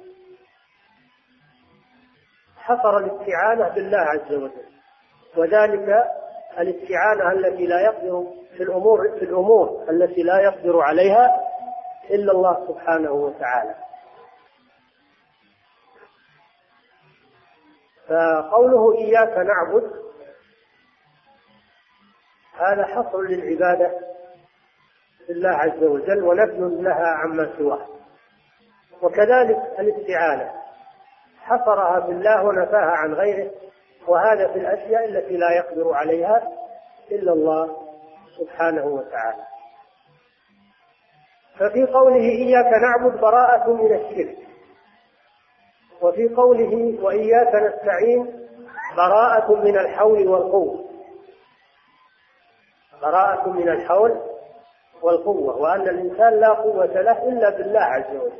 حصر 2.56 2.98
الاستعانة 2.98 3.68
بالله 3.68 3.98
عز 3.98 4.32
وجل. 4.32 4.68
وذلك 5.36 6.17
الاستعانة 6.58 7.32
التي 7.32 7.66
لا 7.66 7.80
يقدر 7.80 8.26
في 8.56 8.62
الأمور 8.62 9.18
في 9.18 9.24
الأمور 9.24 9.86
التي 9.90 10.22
لا 10.22 10.40
يقدر 10.40 10.80
عليها 10.80 11.40
إلا 12.10 12.32
الله 12.32 12.66
سبحانه 12.68 13.12
وتعالى. 13.12 13.74
فقوله 18.08 18.98
إياك 18.98 19.38
نعبد 19.38 19.92
هذا 22.54 22.84
حصر 22.84 23.20
للعبادة 23.20 24.00
لله 25.28 25.50
عز 25.50 25.82
وجل 25.82 26.24
ونفي 26.24 26.82
لها 26.82 27.06
عما 27.06 27.58
سواه. 27.58 27.86
وكذلك 29.02 29.58
الاستعانة 29.78 30.52
حصرها 31.40 31.98
بالله 31.98 32.44
ونفاها 32.44 32.90
عن 32.90 33.14
غيره. 33.14 33.50
وهذا 34.06 34.52
في 34.52 34.58
الأشياء 34.58 35.04
التي 35.04 35.36
لا 35.36 35.50
يقدر 35.56 35.92
عليها 35.92 36.42
إلا 37.10 37.32
الله 37.32 37.76
سبحانه 38.38 38.84
وتعالى. 38.84 39.44
ففي 41.58 41.86
قوله 41.86 42.20
إياك 42.20 42.72
نعبد 42.82 43.20
براءة 43.20 43.72
من 43.72 43.94
الشرك. 43.94 44.38
وفي 46.02 46.28
قوله 46.28 47.04
وإياك 47.04 47.54
نستعين 47.54 48.48
براءة 48.96 49.54
من 49.54 49.78
الحول 49.78 50.28
والقوة. 50.28 50.84
براءة 53.02 53.48
من 53.48 53.68
الحول 53.68 54.20
والقوة 55.02 55.56
وأن 55.56 55.88
الإنسان 55.88 56.40
لا 56.40 56.48
قوة 56.48 56.86
له 56.86 57.28
إلا 57.28 57.50
بالله 57.50 57.80
عز 57.80 58.16
وجل. 58.16 58.38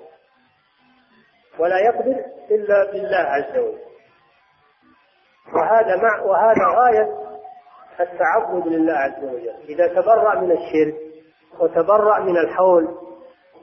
ولا 1.58 1.78
يقدر 1.78 2.24
إلا 2.50 2.90
بالله 2.92 3.16
عز 3.16 3.58
وجل. 3.58 3.87
وهذا 5.54 5.96
مع 5.96 6.22
وهذا 6.22 6.64
غاية 6.78 7.08
التعبد 8.00 8.66
لله 8.66 8.92
عز 8.92 9.24
وجل. 9.24 9.54
إذا 9.68 9.88
تبرأ 9.88 10.40
من 10.40 10.50
الشرك 10.50 10.94
وتبرأ 11.60 12.20
من 12.20 12.36
الحول 12.36 12.88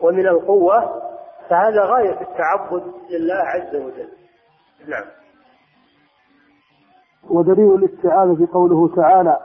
ومن 0.01 0.27
القوة 0.27 1.01
فهذا 1.49 1.81
غاية 1.85 2.21
التعبد 2.21 2.93
لله 3.09 3.35
عز 3.35 3.75
وجل. 3.75 4.09
نعم. 4.87 5.05
ودليل 7.29 7.73
الاستعاذة 7.75 8.47
قوله 8.53 8.95
تعالى 8.95 9.39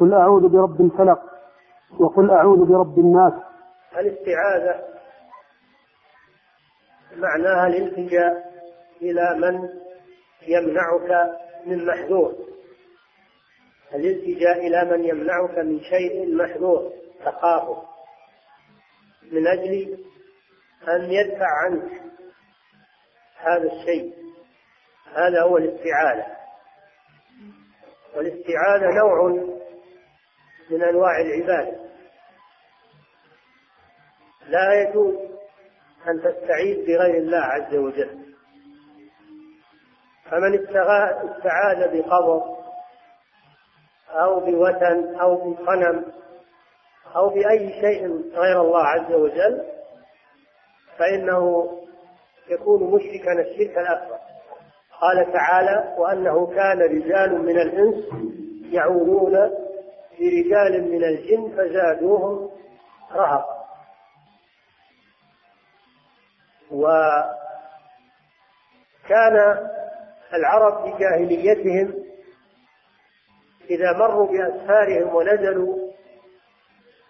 قل 0.00 0.14
أعوذ 0.14 0.48
برب 0.48 0.80
الفلق 0.80 1.20
وقل 2.00 2.30
أعوذ 2.30 2.64
برب 2.68 2.98
الناس. 2.98 3.32
الاستعاذة 3.98 4.84
معناها 7.16 7.66
الالتجاء 7.66 8.44
إلى 9.02 9.38
من 9.38 9.68
يمنعك 10.48 11.43
من 11.66 11.86
محذور 11.86 12.34
الالتجاء 13.94 14.66
إلى 14.66 14.84
من 14.84 15.04
يمنعك 15.04 15.58
من 15.58 15.80
شيء 15.80 16.34
محذور 16.34 16.92
تخافه 17.24 17.82
من 19.32 19.46
أجل 19.46 19.98
أن 20.88 21.12
يدفع 21.12 21.46
عنك 21.64 22.02
هذا 23.36 23.72
الشيء. 23.72 24.14
هذا 25.14 25.42
هو 25.42 25.56
الاستعاذة 25.56 26.26
والاستعاذة 28.16 28.90
نوع 28.98 29.28
من 30.70 30.82
أنواع 30.82 31.20
العبادة. 31.20 31.84
لا 34.46 34.82
يجوز 34.82 35.14
أن 36.08 36.22
تستعيذ 36.22 36.86
بغير 36.86 37.16
الله 37.16 37.38
عز 37.38 37.74
وجل. 37.74 38.23
فمن 40.34 40.54
استعاذ 40.54 41.78
بقبر 41.92 42.42
أو 44.10 44.40
بوثن 44.40 45.20
أو 45.20 45.52
بصنم 45.52 46.04
أو 47.16 47.28
بأي 47.28 47.80
شيء 47.80 48.30
غير 48.34 48.60
الله 48.60 48.82
عز 48.82 49.12
وجل 49.12 49.64
فإنه 50.98 51.70
يكون 52.50 52.82
مشركا 52.82 53.32
الشرك 53.32 53.78
الأكبر. 53.78 54.18
قال 55.00 55.32
تعالى 55.32 55.94
وأنه 55.98 56.46
كان 56.46 56.78
رجال 56.78 57.42
من 57.42 57.58
الإنس 57.58 58.04
يعودون 58.72 59.32
برجال 60.20 60.90
من 60.90 61.04
الجن 61.04 61.56
فزادوهم 61.56 62.50
رهقا. 63.12 63.64
وكان 66.70 67.34
العرب 70.34 70.84
في 70.84 70.98
جاهليتهم 70.98 72.04
إذا 73.70 73.92
مروا 73.92 74.26
بأسفارهم 74.26 75.14
ونزلوا 75.14 75.76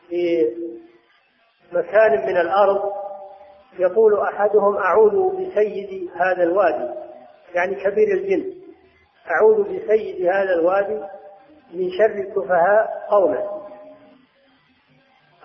في 0.08 0.46
مكان 1.72 2.26
من 2.26 2.36
الأرض 2.36 2.92
يقول 3.78 4.20
أحدهم 4.20 4.76
أعوذ 4.76 5.30
بسيد 5.30 6.10
هذا 6.14 6.42
الوادي 6.42 6.94
يعني 7.54 7.74
كبير 7.74 8.08
الجن 8.14 8.54
أعوذ 9.30 9.62
بسيد 9.62 10.26
هذا 10.26 10.54
الوادي 10.54 11.00
من 11.74 11.90
شر 11.98 12.14
السفهاء 12.28 13.06
قوما. 13.10 13.64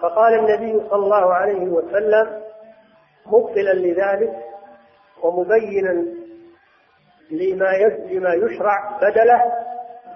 فقال 0.01 0.33
النبي 0.33 0.89
صلى 0.89 1.03
الله 1.05 1.33
عليه 1.33 1.59
وسلم 1.65 2.41
مبطلا 3.25 3.73
لذلك 3.73 4.45
ومبينا 5.23 6.05
لما 7.31 7.71
لما 8.11 8.33
يشرع 8.33 8.97
بدله 9.01 9.43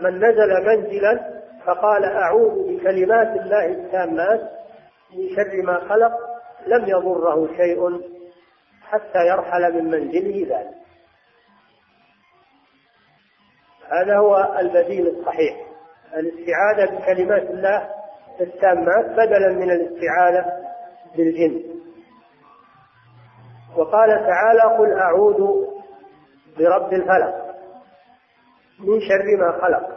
من 0.01 0.17
نزل 0.17 0.65
منزلا 0.65 1.43
فقال 1.65 2.05
أعوذ 2.05 2.67
بكلمات 2.67 3.27
الله 3.27 3.65
التامات 3.65 4.41
من 5.13 5.35
شر 5.35 5.61
ما 5.63 5.79
خلق 5.79 6.13
لم 6.67 6.85
يضره 6.87 7.47
شيء 7.57 8.01
حتى 8.83 9.27
يرحل 9.27 9.73
من 9.73 9.91
منزله 9.91 10.57
ذلك. 10.57 10.73
هذا 13.91 14.17
هو 14.17 14.55
البديل 14.59 15.07
الصحيح. 15.07 15.67
الاستعاذة 16.13 16.95
بكلمات 16.95 17.49
الله 17.49 17.89
التامات 18.41 19.05
بدلا 19.05 19.49
من 19.49 19.71
الاستعاذة 19.71 20.45
بالجن. 21.15 21.63
وقال 23.77 24.09
تعالى 24.09 24.77
قل 24.77 24.99
أعوذ 24.99 25.72
برب 26.57 26.93
الفلق 26.93 27.55
من 28.79 28.99
شر 29.01 29.37
ما 29.37 29.51
خلق 29.51 29.89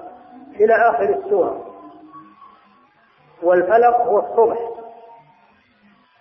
إلى 0.61 0.75
آخر 0.75 1.19
السورة. 1.19 1.65
والفلق 3.43 3.97
هو 3.97 4.19
الصبح. 4.19 4.59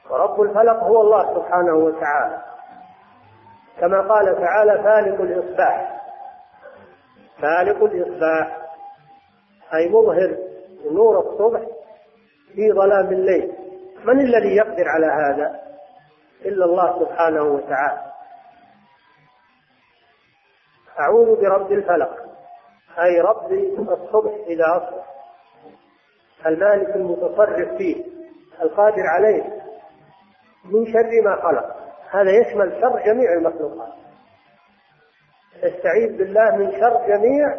ورب 0.10 0.42
الفلق 0.42 0.84
هو 0.84 1.02
الله 1.02 1.36
سبحانه 1.36 1.76
وتعالى. 1.76 2.42
كما 3.80 4.02
قال 4.02 4.36
تعالى 4.36 4.84
فالق 4.84 5.22
الإصباح. 5.22 6.02
فالق 7.42 7.84
الإصباح 7.84 8.58
أي 9.74 9.90
مظهر 9.90 10.38
نور 10.92 11.20
الصبح 11.20 11.62
في 12.56 12.72
ظلام 12.72 13.08
الليل. 13.08 13.52
من 14.06 14.20
الذي 14.20 14.56
يقدر 14.56 14.88
على 14.88 15.06
هذا؟ 15.06 15.62
إلا 16.46 16.66
الله 16.66 17.00
سبحانه 17.00 17.44
وتعالى. 17.44 18.15
أعوذ 21.00 21.42
برب 21.42 21.72
الفلق 21.72 22.26
أي 23.04 23.22
رب 23.22 23.52
الصبح 23.80 24.32
إذا 24.48 24.64
أصبح 24.78 25.06
المالك 26.46 26.96
المتصرف 26.96 27.78
فيه 27.78 28.04
القادر 28.62 29.04
عليه 29.08 29.44
من 30.66 30.86
شر 30.86 31.22
ما 31.24 31.36
خلق. 31.36 31.76
هذا 32.12 32.32
يشمل 32.32 32.82
شر 32.82 33.00
جميع 33.06 33.34
المخلوقات. 33.34 33.94
استعيذ 35.64 36.18
بالله 36.18 36.56
من 36.56 36.72
شر 36.72 37.08
جميع 37.08 37.54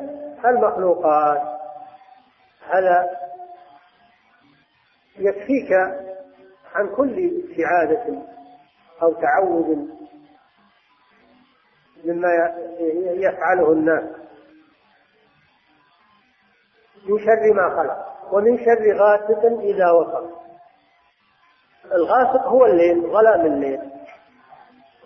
المخلوقات. 0.44 1.42
هذا 2.70 3.10
يكفيك 5.18 5.72
عن 6.74 6.88
كل 6.96 7.42
استعاذة 7.44 8.22
أو 9.02 9.12
تعوذ 9.12 9.76
مما 12.06 12.28
يفعله 13.28 13.72
الناس. 13.72 14.04
من 17.08 17.18
شر 17.18 17.54
ما 17.54 17.76
خلق 17.76 18.06
ومن 18.32 18.58
شر 18.58 18.96
غاسق 18.96 19.44
إذا 19.60 19.90
وقب 19.90 20.30
الغاسق 21.92 22.46
هو 22.46 22.66
الليل 22.66 23.00
ظلام 23.00 23.46
الليل. 23.46 23.80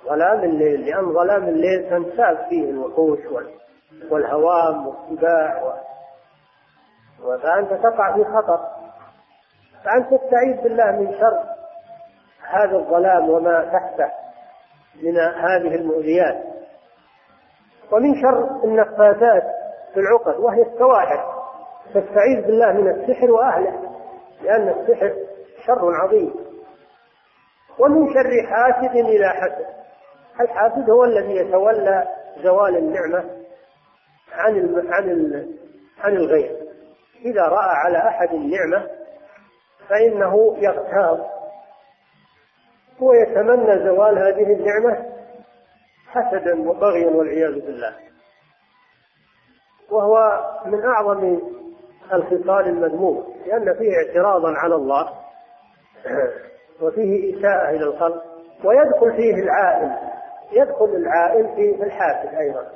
ظلام 0.04 0.44
الليل 0.44 0.86
لأن 0.86 1.12
ظلام 1.14 1.48
الليل 1.48 1.90
تنساب 1.90 2.46
فيه 2.48 2.70
الوحوش 2.70 3.18
والهوام 4.10 4.86
والسباع 4.86 5.80
فأنت 7.42 7.72
تقع 7.72 8.14
في 8.14 8.24
خطر. 8.24 8.60
فأنت 9.84 10.14
تستعيذ 10.14 10.62
بالله 10.62 10.90
من 10.90 11.18
شر 11.18 11.44
هذا 12.48 12.76
الظلام 12.76 13.30
وما 13.30 13.64
تحته 13.64 14.10
من 15.02 15.18
هذه 15.18 15.74
المؤذيات. 15.74 16.59
ومن 17.92 18.22
شر 18.22 18.64
النفاثات 18.64 19.44
في 19.94 20.00
العقد 20.00 20.40
وهي 20.40 20.62
السواحر 20.62 21.40
تستعيذ 21.94 22.46
بالله 22.46 22.72
من 22.72 22.88
السحر 22.88 23.30
وأهله 23.30 23.90
لأن 24.42 24.68
السحر 24.68 25.14
شر 25.66 25.94
عظيم. 25.94 26.34
ومن 27.78 28.14
شر 28.14 28.46
حاسد 28.46 28.96
إذا 28.96 29.28
حسد. 29.28 29.66
الحاسد 30.40 30.90
هو 30.90 31.04
الذي 31.04 31.36
يتولى 31.36 32.08
زوال 32.42 32.76
النعمة 32.76 33.24
عن 34.32 34.84
عن 34.90 35.46
عن 36.00 36.16
الغير. 36.16 36.56
إذا 37.24 37.42
رأى 37.42 37.70
على 37.84 37.98
أحد 37.98 38.34
النعمة 38.34 38.86
فإنه 39.88 40.56
يغتاظ 40.58 41.20
ويتمنى 43.00 43.84
زوال 43.84 44.18
هذه 44.18 44.52
النعمة 44.52 45.19
حسدا 46.10 46.68
وبغيا 46.68 47.10
والعياذ 47.10 47.66
بالله. 47.66 47.94
وهو 49.90 50.40
من 50.66 50.84
أعظم 50.84 51.40
الخصال 52.12 52.68
المذموم 52.68 53.34
لأن 53.46 53.74
فيه 53.74 53.90
اعتراضا 53.96 54.52
على 54.56 54.74
الله 54.74 55.10
وفيه 56.82 57.38
إساءة 57.38 57.70
إلى 57.70 57.84
الخلق 57.84 58.22
ويدخل 58.64 59.16
فيه 59.16 59.34
العائل 59.34 59.96
يدخل 60.52 60.84
العائل 60.84 61.48
في 61.56 61.82
الحاسد 61.82 62.34
أيضا. 62.34 62.66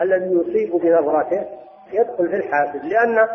الذي 0.00 0.32
يصيب 0.32 0.80
بنظرته 0.80 1.46
يدخل 1.92 2.28
في 2.28 2.36
الحاسد 2.36 2.84
لأن 2.84 3.28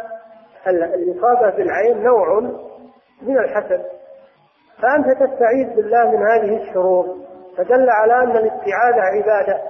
الإصابة 0.67 1.49
بالعين 1.49 2.03
نوع 2.03 2.39
من 3.21 3.37
الحسد. 3.37 3.85
فأنت 4.81 5.07
تستعيذ 5.07 5.75
بالله 5.75 6.11
من 6.11 6.27
هذه 6.27 6.63
الشرور 6.63 7.22
فدل 7.57 7.89
على 7.89 8.13
أن 8.13 8.31
الاستعاذة 8.31 9.01
عبادة 9.01 9.61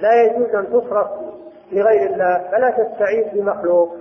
لا 0.00 0.22
يجوز 0.22 0.54
أن 0.54 0.66
تصرف 0.66 1.06
لغير 1.72 2.06
الله 2.06 2.50
فلا 2.50 2.70
تستعيذ 2.70 3.34
بمخلوق. 3.34 3.96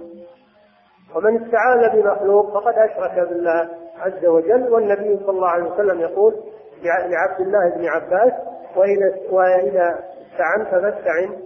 ومن 1.15 1.45
استعاذ 1.45 1.89
بمخلوق 1.95 2.53
فقد 2.53 2.73
أشرك 2.73 3.29
بالله 3.29 3.69
عز 3.99 4.25
وجل. 4.25 4.69
والنبي 4.73 5.17
صلى 5.17 5.29
الله 5.29 5.49
عليه 5.49 5.71
وسلم 5.71 5.99
يقول 5.99 6.35
لعبد 6.83 7.41
الله 7.41 7.69
بن 7.75 7.85
عباس 7.85 8.33
وإذا 8.75 9.15
وإذا 9.31 9.99
استعنت 10.31 10.67
فاستعن 10.69 11.37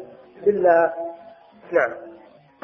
بالله. 0.45 0.93
نعم. 1.71 2.04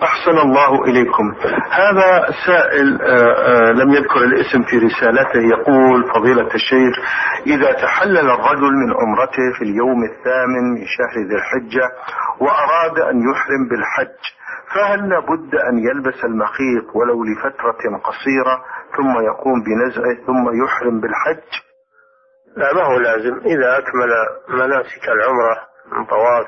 أحسن 0.04 0.38
الله 0.38 0.84
إليكم. 0.84 1.36
هذا 1.72 2.26
سائل 2.46 3.02
آه، 3.02 3.34
آه، 3.34 3.72
لم 3.72 3.94
يذكر 3.94 4.18
الاسم 4.24 4.64
في 4.64 4.78
رسالته 4.78 5.40
يقول 5.40 6.12
فضيلة 6.16 6.48
الشيخ 6.56 6.96
إذا 7.48 7.72
تحلل 7.72 8.30
الرجل 8.30 8.72
من 8.74 8.94
عمرته 9.02 9.54
في 9.58 9.62
اليوم 9.62 10.04
الثامن 10.04 10.64
من 10.74 10.86
شهر 10.98 11.24
ذي 11.30 11.36
الحجة 11.36 11.90
وأراد 12.40 13.00
أن 13.00 13.22
يحرم 13.32 13.68
بالحج 13.70 14.20
فهل 14.76 15.10
لابد 15.10 15.56
أن 15.56 15.78
يلبس 15.78 16.26
المخيط 16.26 16.96
ولو 16.96 17.24
لفترة 17.24 17.98
قصيرة 18.04 18.64
ثم 18.98 19.24
يقوم 19.26 19.64
بنزعه 19.64 20.26
ثم 20.28 20.64
يحرم 20.64 21.00
بالحج؟ 21.02 21.50
لا 22.58 22.74
ما 22.76 22.84
هو 22.84 22.98
لازم. 23.00 23.38
إذا 23.38 23.78
أكمل 23.78 24.12
مناسك 24.50 25.04
العمرة 25.10 25.58
من 25.92 26.06
طواف 26.06 26.48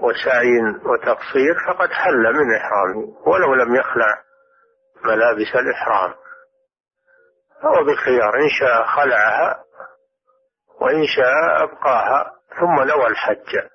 وسعي 0.00 0.60
وتقصير 0.84 1.54
فقد 1.68 1.90
حل 1.92 2.34
من 2.34 2.56
إحرامه 2.56 3.28
ولو 3.28 3.54
لم 3.54 3.74
يخلع 3.74 4.22
ملابس 5.04 5.54
الإحرام. 5.54 6.14
فهو 7.62 7.84
بالخيار 7.84 8.34
إن 8.34 8.48
شاء 8.60 8.86
خلعها 8.86 9.64
وإن 10.80 11.06
شاء 11.16 11.62
أبقاها 11.62 12.32
ثم 12.60 12.82
نوى 12.82 13.06
الحج. 13.06 13.68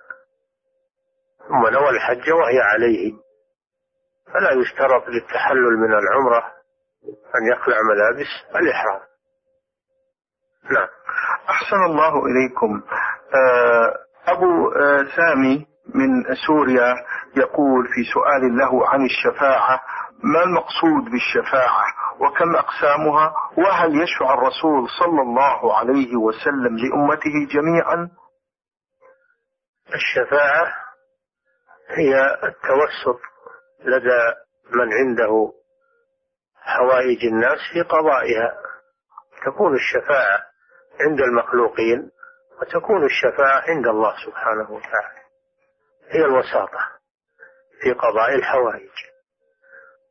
ثم 1.47 1.67
نوى 1.67 1.89
الحج 1.89 2.31
وهي 2.31 2.59
عليه. 2.61 3.13
فلا 4.33 4.51
يشترط 4.51 5.07
للتحلل 5.07 5.77
من 5.77 5.93
العمرة 5.93 6.51
أن 7.35 7.51
يخلع 7.51 7.77
ملابس 7.81 8.55
الإحرام. 8.55 9.01
نعم. 10.71 10.87
أحسن 11.49 11.85
الله 11.85 12.25
إليكم. 12.25 12.83
آه، 13.35 13.95
أبو 14.27 14.71
آه، 14.71 15.03
سامي 15.15 15.74
من 15.93 16.35
سوريا 16.47 16.95
يقول 17.37 17.87
في 17.87 18.03
سؤال 18.13 18.57
له 18.57 18.89
عن 18.89 19.05
الشفاعة 19.05 19.81
ما 20.23 20.43
المقصود 20.43 21.03
بالشفاعة 21.11 21.85
وكم 22.19 22.55
أقسامها؟ 22.55 23.33
وهل 23.57 24.01
يشفع 24.01 24.33
الرسول 24.33 24.89
صلى 24.99 25.21
الله 25.21 25.77
عليه 25.77 26.15
وسلم 26.15 26.77
لأمته 26.77 27.47
جميعا؟ 27.51 28.09
الشفاعة 29.93 30.73
هي 31.89 32.33
التوسط 32.43 33.19
لدى 33.85 34.33
من 34.71 34.93
عنده 34.93 35.51
حوائج 36.61 37.25
الناس 37.25 37.57
في 37.73 37.81
قضائها. 37.81 38.53
تكون 39.45 39.75
الشفاعة 39.75 40.39
عند 41.01 41.19
المخلوقين 41.19 42.11
وتكون 42.61 43.03
الشفاعة 43.05 43.61
عند 43.67 43.87
الله 43.87 44.13
سبحانه 44.25 44.71
وتعالى. 44.71 45.24
هي 46.09 46.25
الوساطة 46.25 46.79
في 47.81 47.93
قضاء 47.93 48.35
الحوائج. 48.35 48.91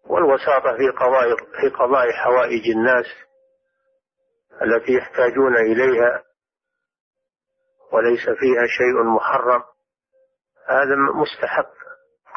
والوساطة 0.06 0.76
في 0.76 0.88
قضاء 0.90 1.36
في 1.60 1.68
قضاء 1.68 2.12
حوائج 2.12 2.70
الناس 2.76 3.06
التي 4.62 4.92
يحتاجون 4.92 5.56
إليها 5.56 6.22
وليس 7.92 8.24
فيها 8.24 8.66
شيء 8.66 9.02
محرم. 9.02 9.62
هذا 10.68 10.96
مستحق. 11.14 11.74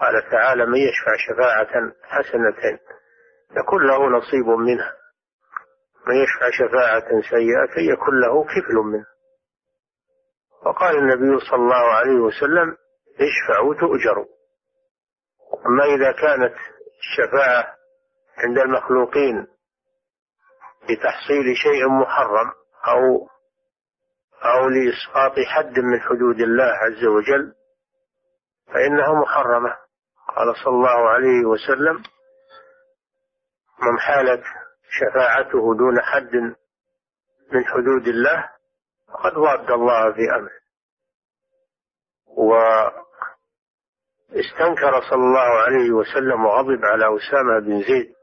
قال 0.01 0.29
تعالى 0.31 0.65
من 0.65 0.77
يشفع 0.77 1.15
شفاعة 1.17 1.93
حسنة 2.03 2.79
يكون 3.57 3.87
له 3.87 4.09
نصيب 4.09 4.47
منها. 4.47 4.93
من 6.07 6.15
يشفع 6.15 6.49
شفاعة 6.51 7.21
سيئة 7.29 7.93
يكون 7.93 8.21
له 8.21 8.43
كفل 8.43 8.75
منها. 8.75 9.17
وقال 10.65 10.97
النبي 10.97 11.39
صلى 11.39 11.55
الله 11.59 11.93
عليه 11.93 12.19
وسلم 12.19 12.77
اشفعوا 13.19 13.73
تؤجروا 13.73 14.25
أما 15.65 15.83
إذا 15.83 16.11
كانت 16.11 16.55
الشفاعة 16.99 17.75
عند 18.37 18.57
المخلوقين 18.57 19.47
لتحصيل 20.89 21.55
شيء 21.63 21.89
محرم 21.89 22.51
أو 22.87 23.27
أو 24.45 24.69
لإسقاط 24.69 25.39
حد 25.47 25.79
من 25.79 26.01
حدود 26.01 26.41
الله 26.41 26.63
عز 26.63 27.05
وجل 27.05 27.53
فإنها 28.67 29.21
محرمة. 29.21 29.77
قال 30.35 30.55
صلى 30.63 30.73
الله 30.73 31.09
عليه 31.09 31.45
وسلم 31.45 32.03
من 33.81 33.99
حالت 33.99 34.43
شفاعته 34.89 35.75
دون 35.77 36.01
حد 36.01 36.35
من 37.51 37.65
حدود 37.65 38.07
الله 38.07 38.49
فقد 39.07 39.33
ضاد 39.33 39.71
الله 39.71 40.13
في 40.13 40.35
أمره. 40.35 40.57
واستنكر 44.35 45.01
صلى 45.09 45.19
الله 45.23 45.61
عليه 45.61 45.91
وسلم 45.91 46.45
وغضب 46.45 46.85
على 46.85 47.05
أسامة 47.17 47.59
بن 47.59 47.81
زيد 47.81 48.13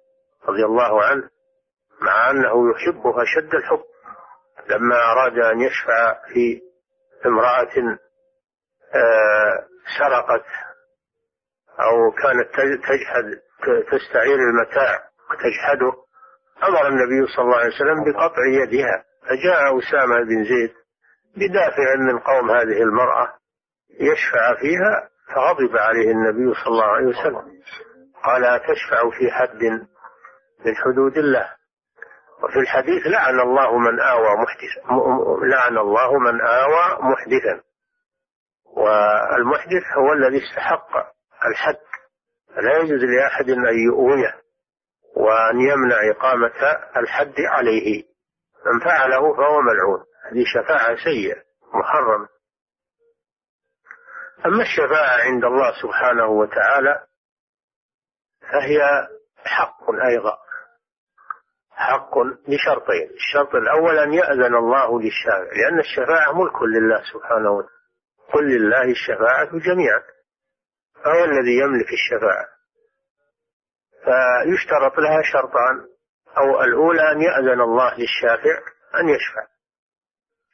رضي 0.49 0.65
الله 0.65 1.05
عنه 1.05 1.29
مع 2.01 2.31
أنه 2.31 2.71
يحبه 2.71 3.23
أشد 3.23 3.55
الحب 3.55 3.85
لما 4.71 4.97
أراد 5.13 5.39
أن 5.39 5.61
يشفع 5.61 6.19
في 6.33 6.61
امرأة 7.27 7.99
آه، 8.95 9.67
سرقت 9.99 10.45
أو 11.81 12.11
كانت 12.23 12.49
تجحد 12.85 13.41
تستعير 13.93 14.35
المتاع 14.35 15.09
وتجحده 15.31 15.93
أمر 16.69 16.87
النبي 16.89 17.27
صلى 17.37 17.45
الله 17.45 17.57
عليه 17.57 17.75
وسلم 17.75 18.05
بقطع 18.05 18.43
يدها 18.63 19.05
فجاء 19.23 19.79
أسامة 19.79 20.17
بن 20.25 20.45
زيد 20.45 20.75
بدافع 21.37 21.95
من 21.99 22.19
قوم 22.19 22.51
هذه 22.51 22.83
المرأة 22.83 23.35
يشفع 24.01 24.55
فيها 24.61 25.09
فغضب 25.29 25.77
عليه 25.77 26.11
النبي 26.11 26.55
صلى 26.55 26.67
الله 26.67 26.85
عليه 26.85 27.07
وسلم. 27.07 27.63
قال 28.25 28.45
أتشفع 28.45 29.11
في 29.19 29.31
حد 29.31 29.65
من 30.67 30.77
حدود 30.77 31.19
الله؟ 31.19 31.51
وفي 32.43 32.59
الحديث 32.59 33.07
لعن 33.07 33.41
الله 33.41 33.79
من 33.79 34.01
آوى 34.01 34.29
محدثا 34.37 34.95
لعن 35.47 35.79
الله 35.79 36.19
من 36.19 36.41
آوى 36.41 36.99
محدثا. 37.01 37.61
والمحدث 38.77 39.83
هو 39.97 40.13
الذي 40.13 40.41
استحق 40.45 40.89
الحد. 41.47 41.81
لا 42.57 42.79
يجوز 42.79 43.05
لأحد 43.05 43.51
أن 43.51 43.79
يؤويه 43.87 44.35
وأن 45.17 45.61
يمنع 45.61 45.97
إقامة 46.11 46.77
الحد 46.97 47.35
عليه. 47.41 48.05
من 48.67 48.81
فعله 48.81 49.37
فهو 49.37 49.61
ملعون. 49.61 50.05
هذه 50.31 50.45
شفاعة 50.47 50.97
سيئة 51.05 51.43
محرمة. 51.75 52.29
أما 54.47 54.63
الشفاعة 54.63 55.21
عند 55.21 55.45
الله 55.45 55.73
سبحانه 55.83 56.27
وتعالى 56.27 57.07
فهي 58.41 59.09
حق 59.45 59.91
أيضا 60.07 60.39
حق 61.71 62.19
بشرطين. 62.49 63.11
الشرط 63.15 63.55
الأول 63.55 63.99
أن 63.99 64.13
يأذن 64.13 64.55
الله 64.55 65.01
للشافع 65.01 65.53
لأن 65.57 65.79
الشفاعة 65.79 66.33
ملك 66.33 66.63
لله 66.63 67.03
سبحانه 67.13 67.51
وتعالى. 67.51 67.75
قل 68.33 68.45
لله 68.45 68.83
الشفاعة 68.83 69.51
جميعا 69.59 70.03
فهو 71.05 71.25
الذي 71.25 71.59
يملك 71.59 71.87
الشفاعة. 71.93 72.47
فيشترط 74.05 74.99
لها 74.99 75.23
شرطان 75.33 75.87
أو 76.39 76.63
الأولى 76.63 77.13
أن 77.13 77.23
يأذن 77.23 77.61
الله 77.61 77.95
للشافع 77.95 78.59
أن 79.01 79.09
يشفع. 79.09 79.47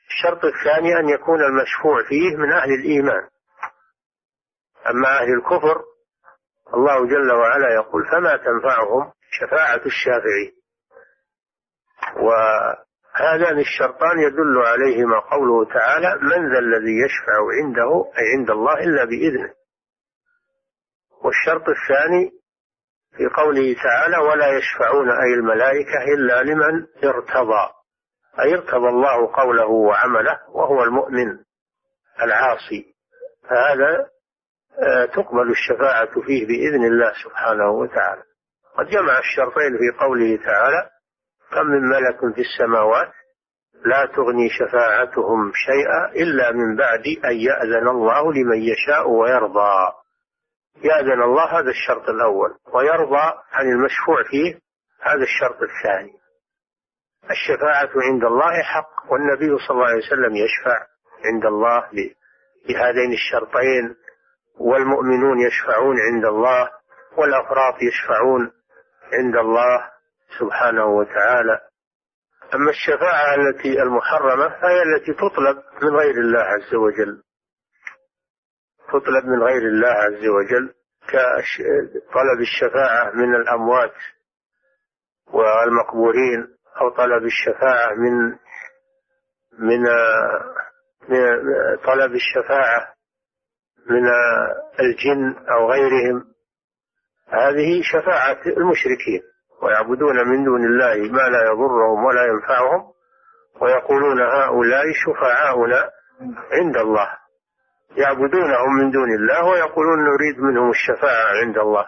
الشرط 0.09 0.45
الثاني 0.45 0.99
أن 0.99 1.09
يكون 1.09 1.41
المشفوع 1.45 2.09
فيه 2.09 2.36
من 2.36 2.53
أهل 2.53 2.72
الإيمان. 2.72 3.28
أما 4.86 5.08
أهل 5.08 5.32
الكفر 5.32 5.82
الله 6.74 7.07
جل 7.07 7.32
وعلا 7.32 7.74
يقول 7.74 8.07
فما 8.07 8.36
تنفعهم 8.36 9.12
شفاعة 9.30 9.80
الشافعين 9.86 10.52
وهذان 12.16 13.58
الشرطان 13.58 14.18
يدل 14.18 14.58
عليهما 14.58 15.18
قوله 15.20 15.64
تعالى 15.64 16.18
من 16.22 16.52
ذا 16.52 16.58
الذي 16.58 17.04
يشفع 17.04 17.38
عنده 17.62 18.12
أي 18.18 18.38
عند 18.38 18.50
الله 18.50 18.74
إلا 18.74 19.04
بإذنه. 19.04 19.54
والشرط 21.24 21.62
الثاني 21.68 22.30
في 23.16 23.26
قوله 23.26 23.76
تعالى 23.82 24.16
ولا 24.18 24.48
يشفعون 24.58 25.11
أي 25.11 25.34
الملائكة 25.34 26.04
إلا 26.14 26.42
لمن 26.42 26.86
ارتضى. 27.04 27.68
أي 28.40 28.54
ارتضى 28.54 28.88
الله 28.88 29.32
قوله 29.32 29.66
وعمله 29.66 30.40
وهو 30.48 30.84
المؤمن 30.84 31.38
العاصي. 32.22 32.94
فهذا 33.48 34.08
تقبل 35.13 35.51
الشفاعة 35.51 36.21
فيه 36.26 36.47
بإذن 36.47 36.84
الله 36.84 37.13
سبحانه 37.25 37.71
وتعالى. 37.71 38.22
قد 38.79 38.87
جمع 38.87 39.18
الشرطين 39.18 39.79
في 39.79 39.99
قوله 40.05 40.37
تعالى 40.37 40.91
كم 41.51 41.67
من 41.67 41.83
ملك 41.83 42.34
في 42.34 42.41
السماوات 42.41 43.13
لا 43.84 44.07
تغني 44.07 44.49
شفاعتهم 44.49 45.53
شيئا 45.55 46.22
إلا 46.22 46.53
من 46.53 46.76
بعد 46.76 47.05
أن 47.25 47.37
يأذن 47.37 47.88
الله 47.88 48.33
لمن 48.33 48.63
يشاء 48.63 49.11
ويرضى. 49.11 49.92
يأذن 50.84 51.22
الله 51.22 51.61
هذا 51.61 51.71
الشرط 51.71 52.09
الأول 52.09 52.55
ويرضى 52.75 53.33
عن 53.53 53.67
المشفوع 53.67 54.22
فيه 54.30 54.55
هذا 55.03 55.22
الشرط 55.22 55.59
الثاني. 55.63 56.13
الشفاعة 57.30 57.91
عند 57.97 58.25
الله 58.25 58.63
حق 58.63 59.13
والنبي 59.13 59.59
صلى 59.67 59.71
الله 59.71 59.87
عليه 59.87 60.07
وسلم 60.07 60.37
يشفع 60.37 60.87
عند 61.25 61.47
الله 61.47 61.88
بهذين 62.68 63.13
الشرطين. 63.13 63.97
والمؤمنون 64.61 65.41
يشفعون 65.41 65.96
عند 66.00 66.24
الله 66.24 66.70
والأفراط 67.16 67.74
يشفعون 67.82 68.53
عند 69.12 69.37
الله 69.37 69.91
سبحانه 70.38 70.84
وتعالى. 70.84 71.61
أما 72.54 72.70
الشفاعة 72.70 73.34
التي 73.34 73.82
المحرمة 73.82 74.49
فهي 74.49 74.82
التي 74.82 75.12
تطلب 75.14 75.57
من 75.82 75.96
غير 75.96 76.14
الله 76.14 76.41
عز 76.41 76.74
وجل. 76.74 77.22
تطلب 78.88 79.24
من 79.24 79.42
غير 79.42 79.62
الله 79.62 79.88
عز 79.88 80.26
وجل 80.26 80.74
كطلب 81.08 82.41
الشفاعة 82.41 83.11
من 83.11 83.34
الأموات 83.34 83.95
والمقبورين 85.32 86.49
أو 86.80 86.91
طلب 86.91 87.24
الشفاعة 87.24 87.95
من 87.95 88.37
من 89.58 89.87
طلب 91.84 92.12
الشفاعة 92.14 92.95
من 93.86 94.08
الجن 94.80 95.36
أو 95.52 95.70
غيرهم. 95.70 96.24
هذه 97.28 97.82
شفاعة 97.82 98.40
المشركين 98.46 99.22
ويعبدون 99.62 100.28
من 100.28 100.44
دون 100.44 100.64
الله 100.64 100.94
ما 101.12 101.28
لا 101.28 101.42
يضرهم 101.52 102.04
ولا 102.04 102.24
ينفعهم 102.26 102.92
ويقولون 103.61 104.20
هؤلاء 104.20 104.84
شفعاؤنا 104.92 105.90
عند 106.52 106.76
الله. 106.76 107.08
يعبدونهم 107.96 108.76
من 108.78 108.90
دون 108.90 109.14
الله 109.14 109.44
ويقولون 109.44 109.98
نريد 109.98 110.38
منهم 110.38 110.70
الشفاعة 110.70 111.32
عند 111.44 111.58
الله. 111.58 111.86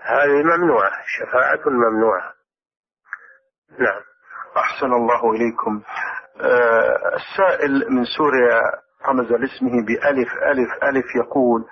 هذه 0.00 0.42
ممنوعة 0.42 0.92
شفاعة 1.06 1.60
ممنوعة. 1.66 2.32
نعم. 3.78 4.00
أحسن 4.56 4.92
الله 4.92 5.30
إليكم. 5.32 5.82
آه 6.40 7.16
السائل 7.16 7.86
من 7.90 8.04
سوريا 8.04 8.60
رمز 9.08 9.32
لاسمه 9.32 9.84
بألف 9.86 10.28
ألف 10.42 10.84
ألف 10.84 11.04
يقول 11.16 11.64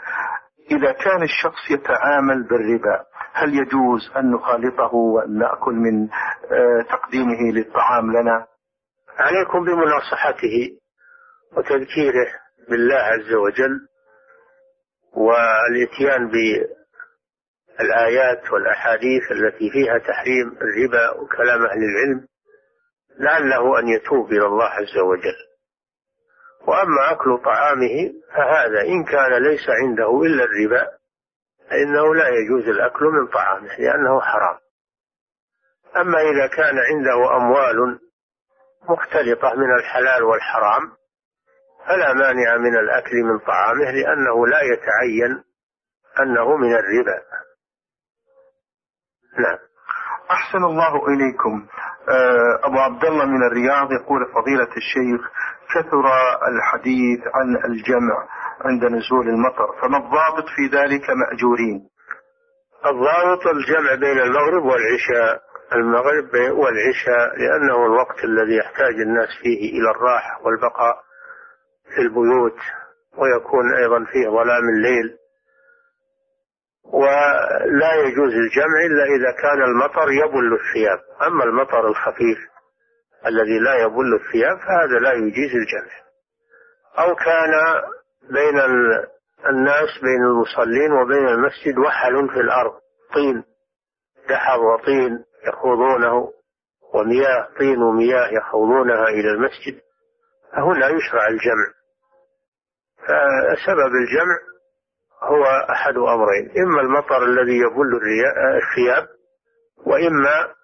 إذا 0.71 0.93
كان 0.93 1.23
الشخص 1.23 1.71
يتعامل 1.71 2.43
بالربا 2.49 3.05
هل 3.33 3.55
يجوز 3.55 4.11
أن 4.17 4.31
نخالطه 4.31 4.95
وأن 4.95 5.39
نأكل 5.39 5.73
من 5.75 6.09
آه 6.53 6.83
تقديمه 6.91 7.53
للطعام 7.55 8.13
لنا؟ 8.13 8.47
عليكم 9.19 9.65
بمناصحته 9.65 10.71
وتذكيره 11.57 12.27
بالله 12.71 12.97
عز 12.97 13.33
وجل 13.35 13.81
والاتيان 15.17 16.31
بالآيات 17.79 18.53
والأحاديث 18.53 19.23
التي 19.33 19.71
فيها 19.71 19.99
تحريم 19.99 20.49
الربا 20.63 21.11
وكلام 21.11 21.63
أهل 21.67 21.79
العلم 21.85 22.27
لعله 23.19 23.79
أن 23.79 23.89
يتوب 23.89 24.33
إلى 24.33 24.47
الله 24.47 24.65
عز 24.65 24.99
وجل. 24.99 25.52
وأما 26.67 27.13
أكل 27.13 27.39
طعامه 27.45 28.13
فهذا 28.35 28.81
إن 28.81 29.05
كان 29.05 29.43
ليس 29.43 29.69
عنده 29.69 30.21
إلا 30.23 30.45
الربا 30.45 30.89
فإنه 31.71 32.15
لا 32.15 32.29
يجوز 32.29 32.69
الأكل 32.69 33.05
من 33.05 33.27
طعامه 33.27 33.77
لأنه 33.79 34.21
حرام. 34.21 34.59
أما 35.97 36.21
إذا 36.21 36.47
كان 36.47 36.79
عنده 36.79 37.37
أموال 37.37 38.01
مختلطة 38.89 39.55
من 39.55 39.75
الحلال 39.79 40.23
والحرام 40.23 40.93
فلا 41.87 42.13
مانع 42.13 42.57
من 42.57 42.77
الأكل 42.77 43.17
من 43.17 43.39
طعامه 43.39 43.91
لأنه 43.91 44.47
لا 44.47 44.61
يتعين 44.63 45.45
أنه 46.21 46.57
من 46.57 46.75
الربا. 46.75 47.23
نعم. 49.39 49.59
أحسن 50.31 50.65
الله 50.65 51.07
إليكم. 51.09 51.67
أبو 52.65 52.79
عبد 52.79 53.05
الله 53.05 53.25
من 53.25 53.43
الرياض 53.47 53.93
يقول 53.93 54.27
فضيلة 54.35 54.69
الشيخ 54.77 55.21
كثر 55.75 56.05
الحديث 56.49 57.21
عن 57.35 57.57
الجمع 57.73 58.29
عند 58.65 58.85
نزول 58.85 59.29
المطر 59.29 59.73
فما 59.83 59.97
الضابط 59.99 60.45
في 60.57 60.77
ذلك 60.77 61.11
مأجورين؟ 61.11 61.81
الضابط 62.87 63.47
الجمع 63.47 63.95
بين 63.95 64.19
المغرب 64.19 64.63
والعشاء 64.65 65.43
المغرب 65.73 66.35
والعشاء 66.35 67.39
لأنه 67.39 67.87
الوقت 67.87 68.25
الذي 68.25 68.57
يحتاج 68.57 68.95
الناس 68.95 69.29
فيه 69.43 69.71
إلى 69.81 69.91
الراحة 69.91 70.41
والبقاء 70.45 70.97
في 71.95 72.01
البيوت 72.01 72.59
ويكون 73.19 73.75
أيضا 73.77 74.05
فيه 74.13 74.29
ظلام 74.29 74.69
الليل. 74.77 75.17
ولا 76.85 77.95
يجوز 77.95 78.33
الجمع 78.33 78.79
إلا 78.87 79.05
إذا 79.05 79.31
كان 79.43 79.63
المطر 79.63 80.11
يبل 80.11 80.55
الثياب. 80.55 80.99
أما 81.27 81.45
المطر 81.45 81.89
الخفيف 81.89 82.39
الذي 83.27 83.59
لا 83.59 83.75
يبل 83.75 84.15
الثياب 84.15 84.59
فهذا 84.59 84.99
لا 85.01 85.13
يجيز 85.13 85.51
الجمع. 85.55 85.93
أو 86.99 87.15
كان 87.15 87.83
بين 88.31 88.61
الناس 89.49 89.89
بين 90.03 90.23
المصلين 90.25 90.93
وبين 90.93 91.29
المسجد 91.29 91.79
وحل 91.79 92.29
في 92.29 92.41
الأرض. 92.41 92.73
طين 93.15 93.45
دحر 94.29 94.61
وطين 94.61 95.25
يخوضونه 95.47 96.33
ومياه 96.95 97.49
طين 97.59 97.83
ومياه 97.83 98.29
يخوضونها 98.29 99.09
إلى 99.09 99.31
المسجد. 99.31 99.81
فهنا 100.53 100.89
يشرع 100.89 101.29
الجمع. 101.29 101.73
فسبب 102.99 103.93
الجمع 103.95 104.52
هو 105.23 105.45
أحد 105.71 105.97
أمرين 105.97 106.51
إما 106.59 106.81
المطر 106.81 107.23
الذي 107.25 107.57
يبل 107.57 108.01
الثياب 108.63 109.09
وإما 109.87 110.55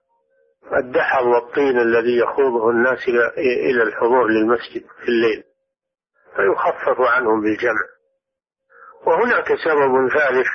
الدحر 0.77 1.25
والطين 1.29 1.79
الذي 1.79 2.19
يخوضه 2.19 2.71
الناس 2.71 2.99
إلى 3.39 3.83
الحضور 3.83 4.27
للمسجد 4.29 4.83
في 5.03 5.09
الليل 5.09 5.45
فيخفف 6.37 7.01
عنهم 7.01 7.41
بالجمع. 7.43 7.81
وهناك 9.07 9.47
سبب 9.65 10.09
ثالث 10.19 10.47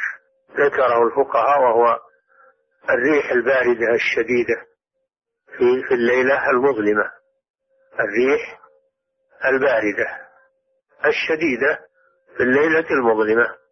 ذكره 0.51 1.03
الفقهاء 1.03 1.61
وهو 1.61 1.99
الريح 2.89 3.31
الباردة 3.31 3.93
الشديدة 3.95 4.65
في 5.57 5.83
في 5.87 5.93
الليلة 5.93 6.49
المظلمة 6.49 7.11
الريح 7.99 8.59
الباردة 9.45 10.07
الشديدة 11.05 11.79
في 12.37 12.43
الليلة 12.43 12.89
المظلمة. 12.91 13.62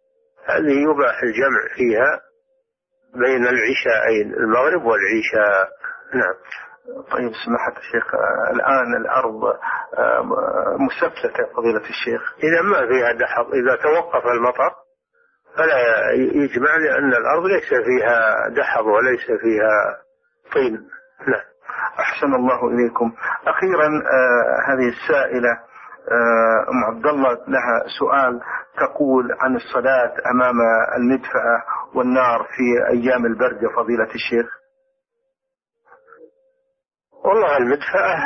هذه 0.46 0.72
يباح 0.90 1.22
الجمع 1.22 1.74
فيها 1.76 2.20
بين 3.14 3.46
العشاءين 3.46 4.34
المغرب 4.34 4.84
والعشاء. 4.84 5.68
نعم. 6.14 6.34
طيب 7.10 7.32
سماحة 7.46 7.78
الشيخ 7.78 8.14
الآن 8.50 8.96
الأرض 9.00 9.44
آه، 9.98 10.76
مسفلتة 10.80 11.52
فضيلة 11.56 11.80
الشيخ. 11.80 12.34
إذا 12.42 12.62
ما 12.62 12.86
فيها 12.86 13.12
دحض 13.12 13.54
إذا 13.54 13.76
توقف 13.76 14.26
المطر 14.26 14.70
فلا 15.56 16.10
يجمع 16.12 16.76
لأن 16.76 17.08
الأرض 17.08 17.44
ليس 17.44 17.68
فيها 17.84 18.48
دحض 18.48 18.86
وليس 18.86 19.26
فيها 19.26 19.98
طين. 20.52 20.88
نعم. 21.28 21.44
أحسن 21.98 22.34
الله 22.34 22.68
إليكم. 22.68 23.12
أخيرا 23.46 23.86
آه 23.86 24.72
هذه 24.72 24.88
السائلة 24.88 25.71
أم 26.68 26.84
عبد 26.84 27.06
الله 27.06 27.32
لها 27.32 27.84
سؤال 27.98 28.40
تقول 28.80 29.32
عن 29.40 29.56
الصلاة 29.56 30.14
أمام 30.34 30.54
المدفأة 30.96 31.62
والنار 31.94 32.42
في 32.56 32.88
أيام 32.92 33.26
البرد 33.26 33.62
يا 33.62 33.68
فضيلة 33.76 34.08
الشيخ. 34.14 34.46
والله 37.24 37.56
المدفأة 37.56 38.16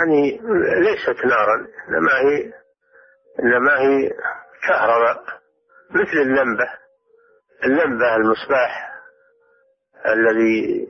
يعني 0.00 0.40
ليست 0.80 1.24
نارا 1.24 1.66
إنما 1.88 2.12
هي 2.12 2.52
إنما 3.40 3.78
هي 3.80 4.10
كهرباء 4.68 5.22
مثل 5.90 6.16
اللمبة. 6.18 6.68
اللمبة 7.64 8.16
المصباح 8.16 8.92
الذي 10.06 10.86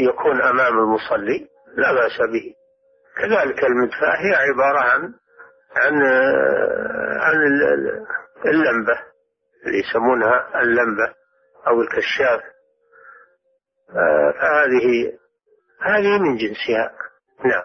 يكون 0.00 0.42
أمام 0.42 0.78
المصلي 0.78 1.48
لا 1.76 1.92
بأس 1.92 2.18
به. 2.32 2.54
كذلك 3.16 3.64
المدفأة 3.64 4.16
هي 4.16 4.34
عبارة 4.34 4.78
عن 4.78 5.14
عن 5.76 6.02
عن 7.20 7.36
اللمبة 8.46 8.98
اللي 9.66 9.78
يسمونها 9.78 10.60
اللمبة 10.62 11.14
أو 11.66 11.80
الكشاف. 11.80 12.40
فهذه 13.94 15.12
هذه 15.82 16.18
من 16.18 16.36
جنسها. 16.36 16.92
نعم. 17.44 17.62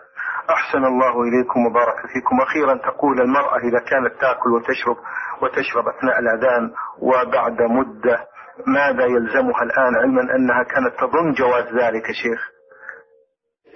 أحسن 0.49 0.86
الله 0.86 1.22
إليكم 1.22 1.65
وبارك 1.65 1.95
فيكم. 2.14 2.41
أخيرا 2.41 2.77
تقول 2.91 3.22
المرأة 3.22 3.57
إذا 3.57 3.80
كانت 3.80 4.22
تأكل 4.22 4.49
وتشرب 4.52 4.98
وتشرب 5.41 5.88
أثناء 5.88 6.19
الأذان 6.19 6.73
وبعد 6.99 7.61
مدة 7.61 8.27
ماذا 8.68 9.06
يلزمها 9.06 9.64
الآن 9.64 9.95
علما 9.95 10.22
أنها 10.36 10.64
كانت 10.64 10.99
تظن 10.99 11.32
جواز 11.34 11.64
ذلك 11.65 12.06
شيخ؟ 12.06 12.49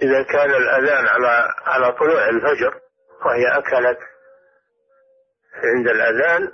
إذا 0.02 0.22
كان 0.22 0.50
الأذان 0.50 1.06
على 1.06 1.48
على 1.66 1.92
طلوع 1.92 2.28
الفجر 2.28 2.74
وهي 3.26 3.58
أكلت 3.58 3.98
عند 5.54 5.88
الأذان 5.88 6.52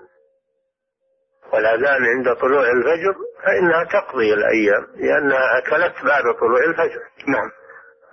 والأذان 1.53 2.05
عند 2.05 2.37
طلوع 2.41 2.63
الفجر 2.71 3.15
فإنها 3.45 3.85
تقضي 3.85 4.35
الأيام 4.35 4.87
لأنها 4.97 5.59
أكلت 5.59 6.05
بعد 6.05 6.23
طلوع 6.41 6.65
الفجر. 6.65 7.01
نعم. 7.29 7.51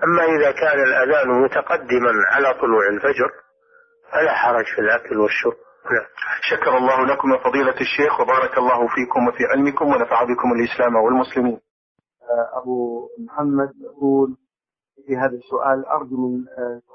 أما 0.03 0.23
إذا 0.23 0.51
كان 0.51 0.79
الأذان 0.83 1.41
متقدما 1.43 2.11
على 2.31 2.53
طلوع 2.53 2.87
الفجر 2.89 3.31
فلا 4.11 4.33
حرج 4.33 4.65
في 4.75 4.81
الأكل 4.81 5.17
والشرب. 5.19 5.57
نعم. 5.85 6.05
شكر 6.49 6.77
الله 6.77 7.05
لكم 7.05 7.33
يا 7.33 7.37
فضيلة 7.37 7.81
الشيخ 7.81 8.19
وبارك 8.19 8.57
الله 8.57 8.87
فيكم 8.87 9.27
وفي 9.27 9.43
علمكم 9.45 9.85
ونفع 9.87 10.23
بكم 10.23 10.51
الإسلام 10.53 10.95
والمسلمين. 10.95 11.59
أبو 12.61 13.07
محمد 13.25 13.69
يقول 13.81 14.37
في 15.07 15.17
هذا 15.17 15.35
السؤال 15.37 15.85
أرجو 15.85 16.17
من 16.17 16.45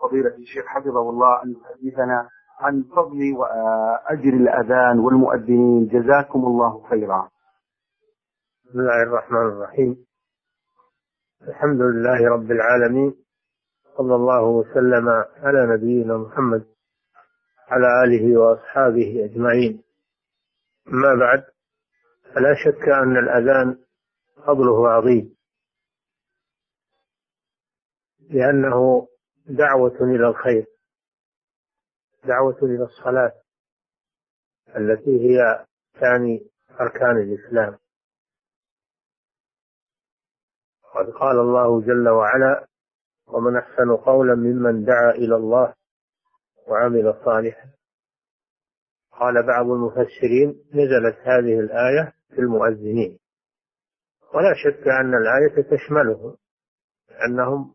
فضيلة 0.03 0.35
الشيخ 0.37 0.67
حفظه 0.67 1.11
الله 1.11 1.43
أن 1.45 1.55
يحدثنا 1.57 2.29
عن 2.61 2.83
فضل 2.83 3.37
وأجر 3.37 4.35
الأذان 4.35 4.99
والمؤذنين. 4.99 5.87
جزاكم 5.87 6.45
الله 6.45 6.89
خيرا. 6.89 7.31
بسم 8.65 8.81
الله 8.81 9.03
الرحمن 9.03 9.47
الرحيم. 9.49 10.07
الحمد 11.49 11.81
لله 11.81 12.29
رب 12.29 12.51
العالمين. 12.51 13.15
صلى 13.97 14.15
الله 14.15 14.43
وسلم 14.45 15.09
على 15.37 15.67
نبينا 15.77 16.17
محمد 16.17 16.67
على 17.69 17.87
آله 18.05 18.41
وأصحابه 18.41 19.25
أجمعين. 19.25 19.83
أما 20.89 21.15
بعد 21.15 21.45
فلا 22.35 22.55
شك 22.65 22.89
أن 22.89 23.17
الأذان 23.17 23.79
فضله 24.47 24.89
عظيم. 24.89 25.35
لأنه 28.31 29.09
دعوة 29.47 29.97
إلى 30.01 30.29
الخير. 30.29 30.78
دعوة 32.25 32.59
إلى 32.63 32.85
الصلاة 32.85 33.33
التي 34.77 35.11
هي 35.21 35.67
ثاني 36.01 36.51
أركان 36.81 37.17
الإسلام. 37.17 37.79
قد 40.95 41.11
قال 41.11 41.39
الله 41.41 41.81
جل 41.81 42.09
وعلا 42.09 42.67
ومن 43.27 43.57
أحسن 43.57 43.97
قولا 43.97 44.35
ممن 44.35 44.85
دعا 44.85 45.11
إلى 45.11 45.37
الله 45.37 45.75
وعمل 46.69 47.15
صالحا 47.25 47.71
قال 49.13 49.47
بعض 49.47 49.67
المفسرين 49.67 50.65
نزلت 50.75 51.19
هذه 51.19 51.61
الآية 51.61 52.13
في 52.29 52.39
المؤذنين 52.39 53.19
ولا 54.35 54.55
شك 54.65 54.89
أن 54.89 55.15
الآية 55.15 55.63
تشملهم 55.77 56.37
أنهم 57.27 57.75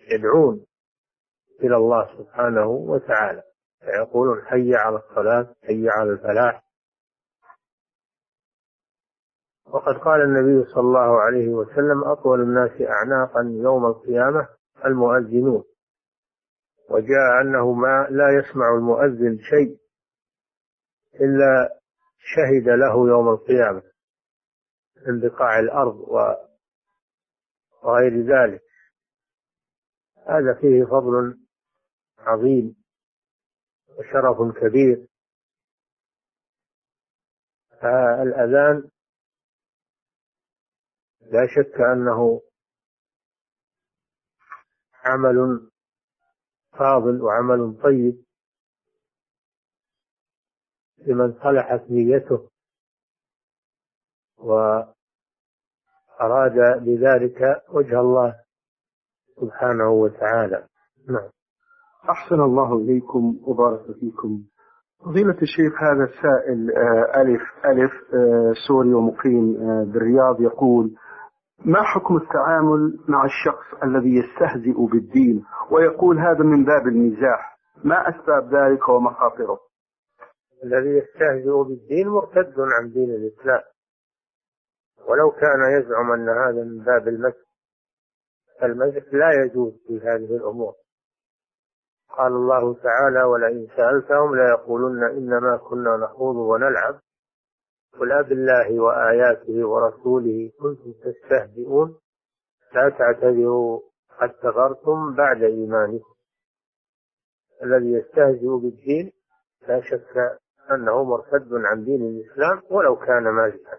يدعون 0.00 0.66
إلى 1.60 1.76
الله 1.76 2.18
سبحانه 2.18 2.66
وتعالى. 2.66 3.42
فيقولون 3.84 4.44
حي 4.44 4.74
على 4.74 4.96
الصلاة 4.96 5.54
حي 5.64 5.88
على 5.88 6.10
الفلاح. 6.10 6.64
وقد 9.66 9.94
قال 9.94 10.20
النبي 10.20 10.70
صلى 10.70 10.80
الله 10.80 11.20
عليه 11.20 11.48
وسلم 11.48 12.04
أطول 12.04 12.40
الناس 12.40 12.70
أعناقا 12.82 13.40
يوم 13.62 13.86
القيامة 13.86 14.48
المؤذنون. 14.84 15.64
وجاء 16.90 17.40
أنه 17.42 17.72
ما 17.72 18.06
لا 18.10 18.38
يسمع 18.38 18.74
المؤذن 18.74 19.38
شيء 19.38 19.78
إلا 21.14 21.78
شهد 22.18 22.68
له 22.68 23.08
يوم 23.08 23.28
القيامة 23.28 23.82
من 25.06 25.20
بقاع 25.20 25.58
الأرض 25.58 25.94
وغير 27.82 28.12
ذلك. 28.12 28.62
هذا 30.26 30.54
فيه 30.60 30.84
فضل 30.84 31.38
عظيم. 32.18 32.81
وشرف 33.98 34.56
كبير. 34.60 35.06
فالأذان 37.80 38.90
لا 41.20 41.46
شك 41.46 41.80
أنه 41.80 42.42
عمل 45.04 45.70
فاضل 46.72 47.22
وعمل 47.22 47.82
طيب 47.82 48.24
لمن 50.98 51.32
صلحت 51.42 51.90
نيته 51.90 52.50
وأراد 54.36 54.94
بذلك 56.84 57.62
وجه 57.68 58.00
الله 58.00 58.44
سبحانه 59.40 59.90
وتعالى. 59.90 60.68
نعم. 61.08 61.30
أحسن 62.10 62.40
الله 62.40 62.76
إليكم 62.78 63.38
وبارك 63.42 63.82
فيكم. 64.00 64.42
فضيلة 65.04 65.36
الشيخ 65.42 65.82
هذا 65.82 66.04
السائل 66.04 66.70
آه، 66.76 67.20
ألف 67.20 67.42
ألف 67.64 67.92
آه، 68.14 68.52
سوري 68.68 68.94
ومقيم 68.94 69.56
آه، 69.56 69.84
بالرياض 69.84 70.40
يقول 70.40 70.94
ما 71.64 71.82
حكم 71.82 72.16
التعامل 72.16 72.98
مع 73.08 73.24
الشخص 73.24 73.82
الذي 73.82 74.14
يستهزئ 74.16 74.86
بالدين؟ 74.92 75.44
ويقول 75.70 76.18
هذا 76.18 76.44
من 76.44 76.64
باب 76.64 76.86
المزاح. 76.86 77.58
ما 77.84 78.08
أسباب 78.08 78.54
ذلك 78.54 78.88
ومخاطره؟ 78.88 79.58
الذي 80.64 80.90
يستهزئ 80.90 81.62
بالدين 81.68 82.08
مرتد 82.08 82.54
عن 82.58 82.90
دين 82.90 83.10
الإسلام. 83.10 83.62
ولو 85.08 85.30
كان 85.30 85.80
يزعم 85.80 86.12
أن 86.12 86.28
هذا 86.28 86.64
من 86.64 86.84
باب 86.84 87.08
المزح 87.08 87.52
المزح 88.62 89.02
لا 89.12 89.44
يجوز 89.44 89.72
في 89.86 89.98
هذه 89.98 90.36
الأمور. 90.36 90.81
قال 92.18 92.32
الله 92.32 92.74
تعالى 92.74 93.22
ولئن 93.22 93.66
سألتهم 93.76 94.36
ليقولن 94.36 95.04
إنما 95.04 95.56
كنا 95.56 95.96
نخوض 95.96 96.36
ونلعب 96.36 97.00
قل 98.00 98.24
بالله 98.24 98.80
وآياته 98.80 99.68
ورسوله 99.68 100.50
كنتم 100.60 100.92
تستهزئون 100.92 101.98
لا 102.74 102.88
تعتذروا 102.98 103.80
قد 104.20 104.28
كفرتم 104.28 105.14
بعد 105.14 105.42
إيمانكم. 105.42 106.14
الذي 107.62 107.92
يستهزئ 107.92 108.46
بالدين 108.46 109.12
لا 109.68 109.80
شك 109.80 110.38
أنه 110.70 111.04
مرتد 111.04 111.52
عن 111.52 111.84
دين 111.84 112.02
الإسلام 112.02 112.62
ولو 112.70 112.96
كان 112.96 113.22
مازحا 113.22 113.78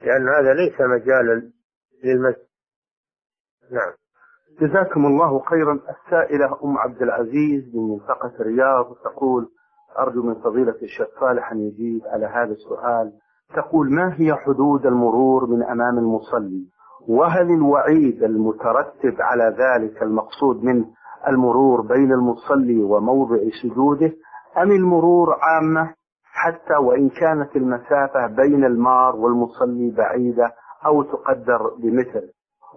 لأن 0.00 0.28
هذا 0.28 0.54
ليس 0.54 0.80
مجالا 0.80 1.52
للمسجد. 2.04 2.46
نعم. 3.70 3.99
جزاكم 4.60 5.06
الله 5.06 5.38
خيرا. 5.38 5.72
السائلة 5.74 6.56
أم 6.64 6.78
عبد 6.78 7.02
العزيز 7.02 7.74
من 7.74 7.88
منطقة 7.88 8.32
الرياض 8.40 8.94
تقول 9.04 9.48
أرجو 9.98 10.22
من 10.22 10.34
فضيلة 10.34 10.74
الشيخ 10.82 11.06
صالح 11.20 11.52
أن 11.52 11.60
يجيب 11.60 12.02
على 12.06 12.26
هذا 12.26 12.52
السؤال. 12.52 13.12
تقول 13.56 13.94
ما 13.94 14.14
هي 14.20 14.34
حدود 14.34 14.86
المرور 14.86 15.46
من 15.46 15.62
أمام 15.62 15.98
المصلي؟ 15.98 16.64
وهل 17.08 17.50
الوعيد 17.50 18.22
المترتب 18.22 19.14
على 19.20 19.56
ذلك 19.58 20.02
المقصود 20.02 20.64
منه 20.64 20.84
المرور 21.28 21.80
بين 21.80 22.12
المصلي 22.12 22.82
وموضع 22.82 23.36
سجوده 23.62 24.12
أم 24.62 24.70
المرور 24.70 25.36
عامة 25.40 25.94
حتى 26.24 26.74
وإن 26.76 27.08
كانت 27.08 27.56
المسافة 27.56 28.26
بين 28.26 28.64
المار 28.64 29.16
والمصلي 29.16 29.90
بعيدة 29.90 30.52
أو 30.86 31.02
تقدر 31.02 31.74
بمثل؟ 31.78 32.28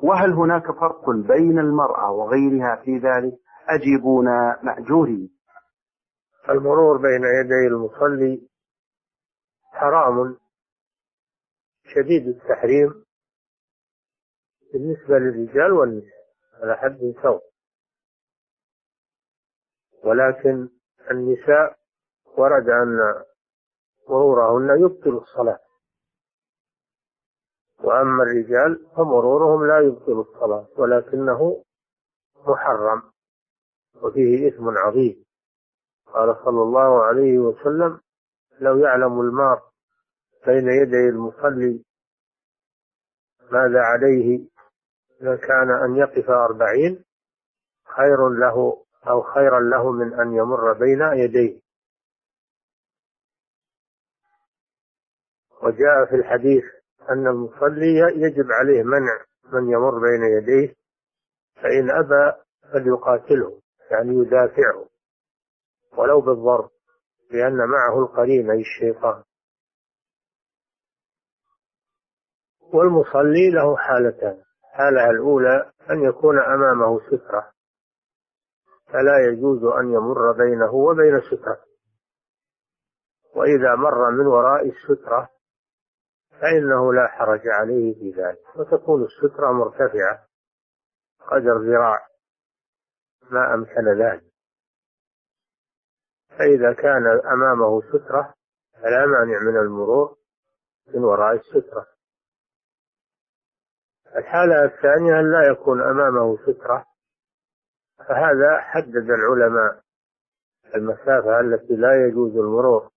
وهل 0.01 0.33
هناك 0.33 0.71
فرق 0.71 1.09
بين 1.09 1.59
المرأة 1.59 2.11
وغيرها 2.11 2.75
في 2.85 2.97
ذلك؟ 2.97 3.33
أجيبونا 3.69 4.59
مأجورين. 4.63 5.29
المرور 6.49 6.97
بين 6.97 7.23
يدي 7.23 7.67
المصلي 7.67 8.47
حرام 9.71 10.37
شديد 11.85 12.27
التحريم 12.27 13.05
بالنسبة 14.73 15.17
للرجال 15.17 15.71
والنساء 15.71 16.23
على 16.63 16.77
حد 16.77 17.13
سواء 17.21 17.43
ولكن 20.03 20.69
النساء 21.11 21.77
ورد 22.37 22.69
أن 22.69 22.97
مرورهن 24.09 24.81
يبطل 24.81 25.17
الصلاة. 25.17 25.59
وأما 27.83 28.23
الرجال 28.23 28.87
فمرورهم 28.95 29.67
لا 29.67 29.79
يبطل 29.79 30.19
الصلاة 30.19 30.67
ولكنه 30.77 31.63
محرم 32.47 33.01
وفيه 34.01 34.47
إثم 34.47 34.69
عظيم. 34.77 35.23
قال 36.05 36.35
صلى 36.45 36.61
الله 36.61 37.03
عليه 37.03 37.37
وسلم 37.37 37.99
لو 38.59 38.77
يعلم 38.77 39.21
المار 39.21 39.61
بين 40.45 40.67
يدي 40.69 41.09
المصلي 41.09 41.83
ماذا 43.51 43.79
عليه 43.81 44.47
لكان 45.21 45.71
أن 45.83 45.95
يقف 45.95 46.29
أربعين 46.29 47.03
خير 47.85 48.29
له 48.29 48.85
أو 49.07 49.21
خيرا 49.21 49.59
له 49.59 49.91
من 49.91 50.13
أن 50.19 50.33
يمر 50.33 50.73
بين 50.73 51.01
يديه. 51.13 51.61
وجاء 55.63 56.05
في 56.09 56.15
الحديث 56.15 56.82
أن 57.09 57.27
المصلي 57.27 57.99
يجب 58.15 58.51
عليه 58.51 58.83
منع 58.83 59.25
من 59.53 59.69
يمر 59.69 59.99
بين 59.99 60.23
يديه 60.23 60.75
فإن 61.55 61.91
أبى 61.91 62.37
فليقاتله 62.73 63.61
يعني 63.91 64.09
يدافعه. 64.15 64.85
ولو 65.97 66.21
بالضرب 66.21 66.69
لأن 67.31 67.57
معه 67.57 67.99
القرين 67.99 68.51
أي 68.51 68.59
الشيطان. 68.61 69.23
والمصلي 72.73 73.49
له 73.49 73.77
حالتان. 73.77 74.41
الحالة 74.65 75.09
الأولى 75.09 75.71
أن 75.89 76.03
يكون 76.03 76.39
أمامه 76.39 76.99
سترة. 76.99 77.51
فلا 78.87 79.19
يجوز 79.27 79.63
أن 79.63 79.93
يمر 79.93 80.31
بينه 80.31 80.73
وبين 80.73 81.21
سترة 81.21 81.59
وإذا 83.35 83.75
مر 83.75 84.11
من 84.11 84.25
وراء 84.27 84.69
السترة 84.69 85.29
فإنه 86.41 86.93
لا 86.93 87.07
حرج 87.07 87.47
عليه 87.47 87.93
في 87.93 88.21
ذلك. 88.21 88.55
وتكون 88.55 89.03
السترة 89.03 89.51
مرتفعة 89.51 90.27
قدر 91.31 91.57
ذراع 91.57 92.07
ما 93.31 93.53
أمكن 93.53 94.01
ذلك. 94.01 94.33
فإذا 96.29 96.73
كان 96.73 97.07
أمامه 97.33 97.81
سترة 97.81 98.33
فلا 98.73 99.05
مانع 99.05 99.39
من 99.39 99.57
المرور 99.57 100.17
من 100.87 101.03
وراء 101.03 101.35
السترة. 101.35 101.87
الحالة 104.15 104.65
الثانية 104.65 105.19
أن 105.19 105.31
لا 105.31 105.51
يكون 105.51 105.81
أمامه 105.81 106.37
سترة 106.37 106.85
فهذا 107.97 108.59
حدد 108.59 109.09
العلماء 109.09 109.83
المسافة 110.75 111.39
التي 111.39 111.75
لا 111.75 112.07
يجوز 112.07 112.37
المرور 112.37 112.89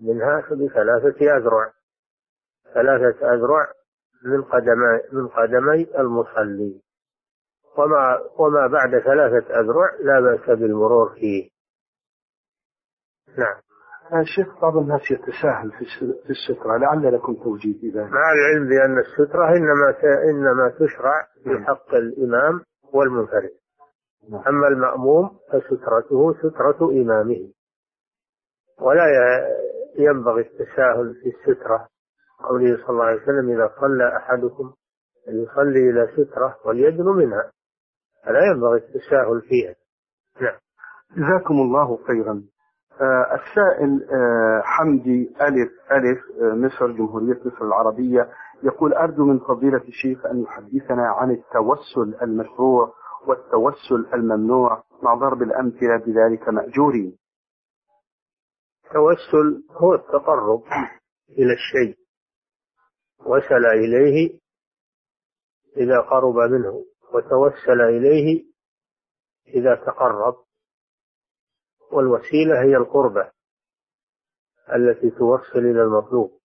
منها 0.00 0.40
بثلاثة 0.40 1.36
أذرع. 1.36 1.72
ثلاثة 2.74 3.34
أذرع 3.34 3.66
من 4.24 4.42
قدمي 4.42 5.00
من 5.12 5.28
قدمي 5.28 5.98
المصلي. 5.98 6.80
وما 7.78 8.18
وما 8.38 8.66
بعد 8.66 8.98
ثلاثة 8.98 9.60
أذرع 9.60 9.94
لا 10.00 10.20
بأس 10.20 10.58
بالمرور 10.58 11.14
فيه. 11.14 11.50
نعم. 13.38 13.60
الشيخ 14.20 14.60
بعض 14.62 14.76
الناس 14.76 15.00
يتساهل 15.10 15.72
في 15.72 16.30
السترة. 16.30 16.76
لعل 16.76 17.14
لكم 17.14 17.34
توجيه 17.34 17.80
في 17.80 17.88
ذلك. 17.88 18.10
مع 18.10 18.32
العلم 18.32 18.68
بأن 18.68 18.98
السترة 18.98 19.48
إنما 19.48 19.96
إنما 20.30 20.68
تشرع 20.68 21.26
في. 21.44 21.64
حق 21.64 21.94
الإمام 21.94 22.60
والمنفرد. 22.92 23.50
نعم. 24.30 24.42
أما 24.48 24.68
المأموم 24.68 25.38
فسترته 25.52 26.32
سترة 26.32 26.90
إمامه. 26.90 27.52
ولا 28.80 29.04
ينبغي 29.98 30.40
التساهل 30.42 31.14
في 31.14 31.28
السترة. 31.28 31.88
قوله 32.42 32.76
صلى 32.76 32.90
الله 32.90 33.04
عليه 33.04 33.22
وسلم 33.22 33.50
إذا 33.50 33.70
صلى 33.80 34.16
أحدكم 34.16 34.72
يصلي 35.28 35.90
إلى 35.90 36.08
سترة 36.16 36.56
وليدن 36.64 37.04
منها. 37.06 37.50
فلا 38.24 38.40
ينبغي 38.46 38.78
التساهل 38.78 39.40
فيها 39.48 39.74
نعم. 40.40 40.58
جزاكم 41.16 41.54
الله 41.54 41.98
خيرا. 42.06 42.42
آه 43.00 43.34
السائل 43.34 44.08
آه 44.10 44.62
حمدي 44.64 45.34
ألف 45.40 45.70
ألف 45.92 46.18
آه 46.42 46.54
مصر 46.54 46.86
جمهورية 46.92 47.40
مصر 47.44 47.64
العربية 47.64 48.28
يقول 48.62 48.92
أرجو 48.94 49.24
من 49.24 49.38
فضيلة 49.38 49.82
الشيخ 49.88 50.26
أن 50.26 50.42
يحدثنا 50.42 51.06
عن 51.08 51.30
التوسل 51.30 52.22
المشروع 52.22 52.94
والتوسل 53.26 54.06
الممنوع 54.14 54.82
مع 55.02 55.14
ضرب 55.14 55.42
الأمثلة 55.42 55.96
بذلك 56.06 56.48
مأجورين. 56.48 57.16
التوسل 58.86 59.62
هو 59.70 59.94
التقرب 59.94 60.62
إلى 61.30 61.52
الشيء. 61.52 62.01
وصل 63.26 63.66
إليه 63.74 64.38
إذا 65.76 66.00
قرب 66.00 66.34
منه 66.36 66.84
وتوسل 67.14 67.80
إليه 67.80 68.44
إذا 69.46 69.74
تقرب. 69.74 70.34
والوسيلة 71.92 72.62
هي 72.62 72.76
القربة 72.76 73.30
التي 74.74 75.10
توصل 75.10 75.58
إلى 75.58 75.82
المطلوب. 75.82 76.40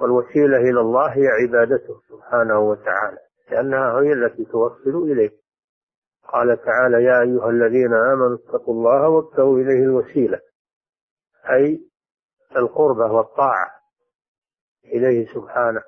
والوسيلة 0.00 0.56
إلى 0.56 0.80
الله 0.80 1.08
هي 1.12 1.26
عبادته 1.28 2.00
سبحانه 2.08 2.58
وتعالى 2.60 3.18
لأنها 3.50 4.00
هي 4.00 4.12
التي 4.12 4.44
توصل 4.44 5.10
إليه. 5.10 5.42
قال 6.32 6.62
تعالى 6.64 7.04
يا 7.04 7.20
أيها 7.22 7.50
الذين 7.50 7.94
آمنوا 7.94 8.36
اتقوا 8.36 8.74
الله 8.74 9.08
وابتغوا 9.08 9.58
إليه 9.58 9.82
الوسيلة 9.84 10.40
أي 11.50 11.88
القربة 12.56 13.12
والطاعة. 13.12 13.81
إليه 14.84 15.34
سبحانه. 15.34 15.82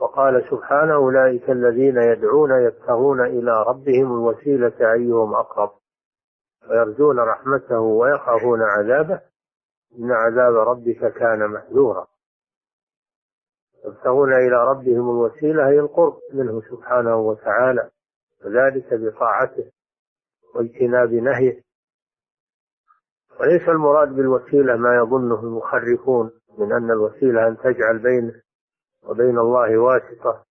وقال 0.00 0.44
سبحانه 0.50 0.94
أولئك 0.94 1.50
الذين 1.50 1.96
يدعون 1.96 2.64
يبتغون 2.64 3.20
إلى 3.20 3.62
ربهم 3.62 4.12
الوسيلة 4.12 4.92
أيهم 4.92 5.34
أقرب. 5.34 5.70
ويرجون 6.70 7.18
رحمته 7.18 7.80
ويخافون 7.80 8.62
عذابه. 8.62 9.20
إن 9.98 10.12
عذاب 10.12 10.54
ربك 10.54 11.12
كان 11.12 11.50
محذورا. 11.50 12.06
يبتغون 13.84 14.32
إلى 14.32 14.64
ربهم 14.70 15.10
الوسيلة 15.10 15.68
هي 15.68 15.80
القرب 15.80 16.18
منه 16.32 16.62
سبحانه 16.70 17.16
وتعالى. 17.16 17.90
وذلك 18.44 18.94
بطاعته 18.94 19.70
واجتناب 20.54 21.12
نهيه. 21.12 21.62
وليس 23.40 23.68
المراد 23.68 24.08
بالوسيلة 24.08 24.76
ما 24.76 24.96
يظنه 24.96 25.40
المخرفون. 25.40 26.30
من 26.58 26.72
أن 26.72 26.90
الوسيلة 26.90 27.48
أن 27.48 27.56
تجعل 27.56 27.98
بينه 27.98 28.42
وبين 29.02 29.38
الله 29.38 29.78
واسطة 29.78 30.44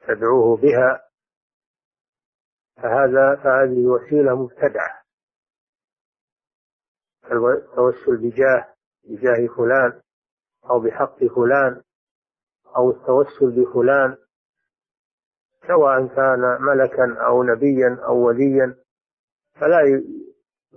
تدعوه 0.00 0.56
بها 0.56 1.02
فهذا 2.76 3.36
فهذه 3.36 3.86
وسيلة 3.86 4.42
مبتدعة. 4.42 5.02
التوسل 7.32 8.16
بجاه 8.16 8.74
بجاه 9.04 9.46
فلان 9.56 10.00
أو 10.70 10.80
بحق 10.80 11.24
فلان 11.24 11.82
أو 12.76 12.90
التوسل 12.90 13.50
بفلان 13.50 14.16
سواء 15.66 16.06
كان 16.06 16.58
ملكا 16.60 17.26
أو 17.26 17.42
نبيا 17.42 17.98
أو 18.06 18.26
وليا 18.26 18.76
فلا 19.54 19.80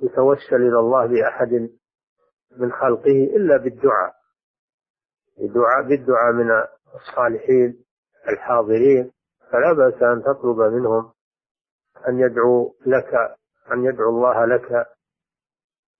يتوسل 0.01 0.55
إلى 0.55 0.79
الله 0.79 1.05
بأحد 1.05 1.69
من 2.57 2.71
خلقه 2.71 3.23
إلا 3.35 3.57
بالدعاء. 3.57 4.18
بالدعاء 5.39 5.87
بالدعاء 5.87 6.33
من 6.33 6.51
الصالحين 6.95 7.83
الحاضرين 8.29 9.11
فلا 9.51 9.73
بأس 9.73 10.03
أن 10.03 10.23
تطلب 10.23 10.59
منهم 10.73 11.11
أن 12.07 12.19
يدعو 12.19 12.75
لك 12.85 13.37
أن 13.71 13.85
يدعو 13.85 14.09
الله 14.09 14.45
لك 14.45 14.87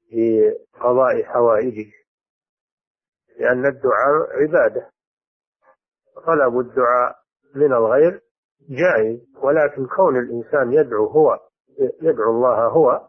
في 0.10 0.52
قضاء 0.74 1.24
حوائجك. 1.24 1.94
لأن 3.40 3.66
الدعاء 3.66 4.42
عبادة. 4.42 4.92
طلب 6.26 6.60
الدعاء 6.60 7.16
من 7.56 7.74
الغير 7.74 8.22
جائز. 8.70 9.20
ولكن 9.36 9.88
كون 9.96 10.20
الإنسان 10.20 10.74
يدعو 10.74 11.06
هو 11.06 11.40
يدعو 12.02 12.32
الله 12.32 12.68
هو 12.68 13.08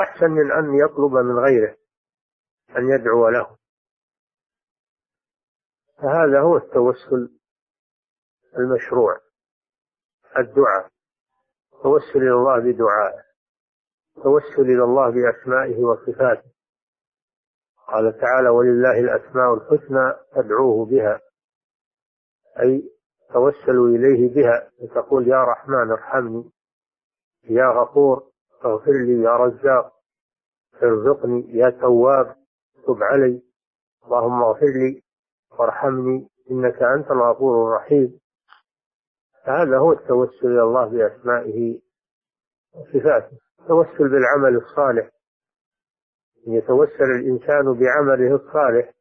أحسن 0.00 0.30
من 0.30 0.52
أن 0.52 0.74
يطلب 0.74 1.12
من 1.12 1.38
غيره 1.38 1.76
أن 2.76 2.90
يدعو 2.90 3.28
له. 3.28 3.61
فهذا 6.02 6.40
هو 6.40 6.56
التوسل 6.56 7.38
المشروع 8.58 9.20
الدعاء 10.38 10.90
توسل 11.82 12.16
إلى 12.18 12.32
الله 12.32 12.58
بدعائه 12.58 13.22
توسل 14.22 14.62
إلى 14.62 14.84
الله 14.84 15.10
بأسمائه 15.10 15.84
وصفاته. 15.84 16.52
قال 17.88 18.18
تعالى 18.20 18.48
ولله 18.48 19.00
الأسماء 19.00 19.54
الحسنى 19.54 20.14
فادعوه 20.34 20.86
بها. 20.86 21.20
أي 22.60 22.90
توسلوا 23.32 23.88
إليه 23.88 24.34
بها 24.34 24.70
تقول 24.94 25.28
يا 25.28 25.44
رحمن 25.44 25.90
ارحمني 25.90 26.50
يا 27.44 27.66
غفور 27.66 28.30
اغفر 28.64 28.92
لي 28.92 29.22
يا 29.22 29.36
رزاق 29.36 29.92
ارزقني 30.82 31.56
يا 31.56 31.70
تواب 31.70 32.36
تب 32.86 33.02
علي 33.02 33.42
اللهم 34.04 34.42
اغفر 34.42 34.66
لي 34.66 35.02
وارحمني 35.58 36.28
إنك 36.50 36.82
أنت 36.82 37.10
الغفور 37.10 37.68
الرحيم. 37.68 38.20
فهذا 39.46 39.78
هو 39.78 39.92
التوسل 39.92 40.46
إلى 40.46 40.62
الله 40.62 40.84
بأسمائه 40.84 41.80
وصفاته. 42.74 43.38
التوسل 43.60 44.08
بالعمل 44.08 44.56
الصالح. 44.56 45.10
أن 46.46 46.52
يتوسل 46.52 47.10
الإنسان 47.18 47.64
بعمله 47.64 48.34
الصالح 48.34 48.92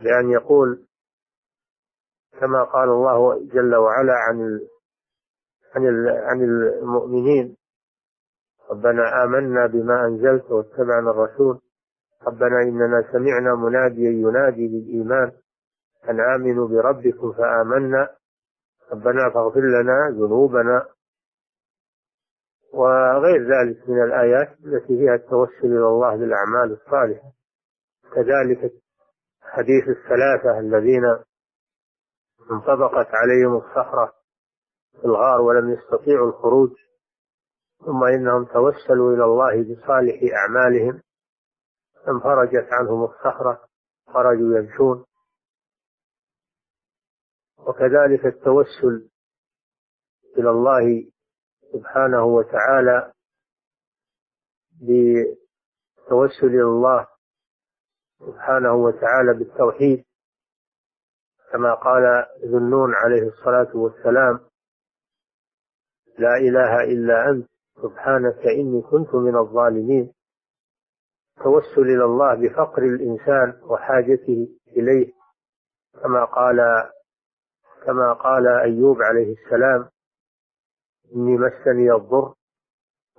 بأن 0.00 0.30
يقول 0.30 0.86
كما 2.40 2.64
قال 2.64 2.88
الله 2.88 3.44
جل 3.44 3.74
وعلا 3.74 4.12
عن 4.12 4.60
عن 5.74 6.08
عن 6.08 6.42
المؤمنين 6.42 7.56
ربنا 8.70 9.24
آمنا 9.24 9.66
بما 9.66 10.06
أنزلت 10.06 10.50
واتبعنا 10.50 11.10
الرسول. 11.10 11.60
ربنا 12.26 12.62
إننا 12.62 13.02
سمعنا 13.12 13.54
مناديا 13.54 14.10
ينادي 14.10 14.68
للإيمان 14.68 15.32
أن 16.08 16.20
آمنوا 16.20 16.68
بربكم 16.68 17.32
فآمنا. 17.32 18.08
ربنا 18.92 19.30
فاغفر 19.34 19.60
لنا 19.60 20.10
ذنوبنا 20.10 20.86
وغير 22.72 23.42
ذلك 23.42 23.88
من 23.88 24.02
الآيات 24.02 24.48
التي 24.64 24.86
فيها 24.86 25.14
التوسل 25.14 25.64
إلى 25.66 25.86
الله 25.86 26.16
بالأعمال 26.16 26.72
الصالحة. 26.72 27.32
كذلك 28.14 28.72
حديث 29.40 29.84
الثلاثة 29.88 30.58
الذين 30.58 31.04
انطبقت 32.50 33.08
عليهم 33.14 33.56
الصخرة 33.56 34.12
في 34.92 35.04
الغار 35.04 35.40
ولم 35.40 35.70
يستطيعوا 35.70 36.28
الخروج 36.28 36.70
ثم 37.86 38.04
إنهم 38.04 38.44
توسلوا 38.44 39.14
إلى 39.14 39.24
الله 39.24 39.62
بصالح 39.62 40.20
أعمالهم. 40.34 41.02
انفرجت 42.08 42.68
عنهم 42.72 43.04
الصخرة 43.04 43.68
خرجوا 44.06 44.58
يمشون. 44.58 45.04
وكذلك 47.58 48.26
التوسل 48.26 49.08
إلى 50.38 50.50
الله 50.50 51.10
سبحانه 51.72 52.24
وتعالى 52.24 53.12
بالتوسل 54.80 56.46
إلى 56.46 56.62
الله 56.62 57.06
سبحانه 58.18 58.74
وتعالى 58.74 59.34
بالتوحيد. 59.38 60.04
كما 61.52 61.74
قال 61.74 62.26
ذنون 62.44 62.94
عليه 62.94 63.28
الصلاة 63.28 63.76
والسلام 63.76 64.40
لا 66.18 66.36
إله 66.36 66.84
إلا 66.84 67.30
أنت 67.30 67.48
سبحانك 67.82 68.38
إني 68.46 68.82
كنت 68.82 69.14
من 69.14 69.36
الظالمين. 69.36 70.12
التوسل 71.46 71.82
إلى 71.82 72.04
الله 72.04 72.34
بفقر 72.34 72.82
الإنسان 72.82 73.60
وحاجته 73.62 74.48
إليه 74.68 75.12
كما 76.02 76.24
قال 76.24 76.56
كما 77.86 78.12
قال 78.12 78.46
أيوب 78.48 79.02
عليه 79.02 79.32
السلام 79.32 79.88
إني 81.16 81.36
مسني 81.36 81.92
الضر 81.92 82.34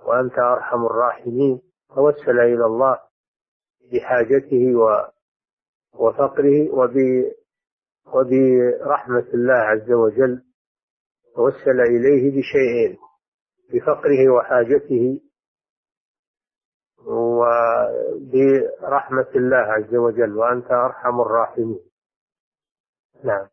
وأنت 0.06 0.38
أرحم 0.38 0.86
الراحمين. 0.86 1.60
توسل 1.94 2.40
إلى 2.40 2.64
الله 2.66 2.98
بحاجته 3.92 4.74
وفقره 5.94 6.70
وب 6.70 6.96
وبرحمة 8.06 9.26
الله 9.34 9.54
عز 9.54 9.92
وجل. 9.92 10.42
توسل 11.36 11.80
إليه 11.80 12.30
بشيئين 12.30 12.98
بفقره 13.72 14.28
وحاجته 14.30 15.20
وبرحمة 17.06 18.86
الله 19.36 19.56
عز 19.56 19.94
وجل 19.94 20.36
وأنت 20.36 20.70
أرحم 20.72 21.20
الراحمين. 21.20 21.80
نعم. 23.24 23.46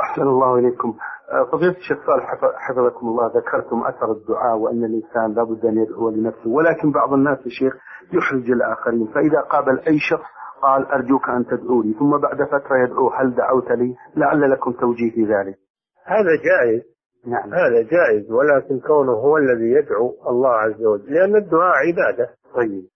أحسن 0.00 0.22
الله 0.22 0.58
إليكم. 0.58 0.96
آه، 1.32 1.44
فضيلة 1.52 1.76
الشيخ 1.76 1.98
صالح 2.06 2.34
حفظكم 2.56 3.08
الله 3.08 3.26
ذكرتم 3.26 3.84
أثر 3.84 4.12
الدعاء 4.12 4.56
وأن 4.56 4.84
الإنسان 4.84 5.34
لابد 5.34 5.64
أن 5.64 5.78
يدعو 5.78 6.10
لنفسه 6.10 6.50
ولكن 6.50 6.92
بعض 6.92 7.12
الناس 7.12 7.38
يا 7.38 7.50
شيخ 7.50 7.74
يحرج 8.12 8.50
الآخرين 8.50 9.06
فإذا 9.06 9.40
قابل 9.40 9.78
أي 9.78 9.98
شخص 10.10 10.30
قال 10.62 10.86
أرجوك 10.86 11.28
أن 11.28 11.46
تدعو 11.46 11.82
لي 11.82 11.92
ثم 11.92 12.18
بعد 12.18 12.42
فترة 12.42 12.76
يدعو 12.84 13.08
هل 13.08 13.34
دعوت 13.34 13.70
لي؟ 13.70 13.96
لعل 14.16 14.50
لكم 14.50 14.72
توجيه 14.72 15.10
في 15.10 15.24
ذلك. 15.24 15.58
هذا 16.04 16.30
جائز. 16.44 16.95
نعم. 17.26 17.54
هذا 17.54 17.82
جائز 17.82 18.30
ولكن 18.30 18.80
كونه 18.80 19.12
هو 19.12 19.36
الذي 19.36 19.70
يدعو 19.70 20.16
الله 20.28 20.50
عز 20.50 20.84
وجل 20.84 21.14
لأن 21.14 21.36
الدعاء 21.36 21.74
عبادة. 21.76 22.30
طيب. 22.54 22.86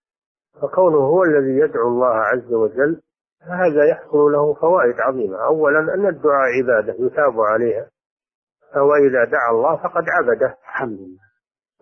فكونه 0.63 0.99
هو 0.99 1.23
الذي 1.23 1.59
يدعو 1.59 1.89
الله 1.89 2.15
عز 2.15 2.53
وجل 2.53 3.01
هذا 3.43 3.85
يحصل 3.85 4.19
له 4.19 4.55
فوائد 4.55 5.01
عظيمة. 5.01 5.47
أولا 5.47 5.95
أن 5.95 6.07
الدعاء 6.07 6.49
عبادة 6.59 6.93
يثاب 6.99 7.41
عليها. 7.41 7.87
فهو 8.75 8.95
إذا 8.95 9.25
دعا 9.25 9.51
الله 9.51 9.77
فقد 9.77 10.05
عبده. 10.09 10.57
الحمد 10.63 10.99
لله. 10.99 11.31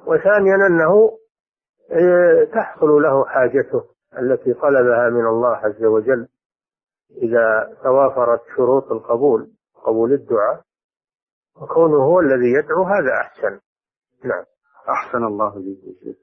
وثانيا 0.06 0.54
أنه 0.66 1.18
آه، 1.90 2.44
تحصل 2.44 3.02
له 3.02 3.24
حاجته 3.24 3.84
التي 4.18 4.54
طلبها 4.54 5.08
من 5.08 5.26
الله 5.26 5.56
عز 5.56 5.84
وجل 5.84 6.28
إذا 7.22 7.76
توافرت 7.82 8.40
شروط 8.56 8.92
القبول 8.92 9.50
قبول 9.84 10.12
الدعاء. 10.12 10.60
وكونه 11.62 11.96
هو 11.96 12.20
الذي 12.20 12.52
يدعو 12.52 12.82
هذا 12.82 13.12
أحسن. 13.20 13.58
نعم. 14.24 14.44
أحسن 14.88 15.24
الله 15.24 15.56
إليك 15.56 16.16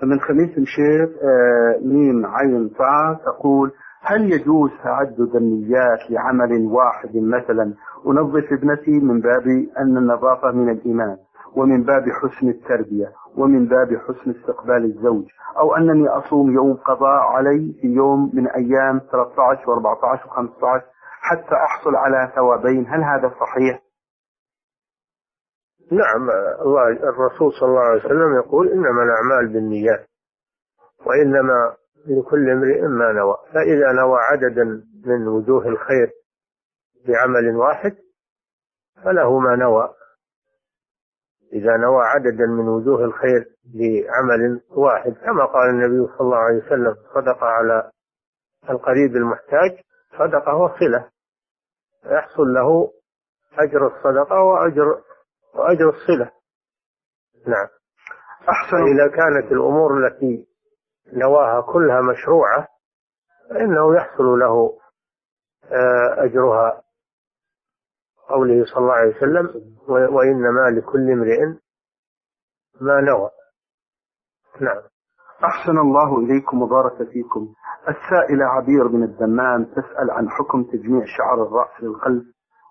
فمن 0.00 0.20
خميس 0.20 0.58
الشيخ 0.58 1.10
آه، 1.22 1.78
ميم 1.84 2.26
عين 2.26 2.68
فا 2.68 3.18
تقول 3.24 3.72
هل 4.02 4.32
يجوز 4.32 4.70
تعدد 4.84 5.36
النيات 5.36 6.10
لعمل 6.10 6.66
واحد 6.66 7.16
مثلا؟ 7.16 7.74
أنظف 8.06 8.52
ابنتي 8.52 8.90
من 8.90 9.20
باب 9.20 9.46
أن 9.78 9.96
النظافة 9.96 10.50
من 10.50 10.70
الإيمان 10.70 11.16
ومن 11.56 11.82
باب 11.82 12.02
حسن 12.22 12.48
التربية 12.48 13.12
ومن 13.36 13.66
باب 13.66 13.88
حسن 13.96 14.30
استقبال 14.30 14.84
الزوج 14.84 15.24
أو 15.58 15.76
أنني 15.76 16.08
أصوم 16.08 16.50
يوم 16.50 16.74
قضاء 16.74 17.20
علي 17.20 17.74
في 17.80 17.86
يوم 17.86 18.30
من 18.34 18.48
أيام 18.48 19.00
13 19.12 19.64
و14 19.64 20.28
و15 20.28 20.80
حتى 21.20 21.54
أحصل 21.54 21.96
على 21.96 22.32
ثوابين. 22.36 22.86
هل 22.88 23.02
هذا 23.04 23.32
صحيح؟ 23.40 23.82
نعم 25.90 26.30
الله 26.60 26.88
الرسول 26.88 27.52
صلى 27.52 27.68
الله 27.68 27.80
عليه 27.80 28.04
وسلم 28.04 28.34
يقول 28.36 28.68
إنما 28.68 29.02
الأعمال 29.02 29.52
بالنيات 29.52 30.06
وإنما 31.06 31.76
لكل 32.06 32.50
امرئ 32.50 32.80
ما 32.80 33.12
نوى 33.12 33.36
فإذا 33.52 33.92
نوى 33.92 34.18
عددا 34.20 34.84
من 35.06 35.28
وجوه 35.28 35.68
الخير 35.68 36.10
بعمل 37.08 37.56
واحد 37.56 37.96
فله 39.04 39.38
ما 39.38 39.56
نوى. 39.56 39.94
إذا 41.52 41.76
نوى 41.76 42.04
عددا 42.04 42.46
من 42.46 42.68
وجوه 42.68 43.04
الخير 43.04 43.46
بعمل 43.64 44.60
واحد 44.70 45.12
كما 45.12 45.44
قال 45.44 45.70
النبي 45.70 46.06
صلى 46.06 46.20
الله 46.20 46.36
عليه 46.36 46.66
وسلم 46.66 46.94
صدق 47.14 47.44
على 47.44 47.90
القريب 48.70 49.16
المحتاج 49.16 49.78
صدقة 50.18 50.54
وصلة 50.56 51.08
يحصل 52.04 52.42
له 52.54 52.92
أجر 53.58 53.86
الصدقة 53.86 54.42
وأجر 54.42 55.02
وأجر 55.54 55.88
الصلة. 55.88 56.30
نعم. 57.46 57.68
أحسن. 58.48 58.76
إذا 58.76 59.08
كانت 59.16 59.52
الأمور 59.52 60.06
التي 60.06 60.46
نواها 61.12 61.60
كلها 61.60 62.00
مشروعة 62.00 62.68
فإنه 63.50 63.96
يحصل 63.96 64.24
له 64.24 64.78
آه، 65.64 66.24
أجرها. 66.24 66.82
قوله 68.28 68.64
صلى 68.64 68.78
الله 68.78 68.92
عليه 68.92 69.16
وسلم 69.16 69.76
وإنما 69.88 70.70
لكل 70.78 71.10
امرئ 71.12 71.38
ما 72.80 73.00
نوى. 73.00 73.30
نعم. 74.60 74.82
أحسن 75.44 75.78
الله 75.78 76.18
إليكم 76.18 76.62
وبارك 76.62 77.08
فيكم. 77.08 77.54
السائلة 77.88 78.44
عبير 78.46 78.86
بن 78.86 79.02
الدمام 79.02 79.64
تسأل 79.64 80.10
عن 80.10 80.30
حكم 80.30 80.62
تجميع 80.64 81.04
شعر 81.06 81.42
الرأس 81.42 81.82
للخلف 81.82 82.24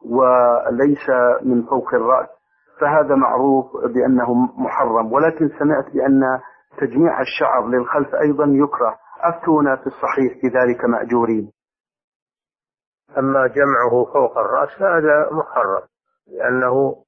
وليس 0.05 1.09
من 1.41 1.65
فوق 1.65 1.93
الرأس. 1.93 2.29
فهذا 2.79 3.15
معروف 3.15 3.71
بأنه 3.85 4.33
محرم 4.33 5.13
ولكن 5.13 5.49
سمعت 5.59 5.85
بأن 5.93 6.21
تجميع 6.77 7.21
الشعر 7.21 7.67
للخلف 7.67 8.15
أيضا 8.15 8.45
يكره. 8.45 8.99
أفتونا 9.19 9.75
في 9.75 9.87
الصحيح 9.87 10.33
في 10.41 10.47
ذلك 10.47 10.85
مأجورين. 10.85 11.51
أما 13.17 13.47
جمعه 13.47 14.05
فوق 14.13 14.37
الرأس 14.37 14.69
فهذا 14.69 15.29
محرم 15.31 15.81
لأنه 16.27 17.03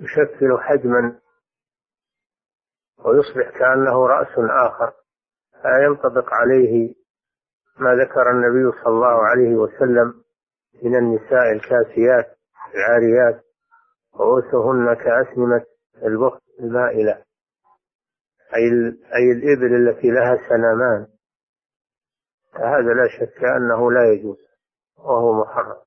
يشكل 0.00 0.58
حجما 0.60 1.18
ويصبح 3.04 3.58
كأنه 3.58 4.06
رأس 4.06 4.38
آخر. 4.38 4.92
فينطبق 5.62 6.34
عليه 6.34 6.94
ما 7.78 7.94
ذكر 7.94 8.30
النبي 8.30 8.72
صلى 8.82 8.92
الله 8.92 9.26
عليه 9.26 9.56
وسلم 9.56 10.14
من 10.84 10.96
النساء 10.96 11.52
الكاسيات 11.52 12.38
العاريات. 12.74 13.44
رؤوسهن 14.16 14.94
كأسنمة 14.94 15.64
البخت 16.02 16.42
المائلة 16.60 17.24
أي 18.54 18.64
أي 19.14 19.32
الإبل 19.32 19.88
التي 19.88 20.10
لها 20.10 20.48
سنامان. 20.48 21.06
فهذا 22.52 22.92
لا 22.94 23.08
شك 23.18 23.44
أنه 23.44 23.92
لا 23.92 24.12
يجوز 24.12 24.38
وهو 24.98 25.40
محرم 25.40 25.82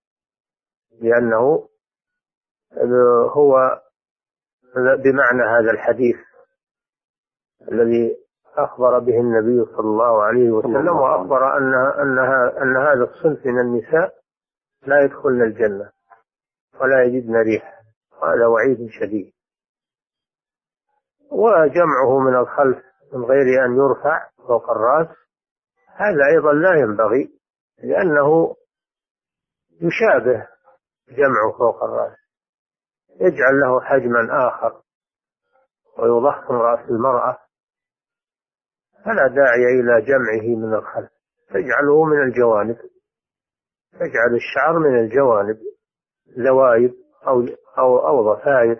لأنه 1.01 1.67
هو 3.35 3.81
بمعنى 4.75 5.43
هذا 5.43 5.71
الحديث 5.71 6.15
الذي 7.71 8.17
أخبر 8.57 8.99
به 8.99 9.19
النبي 9.19 9.65
صلى 9.65 9.79
الله 9.79 10.23
عليه 10.23 10.51
وسلم 10.51 10.97
وأخبر 10.97 11.57
أن 11.57 11.73
أنها 12.01 12.61
أن 12.61 12.77
هذا 12.77 13.03
الصنف 13.03 13.45
من 13.45 13.59
النساء 13.59 14.13
لا 14.85 15.01
يدخلن 15.01 15.41
الجنة 15.41 15.91
ولا 16.81 17.03
يجدن 17.03 17.35
ريح 17.35 17.76
هذا 18.23 18.47
وعيد 18.47 18.89
شديد. 18.89 19.33
وجمعه 21.31 22.19
من 22.19 22.35
الخلف 22.35 22.83
من 23.13 23.23
غير 23.23 23.65
أن 23.65 23.77
يرفع 23.77 24.29
فوق 24.47 24.69
الرأس. 24.69 25.07
هذا 25.87 26.25
أيضا 26.35 26.53
لا 26.53 26.73
ينبغي 26.79 27.39
لأنه 27.83 28.55
يشابه 29.81 30.47
جمعه 31.09 31.57
فوق 31.57 31.83
الرأس. 31.83 32.17
يجعل 33.15 33.59
له 33.59 33.81
حجما 33.81 34.47
آخر 34.47 34.81
ويضخم 35.97 36.53
رأس 36.53 36.89
المرأة. 36.89 37.37
فلا 39.05 39.27
داعي 39.27 39.79
إلى 39.79 40.01
جمعه 40.01 40.55
من 40.57 40.73
الخلف. 40.73 41.09
تجعله 41.49 42.03
من 42.05 42.23
الجوانب. 42.23 42.77
تجعل 43.91 44.35
الشعر 44.35 44.79
من 44.79 44.99
الجوانب. 44.99 45.57
زوايد. 46.27 47.06
أو 47.27 47.45
أو 47.77 48.07
أو 48.07 48.33
ضفائر 48.33 48.77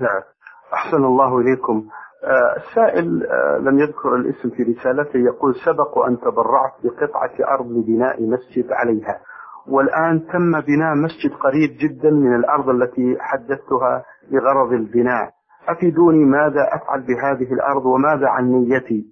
نعم. 0.00 0.22
أحسن 0.72 1.04
الله 1.04 1.38
إليكم. 1.38 1.88
آه، 2.24 2.56
السائل 2.56 3.26
آه، 3.26 3.58
لم 3.58 3.78
يذكر 3.78 4.14
الاسم 4.16 4.50
في 4.50 4.62
رسالته 4.62 5.18
يقول 5.18 5.54
سبق 5.66 5.98
أن 5.98 6.20
تبرعت 6.20 6.72
بقطعة 6.84 7.54
أرض 7.54 7.66
لبناء 7.66 8.22
مسجد 8.22 8.72
عليها 8.72 9.20
والآن 9.68 10.26
تم 10.26 10.60
بناء 10.60 10.94
مسجد 10.94 11.32
قريب 11.40 11.70
جدا 11.80 12.10
من 12.10 12.34
الأرض 12.34 12.68
التي 12.68 13.16
حدثتها 13.20 14.04
لغرض 14.30 14.72
البناء. 14.72 15.30
أفيدوني 15.68 16.24
ماذا 16.24 16.68
أفعل 16.72 17.00
بهذه 17.00 17.52
الأرض 17.52 17.86
وماذا 17.86 18.28
عن 18.28 18.44
نيتي؟ 18.52 19.06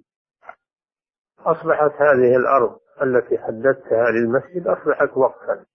أصبحت 1.45 1.91
هذه 2.01 2.35
الأرض 2.35 2.75
التي 3.01 3.37
حددتها 3.37 4.11
للمسجد 4.11 4.67
أصبحت 4.67 5.17
وقفا. 5.17 5.65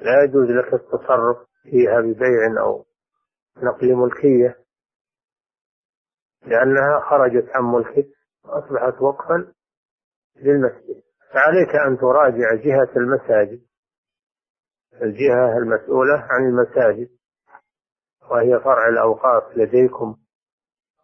لا 0.00 0.24
يجوز 0.24 0.48
لك 0.50 0.74
التصرف 0.74 1.36
فيها 1.62 2.00
ببيع 2.00 2.60
أو 2.60 2.84
نقل 3.56 3.94
ملكية 3.94 4.56
لأنها 6.42 7.00
خرجت 7.10 7.48
عن 7.54 7.64
ملكك 7.64 8.08
وأصبحت 8.44 9.02
وقفا 9.02 9.52
للمسجد. 10.36 11.02
فعليك 11.32 11.76
أن 11.86 11.98
تراجع 11.98 12.54
جهة 12.54 12.96
المساجد 12.96 13.62
الجهة 15.02 15.58
المسؤولة 15.58 16.26
عن 16.30 16.46
المساجد 16.48 17.08
وهي 18.30 18.60
فرع 18.60 18.88
الأوقاف 18.88 19.56
لديكم 19.56 20.16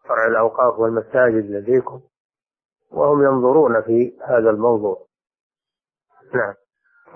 فرع 0.04 0.26
الأوقاف 0.26 0.78
والمساجد 0.78 1.50
لديكم 1.50 2.00
وهم 2.90 3.22
ينظرون 3.22 3.82
في 3.82 4.18
هذا 4.28 4.50
الموضوع. 4.50 5.06
نعم. 6.34 6.54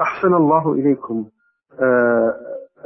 أحسن 0.00 0.34
الله 0.34 0.72
إليكم. 0.72 1.30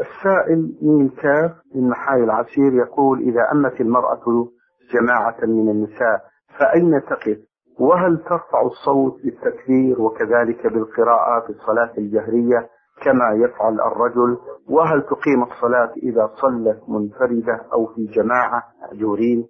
السائل 0.00 0.78
من 0.82 1.08
كاف 1.08 1.52
من 1.74 1.88
محاي 1.88 2.24
العسير 2.24 2.72
يقول 2.74 3.20
إذا 3.20 3.52
أمت 3.52 3.80
المرأة 3.80 4.48
جماعة 4.94 5.36
من 5.42 5.70
النساء 5.70 6.24
فأين 6.58 7.02
تقف؟ 7.02 7.38
وهل 7.78 8.18
ترفع 8.18 8.62
الصوت 8.62 9.22
بالتكبير 9.24 10.00
وكذلك 10.00 10.66
بالقراءة 10.66 11.46
في 11.46 11.50
الصلاة 11.50 11.92
الجهرية 11.98 12.68
كما 13.04 13.44
يفعل 13.44 13.80
الرجل؟ 13.80 14.38
وهل 14.68 15.02
تقيم 15.02 15.42
الصلاة 15.42 15.92
إذا 16.02 16.30
صلت 16.40 16.82
منفردة 16.88 17.66
أو 17.72 17.86
في 17.86 18.04
جماعة 18.04 18.62
مأجورين 18.82 19.48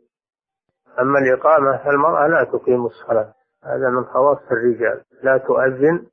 أما 1.01 1.19
الإقامة 1.19 1.77
فالمرأة 1.85 2.27
لا 2.29 2.45
تقيم 2.45 2.87
الصلاة 2.87 3.35
هذا 3.65 3.91
من 3.91 4.05
خواص 4.05 4.39
الرجال 4.51 5.03
لا 5.23 5.39
تؤذن 5.39 6.07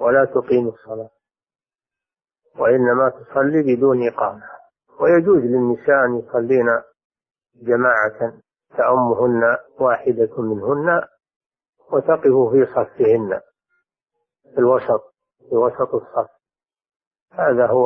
ولا 0.00 0.24
تقيم 0.24 0.68
الصلاة. 0.68 1.10
وإنما 2.58 3.08
تصلي 3.08 3.76
بدون 3.76 4.08
إقامة. 4.08 4.42
ويجوز 5.00 5.42
للنساء 5.42 6.04
أن 6.04 6.18
يصلين 6.18 6.66
جماعة 7.62 8.32
تأمهن 8.76 9.56
واحدة 9.80 10.42
منهن 10.42 11.02
وتقف 11.92 12.50
في 12.52 12.66
صفهن 12.66 13.40
في 14.54 14.58
الوسط 14.58 15.14
في 15.48 15.56
وسط 15.56 15.94
الصف. 15.94 16.30
هذا 17.32 17.66
هو 17.66 17.80